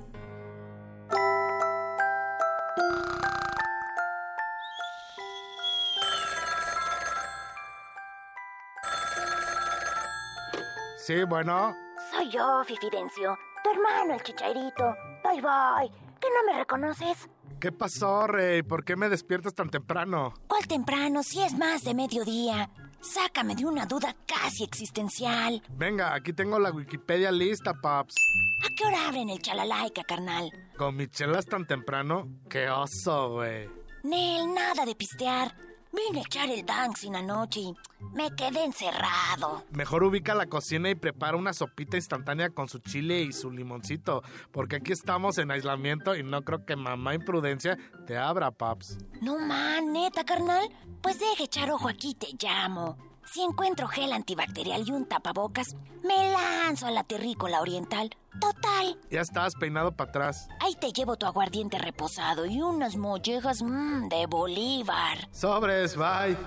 Sí, 11.05 11.23
bueno. 11.25 11.75
Soy 12.11 12.29
yo, 12.31 12.63
Fifidencio, 12.65 13.37
tu 13.61 13.69
hermano, 13.71 14.13
el 14.13 14.23
chichairito. 14.23 14.95
Bye 15.23 15.41
bye. 15.41 15.91
¿Que 16.21 16.29
no 16.29 16.43
me 16.49 16.57
reconoces? 16.59 17.29
¿Qué 17.59 17.73
pasó, 17.73 18.25
Rey? 18.27 18.63
¿Por 18.63 18.85
qué 18.85 18.95
me 18.95 19.09
despiertas 19.09 19.53
tan 19.53 19.69
temprano? 19.69 20.33
¿Cuál 20.47 20.65
temprano 20.65 21.21
si 21.21 21.41
es 21.41 21.57
más 21.57 21.83
de 21.83 21.93
mediodía? 21.93 22.69
Sácame 23.01 23.53
de 23.55 23.65
una 23.65 23.85
duda 23.85 24.15
casi 24.25 24.63
existencial. 24.63 25.61
Venga, 25.71 26.13
aquí 26.13 26.31
tengo 26.31 26.57
la 26.57 26.71
Wikipedia 26.71 27.33
lista, 27.33 27.73
paps. 27.73 28.15
¿A 28.63 28.67
qué 28.77 28.85
hora 28.85 29.09
abren 29.09 29.29
el 29.29 29.41
chalalaica, 29.41 30.03
carnal? 30.05 30.49
Con 30.77 30.95
michelas 30.95 31.45
tan 31.45 31.67
temprano, 31.67 32.29
qué 32.49 32.69
oso, 32.69 33.31
güey. 33.31 33.69
Nel, 34.03 34.53
nada 34.53 34.85
de 34.85 34.95
pistear. 34.95 35.53
Vine 35.93 36.21
a 36.21 36.23
echar 36.23 36.49
el 36.49 36.65
dancing 36.65 37.13
anoche 37.13 37.59
y 37.59 37.75
me 38.13 38.35
quedé 38.35 38.65
encerrado. 38.65 39.63
Mejor 39.71 40.03
ubica 40.03 40.33
la 40.33 40.47
cocina 40.47 40.89
y 40.89 40.95
prepara 40.95 41.37
una 41.37 41.53
sopita 41.53 41.97
instantánea 41.97 42.49
con 42.49 42.67
su 42.67 42.79
chile 42.79 43.21
y 43.21 43.31
su 43.31 43.51
limoncito, 43.51 44.23
porque 44.51 44.77
aquí 44.77 44.91
estamos 44.91 45.37
en 45.37 45.51
aislamiento 45.51 46.15
y 46.15 46.23
no 46.23 46.41
creo 46.41 46.65
que 46.65 46.75
mamá 46.75 47.13
imprudencia 47.13 47.77
te 48.07 48.17
abra, 48.17 48.49
paps. 48.49 48.97
No 49.21 49.37
man, 49.37 49.93
neta, 49.93 50.23
carnal. 50.23 50.67
Pues 51.01 51.19
deje 51.19 51.43
echar 51.43 51.69
ojo 51.69 51.87
aquí, 51.87 52.15
te 52.15 52.27
llamo. 52.43 52.97
Si 53.25 53.41
encuentro 53.41 53.87
gel 53.87 54.11
antibacterial 54.13 54.87
y 54.87 54.91
un 54.91 55.05
tapabocas, 55.05 55.75
me 56.03 56.31
lanzo 56.31 56.85
a 56.87 56.91
la 56.91 57.03
terrícola 57.03 57.61
oriental. 57.61 58.09
Total, 58.39 58.97
Ya 59.11 59.21
estabas 59.21 59.53
peinado 59.59 59.91
para 59.95 60.09
atrás. 60.09 60.47
ahí 60.59 60.75
te 60.79 60.91
llevo 60.91 61.15
tu 61.15 61.25
aguardiente 61.25 61.77
reposado 61.77 62.45
y 62.45 62.61
unas 62.61 62.95
mollejas 62.97 63.61
mmm, 63.63 64.07
de 64.09 64.25
Bolívar. 64.27 65.29
Sobres, 65.31 65.95
bye. 65.95 66.37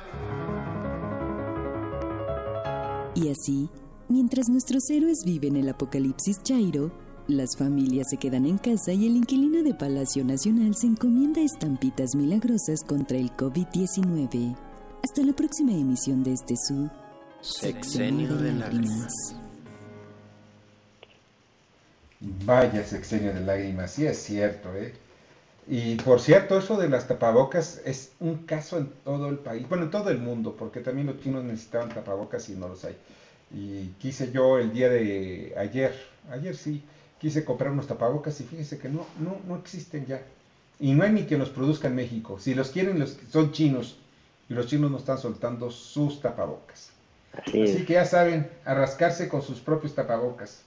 Y 3.14 3.30
así, 3.30 3.70
mientras 4.08 4.48
nuestros 4.48 4.88
héroes 4.90 5.22
viven 5.24 5.56
el 5.56 5.68
apocalipsis 5.68 6.42
Chairo, 6.42 6.92
las 7.28 7.56
familias 7.56 8.08
se 8.10 8.18
quedan 8.18 8.44
en 8.46 8.58
casa 8.58 8.92
y 8.92 9.06
el 9.06 9.16
inquilino 9.16 9.62
de 9.62 9.74
Palacio 9.74 10.24
Nacional 10.24 10.74
se 10.76 10.86
encomienda 10.88 11.40
estampitas 11.40 12.14
milagrosas 12.14 12.84
contra 12.86 13.16
el 13.16 13.34
COVID-19. 13.36 14.56
Hasta 15.08 15.22
la 15.22 15.34
próxima 15.34 15.70
emisión 15.70 16.24
de 16.24 16.32
este 16.32 16.56
su 16.56 16.90
Sexenio 17.40 18.34
de 18.38 18.50
lágrimas. 18.50 19.36
Vaya 22.44 22.82
sexenio 22.82 23.32
de 23.32 23.40
lágrimas, 23.40 23.92
sí 23.92 24.04
es 24.04 24.20
cierto, 24.20 24.74
¿eh? 24.74 24.94
Y 25.68 25.94
por 25.94 26.20
cierto, 26.20 26.58
eso 26.58 26.76
de 26.76 26.88
las 26.88 27.06
tapabocas 27.06 27.80
es 27.84 28.14
un 28.18 28.46
caso 28.46 28.78
en 28.78 28.90
todo 29.04 29.28
el 29.28 29.38
país, 29.38 29.68
bueno, 29.68 29.84
en 29.84 29.90
todo 29.92 30.10
el 30.10 30.18
mundo, 30.18 30.56
porque 30.58 30.80
también 30.80 31.06
los 31.06 31.20
chinos 31.20 31.44
necesitaban 31.44 31.90
tapabocas 31.90 32.48
y 32.48 32.54
no 32.56 32.66
los 32.66 32.84
hay. 32.84 32.96
Y 33.54 33.90
quise 34.00 34.32
yo 34.32 34.58
el 34.58 34.72
día 34.72 34.88
de 34.88 35.54
ayer, 35.56 35.94
ayer 36.32 36.56
sí, 36.56 36.82
quise 37.20 37.44
comprar 37.44 37.70
unos 37.70 37.86
tapabocas 37.86 38.40
y 38.40 38.44
fíjese 38.44 38.78
que 38.78 38.88
no, 38.88 39.06
no, 39.20 39.36
no 39.46 39.54
existen 39.54 40.04
ya. 40.04 40.20
Y 40.80 40.94
no 40.94 41.04
hay 41.04 41.12
ni 41.12 41.26
que 41.26 41.38
los 41.38 41.50
produzca 41.50 41.86
en 41.86 41.94
México. 41.94 42.40
Si 42.40 42.56
los 42.56 42.70
quieren, 42.70 42.98
los, 42.98 43.16
son 43.30 43.52
chinos. 43.52 44.00
Y 44.48 44.54
los 44.54 44.66
chinos 44.66 44.90
no 44.90 44.98
están 44.98 45.18
soltando 45.18 45.70
sus 45.70 46.20
tapabocas. 46.20 46.92
Así 47.32 47.62
Así 47.62 47.76
es. 47.78 47.86
que 47.86 47.94
ya 47.94 48.04
saben, 48.04 48.48
a 48.64 48.74
rascarse 48.74 49.28
con 49.28 49.42
sus 49.42 49.60
propios 49.60 49.94
tapabocas. 49.94 50.64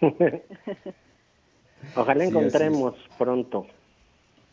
Ojalá 1.96 2.24
Sí, 2.24 2.30
encontremos 2.30 2.94
pronto. 3.18 3.66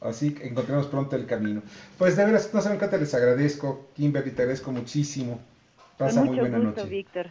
Así 0.01 0.33
que 0.33 0.47
encontremos 0.47 0.87
pronto 0.87 1.15
el 1.15 1.25
camino. 1.25 1.61
Pues 1.97 2.15
de 2.15 2.25
veras, 2.25 2.53
no 2.53 2.61
saben 2.61 2.79
cuánto 2.79 2.97
les 2.97 3.13
agradezco, 3.13 3.87
Kimberly, 3.95 4.31
te 4.31 4.41
agradezco 4.43 4.71
muchísimo. 4.71 5.39
Pasa 5.97 6.23
muy 6.23 6.39
buena 6.39 6.57
gusto, 6.59 6.81
noche. 6.81 6.89
Víctor. 6.89 7.27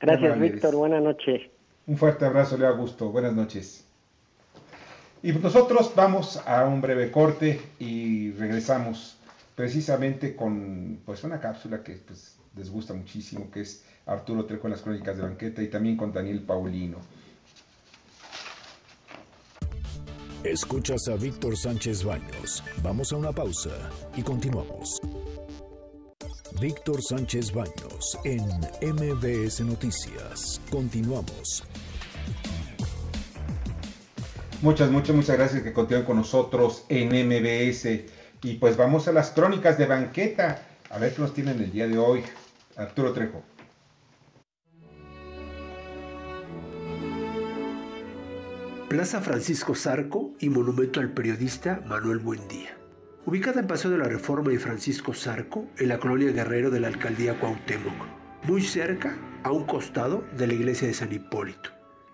Gracias. 0.00 0.40
Víctor. 0.40 0.74
Buenas 0.74 1.02
noches. 1.02 1.42
Un 1.86 1.98
fuerte 1.98 2.24
abrazo, 2.24 2.56
Leo 2.56 2.68
Augusto. 2.68 3.10
Buenas 3.10 3.34
noches. 3.34 3.84
Y 5.22 5.32
nosotros 5.32 5.92
vamos 5.94 6.38
a 6.46 6.64
un 6.64 6.80
breve 6.80 7.10
corte 7.10 7.60
y 7.78 8.32
regresamos 8.32 9.18
precisamente 9.54 10.34
con 10.34 11.00
pues 11.04 11.24
una 11.24 11.40
cápsula 11.40 11.82
que 11.82 11.92
pues, 11.94 12.36
les 12.56 12.70
gusta 12.70 12.94
muchísimo, 12.94 13.50
que 13.50 13.60
es 13.60 13.84
Arturo 14.06 14.44
Trejo 14.44 14.66
en 14.66 14.72
las 14.72 14.82
crónicas 14.82 15.16
de 15.16 15.22
banqueta 15.22 15.62
y 15.62 15.68
también 15.68 15.96
con 15.96 16.12
Daniel 16.12 16.42
Paulino. 16.42 16.98
Escuchas 20.44 21.08
a 21.08 21.16
Víctor 21.16 21.56
Sánchez 21.56 22.04
Baños. 22.04 22.62
Vamos 22.82 23.12
a 23.12 23.16
una 23.16 23.32
pausa 23.32 23.90
y 24.14 24.22
continuamos. 24.22 25.00
Víctor 26.60 27.00
Sánchez 27.02 27.52
Baños 27.52 28.18
en 28.24 28.44
MBS 28.82 29.62
Noticias. 29.62 30.60
Continuamos. 30.70 31.64
Muchas, 34.60 34.90
muchas, 34.90 35.16
muchas 35.16 35.36
gracias 35.36 35.62
que 35.62 35.72
continúen 35.72 36.06
con 36.06 36.18
nosotros 36.18 36.84
en 36.88 37.08
MBS. 37.08 38.04
Y 38.44 38.56
pues 38.56 38.76
vamos 38.76 39.08
a 39.08 39.12
las 39.12 39.30
crónicas 39.30 39.78
de 39.78 39.86
banqueta. 39.86 40.60
A 40.90 40.98
ver 40.98 41.14
qué 41.14 41.22
nos 41.22 41.32
tienen 41.32 41.60
el 41.60 41.72
día 41.72 41.88
de 41.88 41.96
hoy. 41.96 42.22
Arturo 42.76 43.14
Trejo. 43.14 43.42
Plaza 48.90 49.22
Francisco 49.22 49.74
Zarco 49.74 50.34
y 50.38 50.50
monumento 50.50 51.00
al 51.00 51.10
periodista 51.10 51.82
Manuel 51.86 52.18
Buendía. 52.18 52.76
Ubicada 53.24 53.60
en 53.60 53.66
Paseo 53.66 53.90
de 53.90 53.96
la 53.96 54.04
Reforma 54.04 54.52
y 54.52 54.58
Francisco 54.58 55.14
Zarco, 55.14 55.64
en 55.78 55.88
la 55.88 55.98
colonia 55.98 56.30
Guerrero 56.30 56.70
de 56.70 56.80
la 56.80 56.88
alcaldía 56.88 57.40
Cuauhtémoc, 57.40 57.94
muy 58.42 58.60
cerca, 58.60 59.16
a 59.42 59.52
un 59.52 59.64
costado 59.64 60.22
de 60.36 60.46
la 60.46 60.52
iglesia 60.52 60.86
de 60.86 60.92
San 60.92 61.10
Hipólito, 61.10 61.70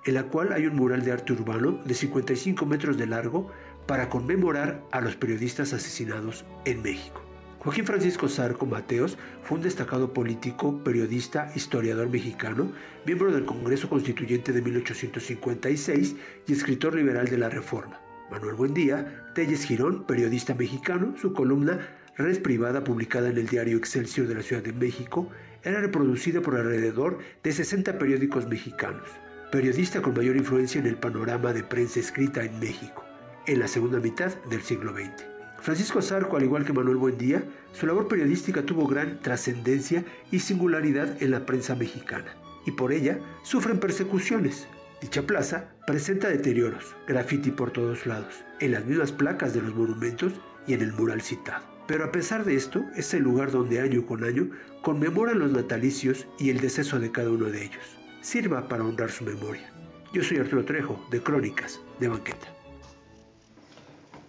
en 0.06 0.14
la 0.14 0.22
cual 0.22 0.52
hay 0.52 0.66
un 0.66 0.76
mural 0.76 1.04
de 1.04 1.10
arte 1.10 1.32
urbano 1.32 1.80
de 1.84 1.94
55 1.94 2.64
metros 2.64 2.96
de 2.96 3.08
largo 3.08 3.50
para 3.86 4.08
conmemorar 4.08 4.82
a 4.92 5.00
los 5.00 5.16
periodistas 5.16 5.72
asesinados 5.72 6.44
en 6.64 6.82
México. 6.82 7.22
Joaquín 7.60 7.84
Francisco 7.84 8.26
Zarco 8.28 8.64
Mateos 8.64 9.18
fue 9.42 9.58
un 9.58 9.64
destacado 9.64 10.14
político, 10.14 10.82
periodista, 10.82 11.52
historiador 11.54 12.08
mexicano, 12.08 12.72
miembro 13.04 13.30
del 13.30 13.44
Congreso 13.44 13.88
Constituyente 13.90 14.52
de 14.52 14.62
1856 14.62 16.16
y 16.46 16.52
escritor 16.52 16.94
liberal 16.94 17.28
de 17.28 17.36
la 17.36 17.50
Reforma. 17.50 18.00
Manuel 18.30 18.54
Buendía, 18.54 19.24
Telles 19.34 19.64
Girón, 19.64 20.04
periodista 20.04 20.54
mexicano, 20.54 21.14
su 21.20 21.34
columna 21.34 21.80
Red 22.16 22.40
Privada, 22.42 22.82
publicada 22.84 23.28
en 23.28 23.38
el 23.38 23.46
diario 23.46 23.76
Excelsior 23.76 24.26
de 24.26 24.36
la 24.36 24.42
Ciudad 24.42 24.62
de 24.62 24.72
México, 24.72 25.28
era 25.62 25.80
reproducida 25.80 26.40
por 26.40 26.56
alrededor 26.56 27.18
de 27.42 27.52
60 27.52 27.98
periódicos 27.98 28.46
mexicanos. 28.46 29.08
Periodista 29.52 30.00
con 30.00 30.14
mayor 30.14 30.36
influencia 30.36 30.80
en 30.80 30.86
el 30.86 30.96
panorama 30.96 31.52
de 31.52 31.64
prensa 31.64 32.00
escrita 32.00 32.44
en 32.44 32.58
México, 32.60 33.04
en 33.46 33.60
la 33.60 33.68
segunda 33.68 34.00
mitad 34.00 34.34
del 34.44 34.62
siglo 34.62 34.92
XX. 34.92 35.24
Francisco 35.60 36.00
Zarco, 36.00 36.36
al 36.36 36.44
igual 36.44 36.64
que 36.64 36.72
Manuel 36.72 36.96
Buendía, 36.96 37.44
su 37.72 37.86
labor 37.86 38.08
periodística 38.08 38.62
tuvo 38.62 38.86
gran 38.86 39.20
trascendencia 39.20 40.04
y 40.30 40.40
singularidad 40.40 41.22
en 41.22 41.30
la 41.32 41.44
prensa 41.44 41.74
mexicana, 41.74 42.34
y 42.66 42.72
por 42.72 42.92
ella 42.92 43.18
sufren 43.42 43.78
persecuciones. 43.78 44.66
Dicha 45.02 45.22
plaza 45.22 45.70
presenta 45.86 46.28
deterioros, 46.28 46.96
graffiti 47.06 47.50
por 47.50 47.70
todos 47.70 48.06
lados, 48.06 48.44
en 48.60 48.72
las 48.72 48.84
mismas 48.84 49.12
placas 49.12 49.52
de 49.52 49.62
los 49.62 49.74
monumentos 49.74 50.32
y 50.66 50.74
en 50.74 50.82
el 50.82 50.92
mural 50.92 51.20
citado. 51.20 51.64
Pero 51.86 52.04
a 52.04 52.12
pesar 52.12 52.44
de 52.44 52.54
esto, 52.54 52.84
es 52.94 53.12
el 53.14 53.22
lugar 53.22 53.50
donde 53.50 53.80
año 53.80 54.06
con 54.06 54.24
año 54.24 54.48
conmemoran 54.82 55.40
los 55.40 55.50
natalicios 55.50 56.26
y 56.38 56.50
el 56.50 56.60
deceso 56.60 57.00
de 57.00 57.10
cada 57.10 57.30
uno 57.30 57.46
de 57.46 57.64
ellos. 57.64 57.98
Sirva 58.20 58.68
para 58.68 58.84
honrar 58.84 59.10
su 59.10 59.24
memoria. 59.24 59.72
Yo 60.12 60.22
soy 60.22 60.38
Arturo 60.38 60.64
Trejo, 60.64 61.04
de 61.10 61.22
Crónicas, 61.22 61.80
de 61.98 62.08
Banqueta. 62.08 62.59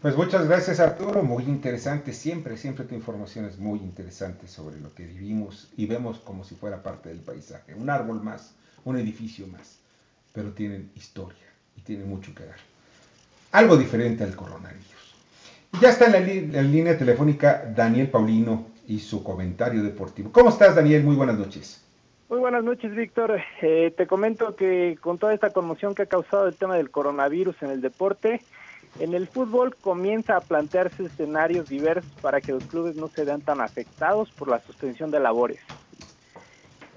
Pues 0.02 0.18
muchas 0.18 0.48
gracias 0.48 0.80
Arturo, 0.80 1.22
muy 1.22 1.44
interesante, 1.44 2.12
siempre, 2.12 2.58
siempre 2.58 2.86
tu 2.86 2.96
información 2.96 3.46
es 3.46 3.60
muy 3.60 3.78
interesante 3.78 4.48
sobre 4.48 4.80
lo 4.80 4.92
que 4.96 5.06
vivimos 5.06 5.70
y 5.78 5.86
vemos 5.86 6.18
como 6.18 6.44
si 6.44 6.56
fuera 6.56 6.82
parte 6.82 7.10
del 7.10 7.20
paisaje. 7.20 7.76
Un 7.76 7.88
árbol 7.88 8.24
más, 8.24 8.56
un 8.84 8.98
edificio 8.98 9.46
más, 9.46 9.78
pero 10.34 10.54
tienen 10.54 10.90
historia 10.96 11.46
y 11.78 11.82
tienen 11.82 12.10
mucho 12.10 12.34
que 12.34 12.46
dar. 12.46 12.58
Algo 13.52 13.78
diferente 13.78 14.24
al 14.24 14.36
coronavirus. 14.36 15.16
Ya 15.80 15.90
está 15.90 16.08
en 16.08 16.14
la, 16.14 16.62
la 16.62 16.68
línea 16.68 16.98
telefónica 16.98 17.72
Daniel 17.76 18.10
Paulino 18.10 18.70
y 18.88 18.98
su 19.00 19.24
comentario 19.24 19.84
deportivo. 19.84 20.32
¿Cómo 20.32 20.50
estás 20.50 20.76
Daniel? 20.76 21.04
Muy 21.04 21.16
buenas 21.16 21.38
noches. 21.38 21.86
Muy 22.28 22.40
buenas 22.40 22.64
noches, 22.64 22.96
Víctor. 22.96 23.40
Eh, 23.62 23.94
te 23.96 24.08
comento 24.08 24.56
que 24.56 24.98
con 25.00 25.20
toda 25.20 25.36
esta 25.36 25.52
conmoción 25.52 25.94
que 25.94 26.04
ha 26.04 26.08
causado 26.08 26.48
el 26.48 26.56
tema 26.56 26.76
del 26.78 26.90
coronavirus 26.90 27.62
en 27.62 27.70
el 27.70 27.82
deporte, 27.82 28.42
en 29.00 29.14
el 29.14 29.28
fútbol 29.28 29.76
comienza 29.76 30.36
a 30.36 30.42
plantearse 30.42 31.06
escenarios 31.06 31.70
diversos 31.70 32.12
para 32.22 32.42
que 32.42 32.52
los 32.52 32.64
clubes 32.66 32.96
no 32.96 33.08
se 33.08 33.24
vean 33.24 33.42
tan 33.42 33.62
afectados 33.62 34.32
por 34.32 34.48
la 34.48 34.60
suspensión 34.60 35.12
de 35.12 35.20
labores. 35.20 35.60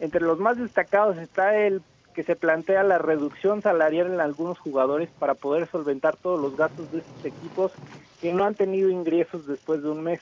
Entre 0.01 0.21
los 0.21 0.39
más 0.39 0.59
destacados 0.59 1.17
está 1.19 1.57
el 1.57 1.83
que 2.15 2.23
se 2.23 2.37
plantea 2.37 2.83
la 2.83 2.99
reducción 2.99 3.63
salarial 3.63 4.13
en 4.13 4.21
algunos 4.21 4.59
jugadores 4.59 5.09
para 5.19 5.35
poder 5.35 5.69
solventar 5.69 6.17
todos 6.17 6.41
los 6.41 6.57
gastos 6.57 6.91
de 6.93 6.99
estos 6.99 7.25
equipos 7.25 7.73
que 8.21 8.33
no 8.33 8.45
han 8.45 8.55
tenido 8.55 8.89
ingresos 8.89 9.47
después 9.47 9.83
de 9.83 9.91
un 9.91 10.03
mes. 10.03 10.21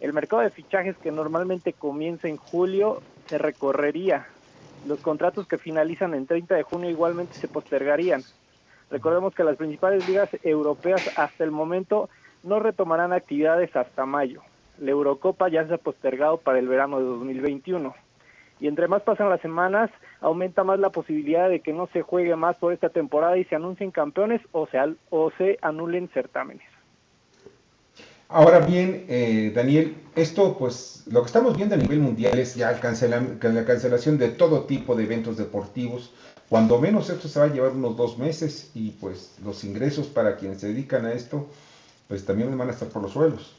El 0.00 0.12
mercado 0.12 0.42
de 0.42 0.50
fichajes 0.50 0.96
que 0.98 1.10
normalmente 1.10 1.72
comienza 1.72 2.28
en 2.28 2.36
julio 2.36 3.02
se 3.26 3.38
recorrería. 3.38 4.26
Los 4.86 5.00
contratos 5.00 5.48
que 5.48 5.58
finalizan 5.58 6.14
en 6.14 6.26
30 6.26 6.54
de 6.54 6.62
junio 6.62 6.90
igualmente 6.90 7.34
se 7.34 7.48
postergarían. 7.48 8.22
Recordemos 8.90 9.34
que 9.34 9.44
las 9.44 9.56
principales 9.56 10.08
ligas 10.08 10.28
europeas 10.42 11.18
hasta 11.18 11.44
el 11.44 11.50
momento 11.50 12.08
no 12.42 12.60
retomarán 12.60 13.12
actividades 13.12 13.74
hasta 13.74 14.06
mayo. 14.06 14.42
La 14.78 14.90
Eurocopa 14.90 15.48
ya 15.48 15.66
se 15.66 15.74
ha 15.74 15.78
postergado 15.78 16.38
para 16.38 16.58
el 16.58 16.68
verano 16.68 16.98
de 16.98 17.04
2021. 17.04 17.94
y 18.58 18.68
entre 18.68 18.88
más 18.88 19.02
pasan 19.02 19.28
las 19.28 19.42
semanas, 19.42 19.90
aumenta 20.20 20.64
más 20.64 20.78
la 20.78 20.88
posibilidad 20.88 21.50
de 21.50 21.60
que 21.60 21.74
no 21.74 21.88
se 21.88 22.00
juegue 22.00 22.34
más 22.36 22.56
por 22.56 22.72
esta 22.72 22.88
temporada 22.88 23.36
y 23.36 23.44
se 23.44 23.54
anuncien 23.54 23.90
campeones 23.90 24.40
o 24.52 24.66
se, 24.66 24.78
o 25.10 25.30
se 25.36 25.58
anulen 25.60 26.08
certámenes. 26.08 26.66
Ahora 28.28 28.60
bien, 28.60 29.04
eh, 29.08 29.52
Daniel, 29.54 29.94
esto 30.16 30.56
pues 30.58 31.04
lo 31.06 31.20
que 31.20 31.26
estamos 31.26 31.56
viendo 31.56 31.74
a 31.74 31.78
nivel 31.78 32.00
mundial 32.00 32.38
es 32.38 32.56
ya 32.56 32.72
la 32.72 32.80
cancelación 32.80 34.18
de 34.18 34.30
todo 34.30 34.64
tipo 34.64 34.96
de 34.96 35.04
eventos 35.04 35.36
deportivos. 35.36 36.12
Cuando 36.48 36.78
menos 36.78 37.10
esto 37.10 37.28
se 37.28 37.40
va 37.40 37.46
a 37.46 37.48
llevar 37.48 37.72
unos 37.72 37.96
dos 37.96 38.18
meses 38.18 38.70
y 38.74 38.90
pues 38.90 39.34
los 39.44 39.64
ingresos 39.64 40.06
para 40.06 40.36
quienes 40.36 40.60
se 40.60 40.68
dedican 40.68 41.04
a 41.06 41.12
esto 41.12 41.48
pues 42.08 42.24
también 42.24 42.56
van 42.56 42.68
a 42.68 42.72
estar 42.72 42.88
por 42.88 43.02
los 43.02 43.12
suelos. 43.12 43.54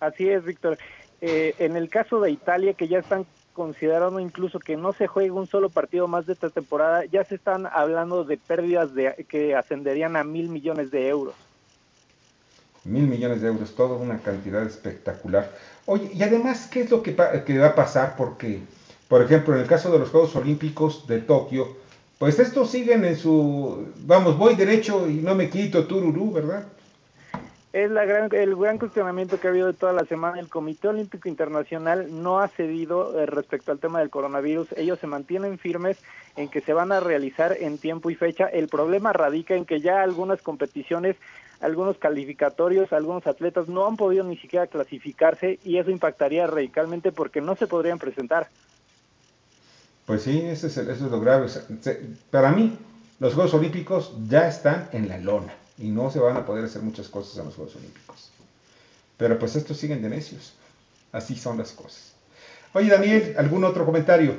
Así 0.00 0.28
es, 0.28 0.44
Víctor. 0.44 0.78
Eh, 1.20 1.54
en 1.58 1.76
el 1.76 1.90
caso 1.90 2.20
de 2.20 2.30
Italia, 2.30 2.74
que 2.74 2.88
ya 2.88 2.98
están 2.98 3.26
considerando 3.52 4.20
incluso 4.20 4.60
que 4.60 4.76
no 4.76 4.92
se 4.92 5.08
juegue 5.08 5.32
un 5.32 5.48
solo 5.48 5.68
partido 5.68 6.06
más 6.06 6.26
de 6.26 6.32
esta 6.32 6.48
temporada, 6.48 7.04
ya 7.06 7.24
se 7.24 7.34
están 7.34 7.66
hablando 7.66 8.22
de 8.22 8.36
pérdidas 8.36 8.94
de, 8.94 9.26
que 9.28 9.56
ascenderían 9.56 10.14
a 10.16 10.22
mil 10.22 10.48
millones 10.48 10.92
de 10.92 11.08
euros. 11.08 11.34
Mil 12.84 13.08
millones 13.08 13.42
de 13.42 13.48
euros, 13.48 13.74
toda 13.74 13.96
una 13.96 14.18
cantidad 14.20 14.62
espectacular. 14.62 15.50
Oye, 15.86 16.10
y 16.14 16.22
además, 16.22 16.68
¿qué 16.72 16.82
es 16.82 16.90
lo 16.90 17.02
que, 17.02 17.14
va 17.14 17.66
a 17.66 17.74
pasar? 17.74 18.14
Porque, 18.16 18.60
por 19.08 19.22
ejemplo, 19.22 19.54
en 19.54 19.60
el 19.60 19.66
caso 19.66 19.90
de 19.90 19.98
los 19.98 20.10
Juegos 20.10 20.36
Olímpicos 20.36 21.06
de 21.06 21.20
Tokio, 21.20 21.76
pues 22.18 22.38
estos 22.38 22.70
siguen 22.70 23.04
en 23.04 23.16
su, 23.16 23.88
vamos, 24.04 24.36
voy 24.36 24.54
derecho 24.54 25.08
y 25.08 25.14
no 25.14 25.34
me 25.34 25.48
quito 25.48 25.86
tururú, 25.86 26.32
¿verdad? 26.32 26.66
Es 27.72 27.90
la 27.90 28.04
gran, 28.06 28.28
el 28.34 28.56
gran 28.56 28.78
cuestionamiento 28.78 29.38
que 29.38 29.46
ha 29.46 29.50
habido 29.50 29.66
de 29.66 29.74
toda 29.74 29.92
la 29.92 30.04
semana. 30.04 30.40
El 30.40 30.48
Comité 30.48 30.88
Olímpico 30.88 31.28
Internacional 31.28 32.08
no 32.10 32.40
ha 32.40 32.48
cedido 32.48 33.20
eh, 33.20 33.26
respecto 33.26 33.70
al 33.70 33.78
tema 33.78 34.00
del 34.00 34.10
coronavirus. 34.10 34.68
Ellos 34.76 34.98
se 34.98 35.06
mantienen 35.06 35.58
firmes 35.58 35.98
en 36.36 36.48
que 36.48 36.60
se 36.60 36.72
van 36.72 36.92
a 36.92 37.00
realizar 37.00 37.56
en 37.60 37.78
tiempo 37.78 38.10
y 38.10 38.14
fecha. 38.14 38.46
El 38.46 38.68
problema 38.68 39.12
radica 39.12 39.54
en 39.54 39.66
que 39.66 39.80
ya 39.80 40.02
algunas 40.02 40.40
competiciones, 40.40 41.16
algunos 41.60 41.98
calificatorios, 41.98 42.92
algunos 42.92 43.26
atletas 43.26 43.68
no 43.68 43.86
han 43.86 43.96
podido 43.96 44.24
ni 44.24 44.38
siquiera 44.38 44.66
clasificarse 44.66 45.58
y 45.62 45.76
eso 45.76 45.90
impactaría 45.90 46.46
radicalmente 46.46 47.12
porque 47.12 47.42
no 47.42 47.54
se 47.54 47.66
podrían 47.66 47.98
presentar. 47.98 48.48
Pues 50.08 50.22
sí, 50.22 50.40
ese 50.40 50.68
es 50.68 50.76
eso 50.78 51.04
es 51.04 51.10
lo 51.10 51.20
grave. 51.20 51.48
Para 52.30 52.50
mí, 52.50 52.78
los 53.20 53.34
Juegos 53.34 53.52
Olímpicos 53.52 54.14
ya 54.26 54.48
están 54.48 54.88
en 54.92 55.06
la 55.06 55.18
lona 55.18 55.52
y 55.76 55.90
no 55.90 56.10
se 56.10 56.18
van 56.18 56.34
a 56.38 56.46
poder 56.46 56.64
hacer 56.64 56.80
muchas 56.80 57.08
cosas 57.08 57.36
en 57.36 57.44
los 57.44 57.54
Juegos 57.54 57.76
Olímpicos. 57.76 58.30
Pero 59.18 59.38
pues 59.38 59.54
estos 59.54 59.76
siguen 59.76 60.00
de 60.00 60.08
necios. 60.08 60.54
Así 61.12 61.36
son 61.36 61.58
las 61.58 61.72
cosas. 61.72 62.14
Oye, 62.72 62.88
Daniel, 62.88 63.34
¿algún 63.36 63.64
otro 63.64 63.84
comentario? 63.84 64.34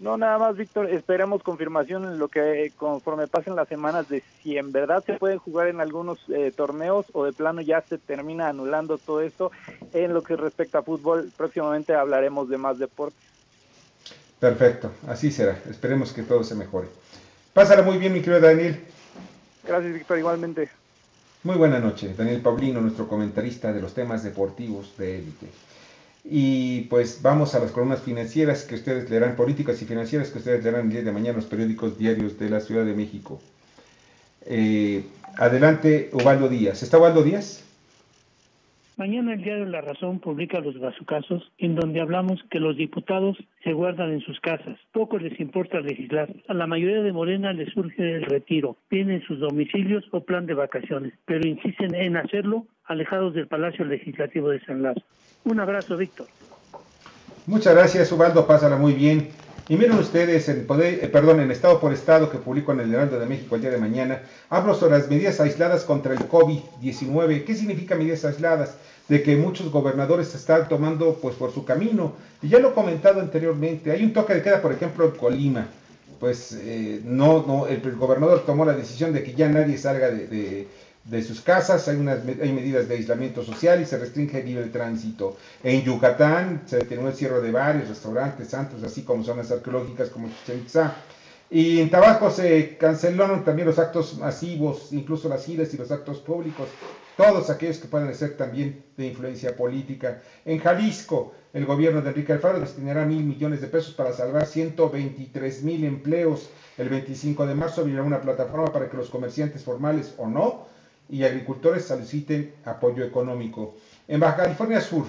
No, 0.00 0.16
nada 0.16 0.36
más, 0.36 0.56
Víctor, 0.56 0.90
esperamos 0.90 1.44
confirmación 1.44 2.04
en 2.04 2.18
lo 2.18 2.26
que 2.26 2.72
conforme 2.76 3.28
pasen 3.28 3.54
las 3.54 3.68
semanas 3.68 4.08
de 4.08 4.24
si 4.42 4.58
en 4.58 4.72
verdad 4.72 5.04
se 5.04 5.14
puede 5.14 5.38
jugar 5.38 5.68
en 5.68 5.80
algunos 5.80 6.18
eh, 6.28 6.52
torneos 6.54 7.06
o 7.12 7.24
de 7.24 7.32
plano 7.32 7.60
ya 7.60 7.82
se 7.82 7.98
termina 7.98 8.48
anulando 8.48 8.98
todo 8.98 9.20
esto. 9.20 9.52
En 9.92 10.12
lo 10.12 10.24
que 10.24 10.34
respecta 10.34 10.80
a 10.80 10.82
fútbol, 10.82 11.30
próximamente 11.36 11.94
hablaremos 11.94 12.48
de 12.48 12.58
más 12.58 12.80
deportes. 12.80 13.27
Perfecto, 14.40 14.92
así 15.06 15.30
será. 15.30 15.58
Esperemos 15.68 16.12
que 16.12 16.22
todo 16.22 16.44
se 16.44 16.54
mejore. 16.54 16.88
Pásala 17.52 17.82
muy 17.82 17.98
bien, 17.98 18.12
mi 18.12 18.20
querido 18.20 18.40
Daniel. 18.40 18.80
Gracias, 19.66 19.92
Víctor, 19.92 20.18
igualmente. 20.18 20.68
Muy 21.42 21.56
buena 21.56 21.78
noche. 21.78 22.14
Daniel 22.16 22.40
Paulino, 22.40 22.80
nuestro 22.80 23.08
comentarista 23.08 23.72
de 23.72 23.80
los 23.80 23.94
temas 23.94 24.22
deportivos 24.22 24.94
de 24.96 25.18
élite. 25.18 25.46
Y 26.24 26.82
pues 26.82 27.20
vamos 27.22 27.54
a 27.54 27.58
las 27.58 27.70
columnas 27.70 28.02
financieras 28.02 28.64
que 28.64 28.74
ustedes 28.74 29.08
leerán, 29.08 29.34
políticas 29.34 29.80
y 29.82 29.86
financieras 29.86 30.30
que 30.30 30.38
ustedes 30.38 30.62
leerán 30.62 30.86
el 30.86 30.90
día 30.90 31.02
de 31.02 31.12
mañana 31.12 31.30
en 31.30 31.36
los 31.36 31.46
periódicos 31.46 31.98
diarios 31.98 32.38
de 32.38 32.50
la 32.50 32.60
Ciudad 32.60 32.84
de 32.84 32.94
México. 32.94 33.40
Eh, 34.44 35.04
adelante, 35.36 36.10
Ubaldo 36.12 36.48
Díaz. 36.48 36.82
¿Está 36.82 36.98
Ubaldo 36.98 37.22
Díaz? 37.22 37.62
Mañana 38.98 39.34
el 39.34 39.44
diario 39.44 39.64
La 39.66 39.80
Razón 39.80 40.18
publica 40.18 40.58
los 40.58 40.76
bazucazos 40.80 41.52
en 41.58 41.76
donde 41.76 42.00
hablamos 42.00 42.40
que 42.50 42.58
los 42.58 42.76
diputados 42.76 43.36
se 43.62 43.72
guardan 43.72 44.10
en 44.10 44.20
sus 44.22 44.40
casas. 44.40 44.76
Poco 44.92 45.18
les 45.18 45.38
importa 45.38 45.78
legislar. 45.78 46.28
A 46.48 46.54
la 46.54 46.66
mayoría 46.66 47.00
de 47.02 47.12
Morena 47.12 47.52
les 47.52 47.72
surge 47.72 48.16
el 48.16 48.24
retiro. 48.24 48.76
Tienen 48.88 49.22
sus 49.22 49.38
domicilios 49.38 50.02
o 50.10 50.24
plan 50.24 50.46
de 50.46 50.54
vacaciones, 50.54 51.12
pero 51.26 51.46
insisten 51.46 51.94
en 51.94 52.16
hacerlo 52.16 52.66
alejados 52.86 53.34
del 53.34 53.46
Palacio 53.46 53.84
Legislativo 53.84 54.48
de 54.48 54.58
San 54.64 54.82
Lázaro. 54.82 55.06
Un 55.44 55.60
abrazo, 55.60 55.96
Víctor. 55.96 56.26
Muchas 57.46 57.76
gracias, 57.76 58.10
Ubaldo. 58.10 58.48
Pásala 58.48 58.78
muy 58.78 58.94
bien. 58.94 59.28
Y 59.68 59.76
miren 59.76 59.98
ustedes, 59.98 60.48
en, 60.48 60.66
poder, 60.66 61.04
eh, 61.04 61.08
perdón, 61.08 61.40
en 61.40 61.50
Estado 61.50 61.78
por 61.78 61.92
Estado 61.92 62.30
que 62.30 62.38
publico 62.38 62.72
en 62.72 62.80
el 62.80 62.94
Heraldo 62.94 63.20
de 63.20 63.26
México 63.26 63.54
el 63.54 63.60
día 63.60 63.70
de 63.70 63.76
mañana, 63.76 64.22
hablo 64.48 64.74
sobre 64.74 64.98
las 64.98 65.10
medidas 65.10 65.40
aisladas 65.40 65.84
contra 65.84 66.14
el 66.14 66.20
COVID-19. 66.20 67.44
¿Qué 67.44 67.54
significa 67.54 67.94
medidas 67.94 68.24
aisladas? 68.24 68.76
De 69.08 69.22
que 69.22 69.36
muchos 69.36 69.70
gobernadores 69.70 70.34
están 70.34 70.68
tomando 70.68 71.18
pues 71.20 71.34
por 71.36 71.52
su 71.52 71.66
camino. 71.66 72.14
Y 72.40 72.48
ya 72.48 72.60
lo 72.60 72.70
he 72.70 72.72
comentado 72.72 73.20
anteriormente, 73.20 73.90
hay 73.90 74.04
un 74.04 74.14
toque 74.14 74.34
de 74.34 74.42
queda, 74.42 74.62
por 74.62 74.72
ejemplo, 74.72 75.04
en 75.04 75.10
Colima. 75.12 75.66
Pues 76.18 76.58
eh, 76.62 77.00
no, 77.04 77.44
no, 77.46 77.66
el, 77.66 77.80
gobernador 77.96 78.44
tomó 78.46 78.64
la 78.64 78.72
decisión 78.72 79.12
de 79.12 79.22
que 79.22 79.34
ya 79.34 79.48
nadie 79.48 79.76
salga 79.76 80.10
de- 80.10 80.66
de 81.08 81.22
sus 81.22 81.40
casas, 81.40 81.88
hay, 81.88 81.96
unas, 81.96 82.20
hay 82.40 82.52
medidas 82.52 82.86
de 82.86 82.96
aislamiento 82.96 83.42
social 83.42 83.80
y 83.80 83.86
se 83.86 83.98
restringe 83.98 84.40
el 84.40 84.46
libre 84.46 84.66
tránsito. 84.66 85.38
En 85.62 85.82
Yucatán 85.82 86.62
se 86.66 86.76
determinó 86.76 87.08
el 87.08 87.16
cierre 87.16 87.40
de 87.40 87.50
bares, 87.50 87.88
restaurantes, 87.88 88.48
santos, 88.48 88.82
así 88.82 89.02
como 89.02 89.24
zonas 89.24 89.50
arqueológicas 89.50 90.10
como 90.10 90.28
Chichén 90.28 90.60
Itzá. 90.60 90.96
Y 91.50 91.80
en 91.80 91.88
Tabasco 91.88 92.30
se 92.30 92.76
cancelaron 92.76 93.42
también 93.42 93.66
los 93.66 93.78
actos 93.78 94.18
masivos, 94.18 94.92
incluso 94.92 95.30
las 95.30 95.46
giras 95.46 95.72
y 95.72 95.78
los 95.78 95.90
actos 95.90 96.18
públicos, 96.18 96.68
todos 97.16 97.48
aquellos 97.48 97.78
que 97.78 97.88
puedan 97.88 98.14
ser 98.14 98.36
también 98.36 98.84
de 98.98 99.06
influencia 99.06 99.56
política. 99.56 100.20
En 100.44 100.58
Jalisco, 100.58 101.32
el 101.54 101.64
gobierno 101.64 102.02
de 102.02 102.10
Enrique 102.10 102.34
Alfaro 102.34 102.60
destinará 102.60 103.06
mil 103.06 103.24
millones 103.24 103.62
de 103.62 103.68
pesos 103.68 103.94
para 103.94 104.12
salvar 104.12 104.44
123 104.44 105.62
mil 105.62 105.84
empleos. 105.84 106.50
El 106.76 106.90
25 106.90 107.46
de 107.46 107.54
marzo 107.54 107.80
abrirá 107.80 108.02
una 108.02 108.20
plataforma 108.20 108.70
para 108.70 108.90
que 108.90 108.98
los 108.98 109.08
comerciantes 109.08 109.64
formales 109.64 110.12
o 110.18 110.28
no 110.28 110.67
y 111.08 111.24
agricultores 111.24 111.84
soliciten 111.84 112.52
apoyo 112.64 113.04
económico. 113.04 113.74
En 114.06 114.20
Baja 114.20 114.36
California 114.44 114.80
Sur, 114.80 115.06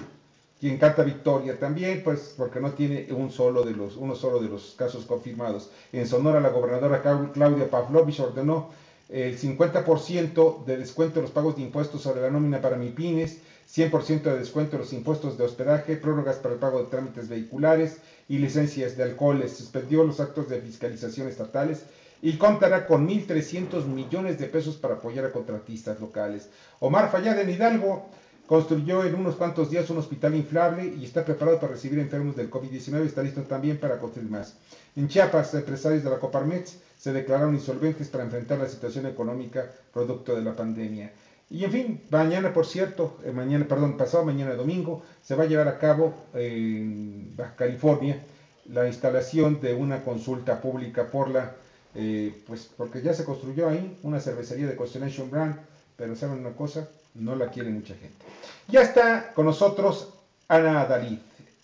quien 0.58 0.76
canta 0.78 1.02
victoria 1.02 1.58
también, 1.58 2.02
pues 2.04 2.34
porque 2.36 2.60
no 2.60 2.72
tiene 2.72 3.06
un 3.12 3.30
solo 3.30 3.62
de 3.62 3.72
los, 3.72 3.96
uno 3.96 4.14
solo 4.14 4.40
de 4.40 4.48
los 4.48 4.74
casos 4.76 5.06
confirmados. 5.06 5.70
En 5.92 6.06
Sonora, 6.06 6.40
la 6.40 6.50
gobernadora 6.50 7.02
Clau- 7.02 7.32
Claudia 7.32 7.70
Pavlovich 7.70 8.20
ordenó 8.20 8.68
el 9.08 9.36
50% 9.38 10.64
de 10.64 10.76
descuento 10.76 11.18
en 11.18 11.22
los 11.22 11.32
pagos 11.32 11.56
de 11.56 11.62
impuestos 11.62 12.02
sobre 12.02 12.20
la 12.20 12.30
nómina 12.30 12.60
para 12.60 12.76
MIPINES, 12.76 13.38
100% 13.66 14.22
de 14.22 14.38
descuento 14.38 14.76
en 14.76 14.82
los 14.82 14.92
impuestos 14.92 15.36
de 15.38 15.44
hospedaje, 15.44 15.96
prórrogas 15.96 16.36
para 16.36 16.54
el 16.54 16.60
pago 16.60 16.78
de 16.80 16.90
trámites 16.90 17.28
vehiculares 17.28 17.98
y 18.28 18.38
licencias 18.38 18.96
de 18.96 19.04
alcoholes. 19.04 19.56
Suspendió 19.56 20.04
los 20.04 20.20
actos 20.20 20.48
de 20.48 20.60
fiscalización 20.60 21.28
estatales 21.28 21.84
y 22.22 22.36
contará 22.36 22.86
con 22.86 23.08
1.300 23.08 23.86
millones 23.86 24.38
de 24.38 24.46
pesos 24.46 24.76
para 24.76 24.94
apoyar 24.94 25.24
a 25.24 25.32
contratistas 25.32 26.00
locales. 26.00 26.50
Omar 26.80 27.10
Fayad 27.10 27.38
en 27.40 27.50
Hidalgo 27.50 28.06
construyó 28.46 29.04
en 29.04 29.14
unos 29.14 29.36
cuantos 29.36 29.70
días 29.70 29.88
un 29.90 29.98
hospital 29.98 30.34
inflable 30.34 30.84
y 30.84 31.04
está 31.04 31.24
preparado 31.24 31.60
para 31.60 31.72
recibir 31.72 31.98
enfermos 31.98 32.34
del 32.34 32.50
COVID-19 32.50 33.06
está 33.06 33.22
listo 33.22 33.42
también 33.42 33.78
para 33.78 33.98
construir 33.98 34.28
más. 34.28 34.56
En 34.96 35.08
Chiapas, 35.08 35.54
empresarios 35.54 36.02
de 36.02 36.10
la 36.10 36.18
Coparmex 36.18 36.78
se 36.98 37.12
declararon 37.12 37.54
insolventes 37.54 38.08
para 38.08 38.24
enfrentar 38.24 38.58
la 38.58 38.68
situación 38.68 39.06
económica 39.06 39.70
producto 39.92 40.34
de 40.34 40.42
la 40.42 40.54
pandemia. 40.54 41.12
Y 41.48 41.64
en 41.64 41.72
fin, 41.72 42.00
mañana, 42.10 42.52
por 42.52 42.66
cierto, 42.66 43.16
eh, 43.24 43.32
mañana, 43.32 43.66
perdón, 43.66 43.96
pasado 43.96 44.24
mañana 44.24 44.54
domingo, 44.54 45.02
se 45.22 45.34
va 45.34 45.44
a 45.44 45.46
llevar 45.46 45.68
a 45.68 45.78
cabo 45.78 46.14
en 46.34 47.34
California 47.56 48.20
la 48.66 48.86
instalación 48.86 49.60
de 49.60 49.74
una 49.74 50.02
consulta 50.04 50.60
pública 50.60 51.10
por 51.10 51.28
la, 51.28 51.54
eh, 51.94 52.42
pues 52.46 52.70
porque 52.76 53.02
ya 53.02 53.14
se 53.14 53.24
construyó 53.24 53.68
ahí 53.68 53.98
una 54.02 54.20
cervecería 54.20 54.66
de 54.66 54.76
Constellation 54.76 55.30
Brand, 55.30 55.56
pero 55.96 56.14
saben 56.14 56.38
una 56.38 56.54
cosa, 56.54 56.88
no 57.14 57.34
la 57.36 57.50
quiere 57.50 57.70
mucha 57.70 57.94
gente. 57.94 58.24
Ya 58.68 58.82
está 58.82 59.32
con 59.34 59.46
nosotros 59.46 60.14
Ana 60.48 60.86
Dalid, 60.86 61.18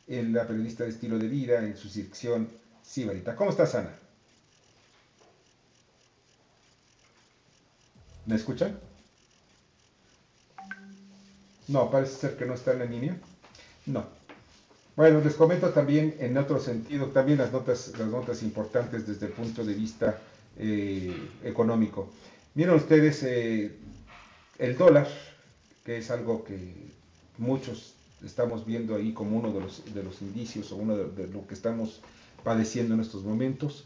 eh, 0.09 0.23
la 0.25 0.47
periodista 0.47 0.85
de 0.85 0.91
estilo 0.91 1.19
de 1.19 1.29
vida 1.29 1.59
en 1.61 1.77
su 1.77 1.89
sección 1.89 2.49
Sibarita. 2.83 3.35
¿Cómo 3.37 3.51
estás, 3.51 3.75
Ana? 3.75 3.91
¿Me 8.27 8.35
escuchan? 8.35 8.79
No, 11.69 11.91
parece 11.91 12.17
ser 12.17 12.37
que 12.37 12.45
no 12.45 12.55
está 12.55 12.73
en 12.73 12.79
la 12.81 12.85
línea. 12.85 13.17
No. 13.87 14.05
Bueno, 14.97 15.21
les 15.21 15.35
comento 15.35 15.69
también 15.69 16.17
en 16.21 16.39
otro 16.39 16.59
sentido, 16.59 17.09
también 17.09 17.37
las 17.37 17.53
notas, 17.53 17.93
las 17.99 18.09
notas 18.09 18.43
importantes 18.43 19.07
desde 19.07 19.27
el 19.27 19.33
punto 19.33 19.63
de 19.63 19.75
vista 19.75 20.19
eh, 20.57 21.15
económico. 21.45 22.09
Miren 22.55 22.77
ustedes, 22.77 23.23
eh, 23.23 23.77
el 24.59 24.79
dólar, 24.79 25.07
que 25.85 25.99
es 25.99 26.11
algo 26.11 26.43
que 26.45 26.73
muchos 27.37 27.95
estamos 28.25 28.65
viendo 28.65 28.97
ahí 28.97 29.13
como 29.13 29.37
uno 29.37 29.53
de 29.53 29.61
los, 29.61 29.95
de 29.95 30.03
los 30.03 30.23
indicios 30.23 30.73
o 30.73 30.77
uno 30.77 30.97
de, 30.97 31.27
lo 31.27 31.47
que 31.47 31.53
estamos 31.53 32.01
padeciendo 32.43 32.95
en 32.95 33.01
estos 33.01 33.23
momentos, 33.23 33.85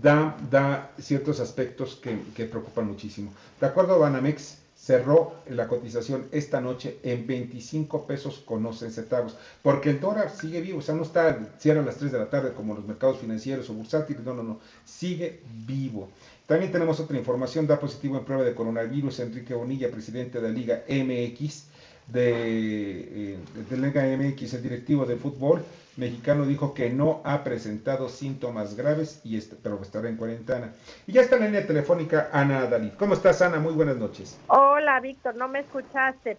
da, 0.00 0.36
da 0.48 0.92
ciertos 1.00 1.40
aspectos 1.40 1.96
que, 1.96 2.20
que, 2.36 2.44
preocupan 2.44 2.86
muchísimo. 2.86 3.32
De 3.60 3.66
acuerdo 3.66 3.94
a 3.94 3.98
Banamex, 3.98 4.58
cerró 4.76 5.34
la 5.48 5.68
cotización 5.68 6.26
esta 6.32 6.60
noche 6.60 6.98
en 7.02 7.26
25 7.26 8.06
pesos 8.06 8.42
con 8.44 8.64
11 8.66 8.90
centavos, 8.90 9.36
porque 9.62 9.90
el 9.90 10.00
dólar 10.00 10.30
sigue 10.30 10.60
vivo, 10.60 10.78
o 10.78 10.82
sea, 10.82 10.94
no 10.94 11.02
está, 11.02 11.38
cierra 11.58 11.80
a 11.80 11.84
las 11.84 11.96
3 11.96 12.12
de 12.12 12.18
la 12.18 12.30
tarde 12.30 12.52
como 12.52 12.74
los 12.74 12.84
mercados 12.84 13.18
financieros 13.18 13.70
o 13.70 13.74
bursátiles, 13.74 14.22
no, 14.24 14.34
no, 14.34 14.42
no, 14.42 14.60
sigue 14.84 15.40
vivo. 15.66 16.08
También 16.46 16.70
tenemos 16.70 17.00
otra 17.00 17.16
información, 17.16 17.66
da 17.66 17.80
positivo 17.80 18.18
en 18.18 18.24
prueba 18.24 18.42
de 18.42 18.54
coronavirus 18.54 19.20
Enrique 19.20 19.54
Bonilla, 19.54 19.90
presidente 19.90 20.40
de 20.40 20.48
la 20.48 20.54
Liga 20.54 20.84
MX, 20.88 21.64
de, 22.08 23.32
eh, 23.32 23.38
de 23.70 23.76
Liga 23.78 24.04
MX, 24.04 24.54
el 24.54 24.62
directivo 24.62 25.06
de 25.06 25.16
fútbol 25.16 25.64
mexicano 25.96 26.46
dijo 26.46 26.74
que 26.74 26.90
no 26.90 27.20
ha 27.24 27.44
presentado 27.44 28.08
síntomas 28.08 28.76
graves, 28.76 29.20
y 29.24 29.36
este, 29.36 29.56
pero 29.62 29.80
estará 29.80 30.08
en 30.08 30.16
cuarentena. 30.16 30.72
Y 31.06 31.12
ya 31.12 31.22
está 31.22 31.36
en 31.36 31.42
la 31.42 31.46
línea 31.48 31.66
telefónica 31.66 32.28
Ana 32.32 32.66
Dalí. 32.66 32.90
¿Cómo 32.98 33.14
estás, 33.14 33.42
Ana? 33.42 33.58
Muy 33.58 33.72
buenas 33.72 33.96
noches. 33.96 34.38
Hola, 34.48 35.00
Víctor, 35.00 35.36
no 35.36 35.48
me 35.48 35.60
escuchaste. 35.60 36.36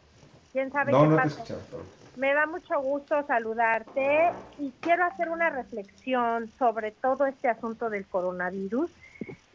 ¿Quién 0.51 0.71
sabe 0.71 0.91
no, 0.91 1.01
qué 1.01 1.07
no 1.07 1.15
pasa? 1.15 1.29
te 1.29 1.53
escuchaba. 1.53 1.61
Me 2.17 2.33
da 2.33 2.45
mucho 2.45 2.79
gusto 2.81 3.25
saludarte 3.27 4.31
y 4.57 4.71
quiero 4.79 5.03
hacer 5.03 5.29
una 5.29 5.49
reflexión 5.49 6.49
sobre 6.57 6.91
todo 6.91 7.25
este 7.25 7.49
asunto 7.49 7.89
del 7.89 8.05
coronavirus. 8.05 8.89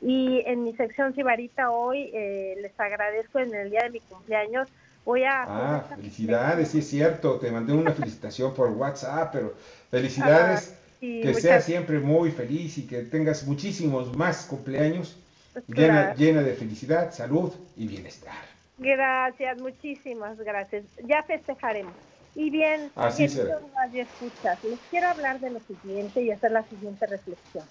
Y 0.03 0.43
en 0.47 0.65
mi 0.65 0.75
sección 0.75 1.15
Sibarita 1.15 1.71
hoy 1.71 2.11
eh, 2.13 2.57
les 2.61 2.79
agradezco 2.79 3.39
en 3.39 3.55
el 3.55 3.71
día 3.71 3.85
de 3.85 3.91
mi 3.91 4.01
cumpleaños. 4.01 4.69
Voy 5.05 5.25
a. 5.25 5.43
Ah, 5.43 5.85
felicidades, 5.89 6.69
sí 6.69 6.79
es 6.79 6.89
cierto. 6.89 7.39
Te 7.39 7.51
mandé 7.51 7.73
una 7.73 7.93
felicitación 7.93 8.55
por 8.55 8.69
WhatsApp, 8.69 9.31
pero 9.33 9.55
felicidades. 9.91 10.73
Ah, 10.73 10.95
sí, 11.01 11.21
que 11.21 11.29
muchas- 11.29 11.43
seas 11.43 11.65
siempre 11.65 11.99
muy 11.99 12.31
feliz 12.31 12.79
y 12.79 12.87
que 12.87 13.03
tengas 13.03 13.47
muchísimos 13.47 14.17
más 14.17 14.47
cumpleaños 14.47 15.19
Pues 15.53 15.65
llena, 15.69 16.15
llena 16.15 16.43
de 16.43 16.55
felicidad, 16.55 17.13
salud 17.13 17.53
y 17.77 17.87
bienestar. 17.89 18.35
Gracias, 18.79 19.59
muchísimas 19.59 20.39
gracias. 20.39 20.85
Ya 21.05 21.23
festejaremos. 21.25 21.97
Y 22.35 22.51
bien, 22.51 22.93
Así 22.95 23.27
queridos 23.27 23.63
escuchas, 23.93 24.63
les 24.63 24.79
quiero 24.89 25.09
hablar 25.09 25.41
de 25.41 25.51
lo 25.51 25.61
siguiente 25.61 26.23
y 26.23 26.31
hacer 26.31 26.53
la 26.53 26.67
siguiente 26.69 27.07
reflexión. 27.07 27.65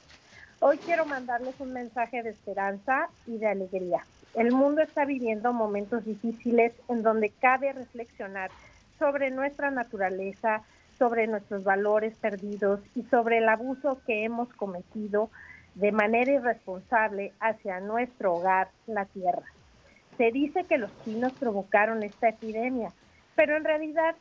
Hoy 0.59 0.77
quiero 0.79 1.05
mandarles 1.05 1.55
un 1.59 1.71
mensaje 1.71 2.21
de 2.21 2.31
esperanza 2.31 3.09
y 3.25 3.37
de 3.37 3.47
alegría. 3.47 4.05
El 4.35 4.51
mundo 4.51 4.81
está 4.81 5.05
viviendo 5.05 5.53
momentos 5.53 6.03
difíciles 6.05 6.73
en 6.89 7.01
donde 7.01 7.31
cabe 7.39 7.71
reflexionar 7.71 8.51
sobre 8.99 9.31
nuestra 9.31 9.71
naturaleza, 9.71 10.63
sobre 10.99 11.25
nuestros 11.25 11.63
valores 11.63 12.13
perdidos 12.17 12.81
y 12.93 13.03
sobre 13.03 13.39
el 13.39 13.49
abuso 13.49 14.01
que 14.05 14.25
hemos 14.25 14.49
cometido 14.53 15.31
de 15.75 15.91
manera 15.91 16.33
irresponsable 16.33 17.33
hacia 17.39 17.79
nuestro 17.79 18.35
hogar, 18.35 18.69
la 18.85 19.05
tierra. 19.05 19.45
Se 20.17 20.31
dice 20.31 20.65
que 20.65 20.77
los 20.77 20.91
chinos 21.03 21.31
provocaron 21.33 22.03
esta 22.03 22.27
epidemia, 22.27 22.91
pero 23.35 23.55
en 23.55 23.63
realidad 23.63 24.15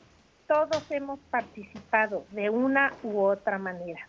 todos 0.46 0.88
hemos 0.90 1.18
participado 1.30 2.24
de 2.30 2.48
una 2.48 2.92
u 3.02 3.18
otra 3.18 3.58
manera. 3.58 4.06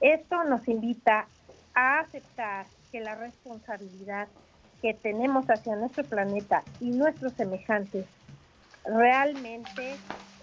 Esto 0.00 0.44
nos 0.44 0.68
invita 0.68 1.26
a 1.74 2.00
aceptar 2.00 2.66
que 2.92 3.00
la 3.00 3.14
responsabilidad 3.14 4.28
que 4.82 4.92
tenemos 4.92 5.46
hacia 5.46 5.74
nuestro 5.76 6.04
planeta 6.04 6.62
y 6.80 6.90
nuestros 6.90 7.32
semejantes 7.32 8.04
realmente 8.84 9.96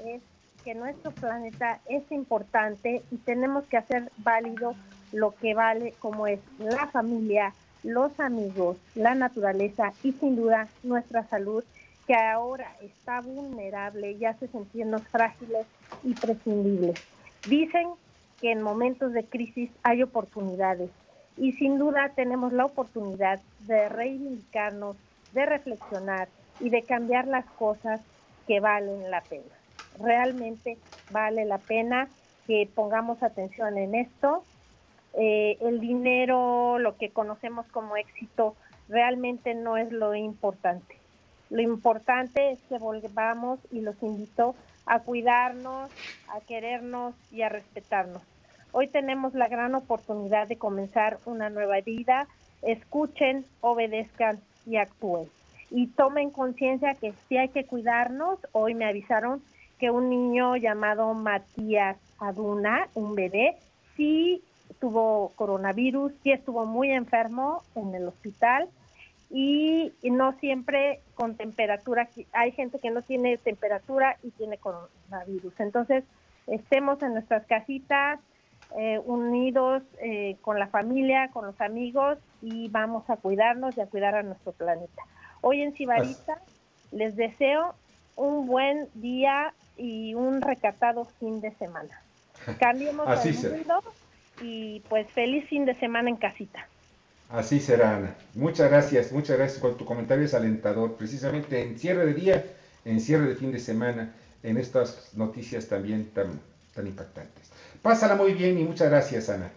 es 0.04 0.22
que 0.64 0.76
nuestro 0.76 1.12
planeta 1.12 1.80
es 1.88 2.10
importante 2.12 3.04
y 3.12 3.18
tenemos 3.18 3.66
que 3.66 3.78
hacer 3.78 4.12
válido 4.18 4.76
lo 5.12 5.36
que 5.36 5.54
vale 5.54 5.94
como 6.00 6.28
es 6.28 6.40
la 6.58 6.88
familia, 6.88 7.54
los 7.84 8.20
amigos, 8.20 8.78
la 8.96 9.14
naturaleza 9.14 9.94
y 10.04 10.14
sin 10.14 10.36
duda 10.36 10.68
nuestra 10.84 11.28
salud 11.28 11.64
que 12.08 12.16
ahora 12.16 12.76
está 12.82 13.22
vulnerable 13.22 14.12
y 14.12 14.26
hace 14.26 14.48
sentirnos 14.48 15.04
frágiles 15.08 15.66
y 16.04 16.14
prescindibles. 16.14 17.00
Dicen 17.48 17.90
que 18.42 18.52
en 18.52 18.62
momentos 18.62 19.14
de 19.14 19.24
crisis 19.26 19.70
hay 19.84 20.04
oportunidades 20.04 20.90
y 21.38 21.54
sin 21.54 21.78
duda 21.78 22.12
tenemos 22.16 22.54
la 22.54 22.66
oportunidad 22.66 23.40
de 23.62 23.90
reivindicarnos, 23.90 24.98
de 25.34 25.46
reflexionar 25.46 26.28
y 26.60 26.70
de 26.70 26.84
cambiar 26.84 27.28
las 27.28 27.46
cosas 27.46 28.02
que 28.48 28.60
valen 28.60 29.10
la 29.10 29.22
pena. 29.22 29.63
Realmente 30.00 30.78
vale 31.12 31.46
la 31.46 31.58
pena 31.58 32.08
que 32.48 32.70
pongamos 32.74 33.24
atención 33.24 33.78
en 33.78 33.96
esto. 33.96 34.44
Eh, 35.14 35.58
el 35.62 35.80
dinero, 35.80 36.80
lo 36.80 36.98
que 36.98 37.10
conocemos 37.10 37.68
como 37.68 37.96
éxito, 37.98 38.56
realmente 38.90 39.54
no 39.54 39.78
es 39.78 39.92
lo 39.92 40.16
importante. 40.16 40.98
Lo 41.50 41.62
importante 41.62 42.52
es 42.52 42.60
que 42.64 42.80
volvamos 42.80 43.60
y 43.72 43.82
los 43.82 44.02
invito 44.02 44.56
a 44.86 45.00
cuidarnos, 45.00 45.92
a 46.30 46.42
querernos 46.42 47.14
y 47.32 47.44
a 47.44 47.50
respetarnos. 47.50 48.22
Hoy 48.72 48.88
tenemos 48.88 49.36
la 49.36 49.48
gran 49.48 49.76
oportunidad 49.76 50.48
de 50.48 50.58
comenzar 50.58 51.20
una 51.26 51.52
nueva 51.52 51.80
vida. 51.82 52.28
Escuchen, 52.64 53.46
obedezcan 53.62 54.40
y 54.66 54.78
actúen. 54.78 55.30
Y 55.70 55.88
tomen 55.88 56.32
conciencia 56.32 56.96
que 56.96 57.14
sí 57.28 57.38
hay 57.38 57.50
que 57.50 57.66
cuidarnos. 57.66 58.40
Hoy 58.52 58.74
me 58.74 58.86
avisaron 58.86 59.44
que 59.84 59.92
un 59.92 60.10
niño 60.10 60.56
llamado 60.56 61.14
Matías 61.14 61.98
Aduna, 62.18 62.88
un 62.94 63.16
bebé, 63.16 63.58
sí 63.98 64.42
tuvo 64.80 65.34
coronavirus, 65.36 66.14
sí 66.24 66.32
estuvo 66.32 66.66
muy 66.66 66.90
enfermo 66.90 67.62
en 67.76 67.94
el 67.94 68.08
hospital 68.08 68.70
y 69.30 69.92
no 70.04 70.32
siempre 70.40 71.02
con 71.16 71.36
temperatura. 71.36 72.08
Hay 72.32 72.54
gente 72.54 72.80
que 72.80 72.92
no 72.92 73.02
tiene 73.02 73.38
temperatura 73.38 74.16
y 74.24 74.32
tiene 74.32 74.58
coronavirus. 74.58 75.60
Entonces, 75.60 76.06
estemos 76.48 77.04
en 77.04 77.12
nuestras 77.12 77.46
casitas, 77.46 78.22
eh, 78.78 79.02
unidos 79.04 79.84
eh, 80.02 80.38
con 80.40 80.60
la 80.60 80.68
familia, 80.68 81.28
con 81.34 81.46
los 81.46 81.60
amigos 81.60 82.20
y 82.42 82.70
vamos 82.70 83.10
a 83.10 83.18
cuidarnos 83.18 83.76
y 83.76 83.82
a 83.82 83.88
cuidar 83.88 84.16
a 84.16 84.24
nuestro 84.24 84.54
planeta. 84.54 85.04
Hoy 85.42 85.62
en 85.62 85.74
Sibarita 85.74 86.40
les 86.94 87.18
deseo 87.18 87.76
un 88.16 88.48
buen 88.48 88.90
día 88.96 89.54
y 89.78 90.14
un 90.14 90.42
recatado 90.42 91.06
fin 91.20 91.42
de 91.42 91.52
semana. 91.56 92.02
Cambiemos 92.60 93.08
Así 93.08 93.30
el 93.30 93.36
será. 93.36 93.56
mundo 93.58 93.84
y 94.42 94.80
pues 94.90 95.08
feliz 95.12 95.48
fin 95.48 95.66
de 95.66 95.76
semana 95.76 96.10
en 96.10 96.18
casita. 96.18 96.68
Así 97.30 97.60
será, 97.60 97.96
Ana. 97.98 98.16
Muchas 98.36 98.70
gracias, 98.70 99.12
muchas 99.12 99.38
gracias 99.38 99.60
por 99.60 99.76
tu 99.76 99.86
comentario, 99.86 100.26
es 100.26 100.34
alentador. 100.34 100.96
Precisamente 100.96 101.62
en 101.64 101.80
cierre 101.80 102.06
de 102.06 102.14
día, 102.14 102.46
en 102.86 103.00
cierre 103.00 103.28
de 103.28 103.36
fin 103.36 103.52
de 103.52 103.60
semana, 103.60 104.14
en 104.44 104.58
estas 104.58 105.12
noticias 105.16 105.68
también 105.68 106.12
tan, 106.12 106.40
tan 106.76 106.86
impactantes. 106.86 107.50
Pásala 107.82 108.16
muy 108.16 108.34
bien 108.34 108.60
y 108.60 108.64
muchas 108.64 108.90
gracias, 108.90 109.30
Ana. 109.30 109.50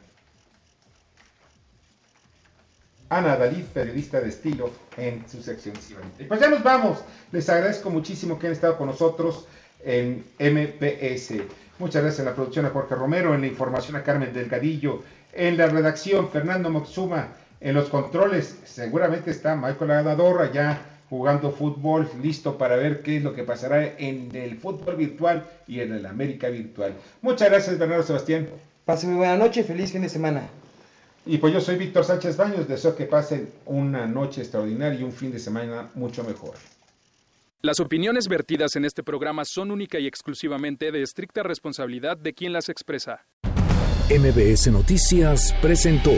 Ana 3.08 3.36
Dalí, 3.36 3.64
periodista 3.72 4.20
de 4.20 4.28
estilo 4.28 4.70
en 4.96 5.24
su 5.28 5.42
sección. 5.42 5.74
Y 6.18 6.24
pues 6.24 6.40
ya 6.40 6.48
nos 6.48 6.62
vamos. 6.62 6.98
Les 7.32 7.48
agradezco 7.48 7.90
muchísimo 7.90 8.38
que 8.38 8.48
han 8.48 8.52
estado 8.52 8.76
con 8.76 8.88
nosotros 8.88 9.46
en 9.84 10.24
MPS. 10.38 11.34
Muchas 11.78 12.02
gracias 12.02 12.20
en 12.20 12.24
la 12.26 12.34
producción 12.34 12.66
a 12.66 12.70
Jorge 12.70 12.94
Romero, 12.94 13.34
en 13.34 13.42
la 13.42 13.46
información 13.46 13.96
a 13.96 14.02
Carmen 14.02 14.32
Delgadillo, 14.32 15.02
en 15.32 15.56
la 15.56 15.66
redacción 15.66 16.30
Fernando 16.30 16.70
Moxuma, 16.70 17.28
en 17.60 17.74
los 17.74 17.88
controles 17.88 18.56
seguramente 18.64 19.30
está 19.30 19.54
Michael 19.56 19.90
Adador 19.90 20.52
ya 20.52 20.80
jugando 21.08 21.52
fútbol, 21.52 22.10
listo 22.22 22.58
para 22.58 22.76
ver 22.76 23.02
qué 23.02 23.18
es 23.18 23.22
lo 23.22 23.34
que 23.34 23.44
pasará 23.44 23.84
en 23.98 24.34
el 24.34 24.58
fútbol 24.58 24.96
virtual 24.96 25.46
y 25.68 25.80
en 25.80 25.92
el 25.92 26.06
América 26.06 26.48
virtual. 26.48 26.94
Muchas 27.22 27.50
gracias 27.50 27.78
Bernardo 27.78 28.02
Sebastián. 28.02 28.48
Pase 28.84 29.06
muy 29.06 29.16
buena 29.16 29.36
noche, 29.36 29.62
feliz 29.62 29.92
fin 29.92 30.02
de 30.02 30.08
semana. 30.08 30.48
Y 31.26 31.38
pues 31.38 31.52
yo 31.52 31.60
soy 31.60 31.76
Víctor 31.76 32.04
Sánchez 32.04 32.36
Baños, 32.36 32.68
deseo 32.68 32.94
que 32.94 33.04
pasen 33.04 33.50
una 33.66 34.06
noche 34.06 34.42
extraordinaria 34.42 35.00
y 35.00 35.02
un 35.02 35.12
fin 35.12 35.32
de 35.32 35.40
semana 35.40 35.90
mucho 35.94 36.22
mejor. 36.22 36.54
Las 37.62 37.80
opiniones 37.80 38.28
vertidas 38.28 38.76
en 38.76 38.84
este 38.84 39.02
programa 39.02 39.44
son 39.44 39.72
única 39.72 39.98
y 39.98 40.06
exclusivamente 40.06 40.92
de 40.92 41.02
estricta 41.02 41.42
responsabilidad 41.42 42.16
de 42.16 42.32
quien 42.32 42.52
las 42.52 42.68
expresa. 42.68 43.26
MBS 44.08 44.68
Noticias 44.70 45.52
presentó 45.60 46.12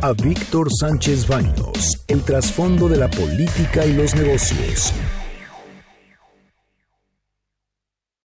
a 0.00 0.12
Víctor 0.12 0.68
Sánchez 0.72 1.26
Baños, 1.26 2.04
el 2.06 2.22
trasfondo 2.22 2.88
de 2.88 2.98
la 2.98 3.10
política 3.10 3.84
y 3.84 3.94
los 3.94 4.14
negocios. 4.14 4.92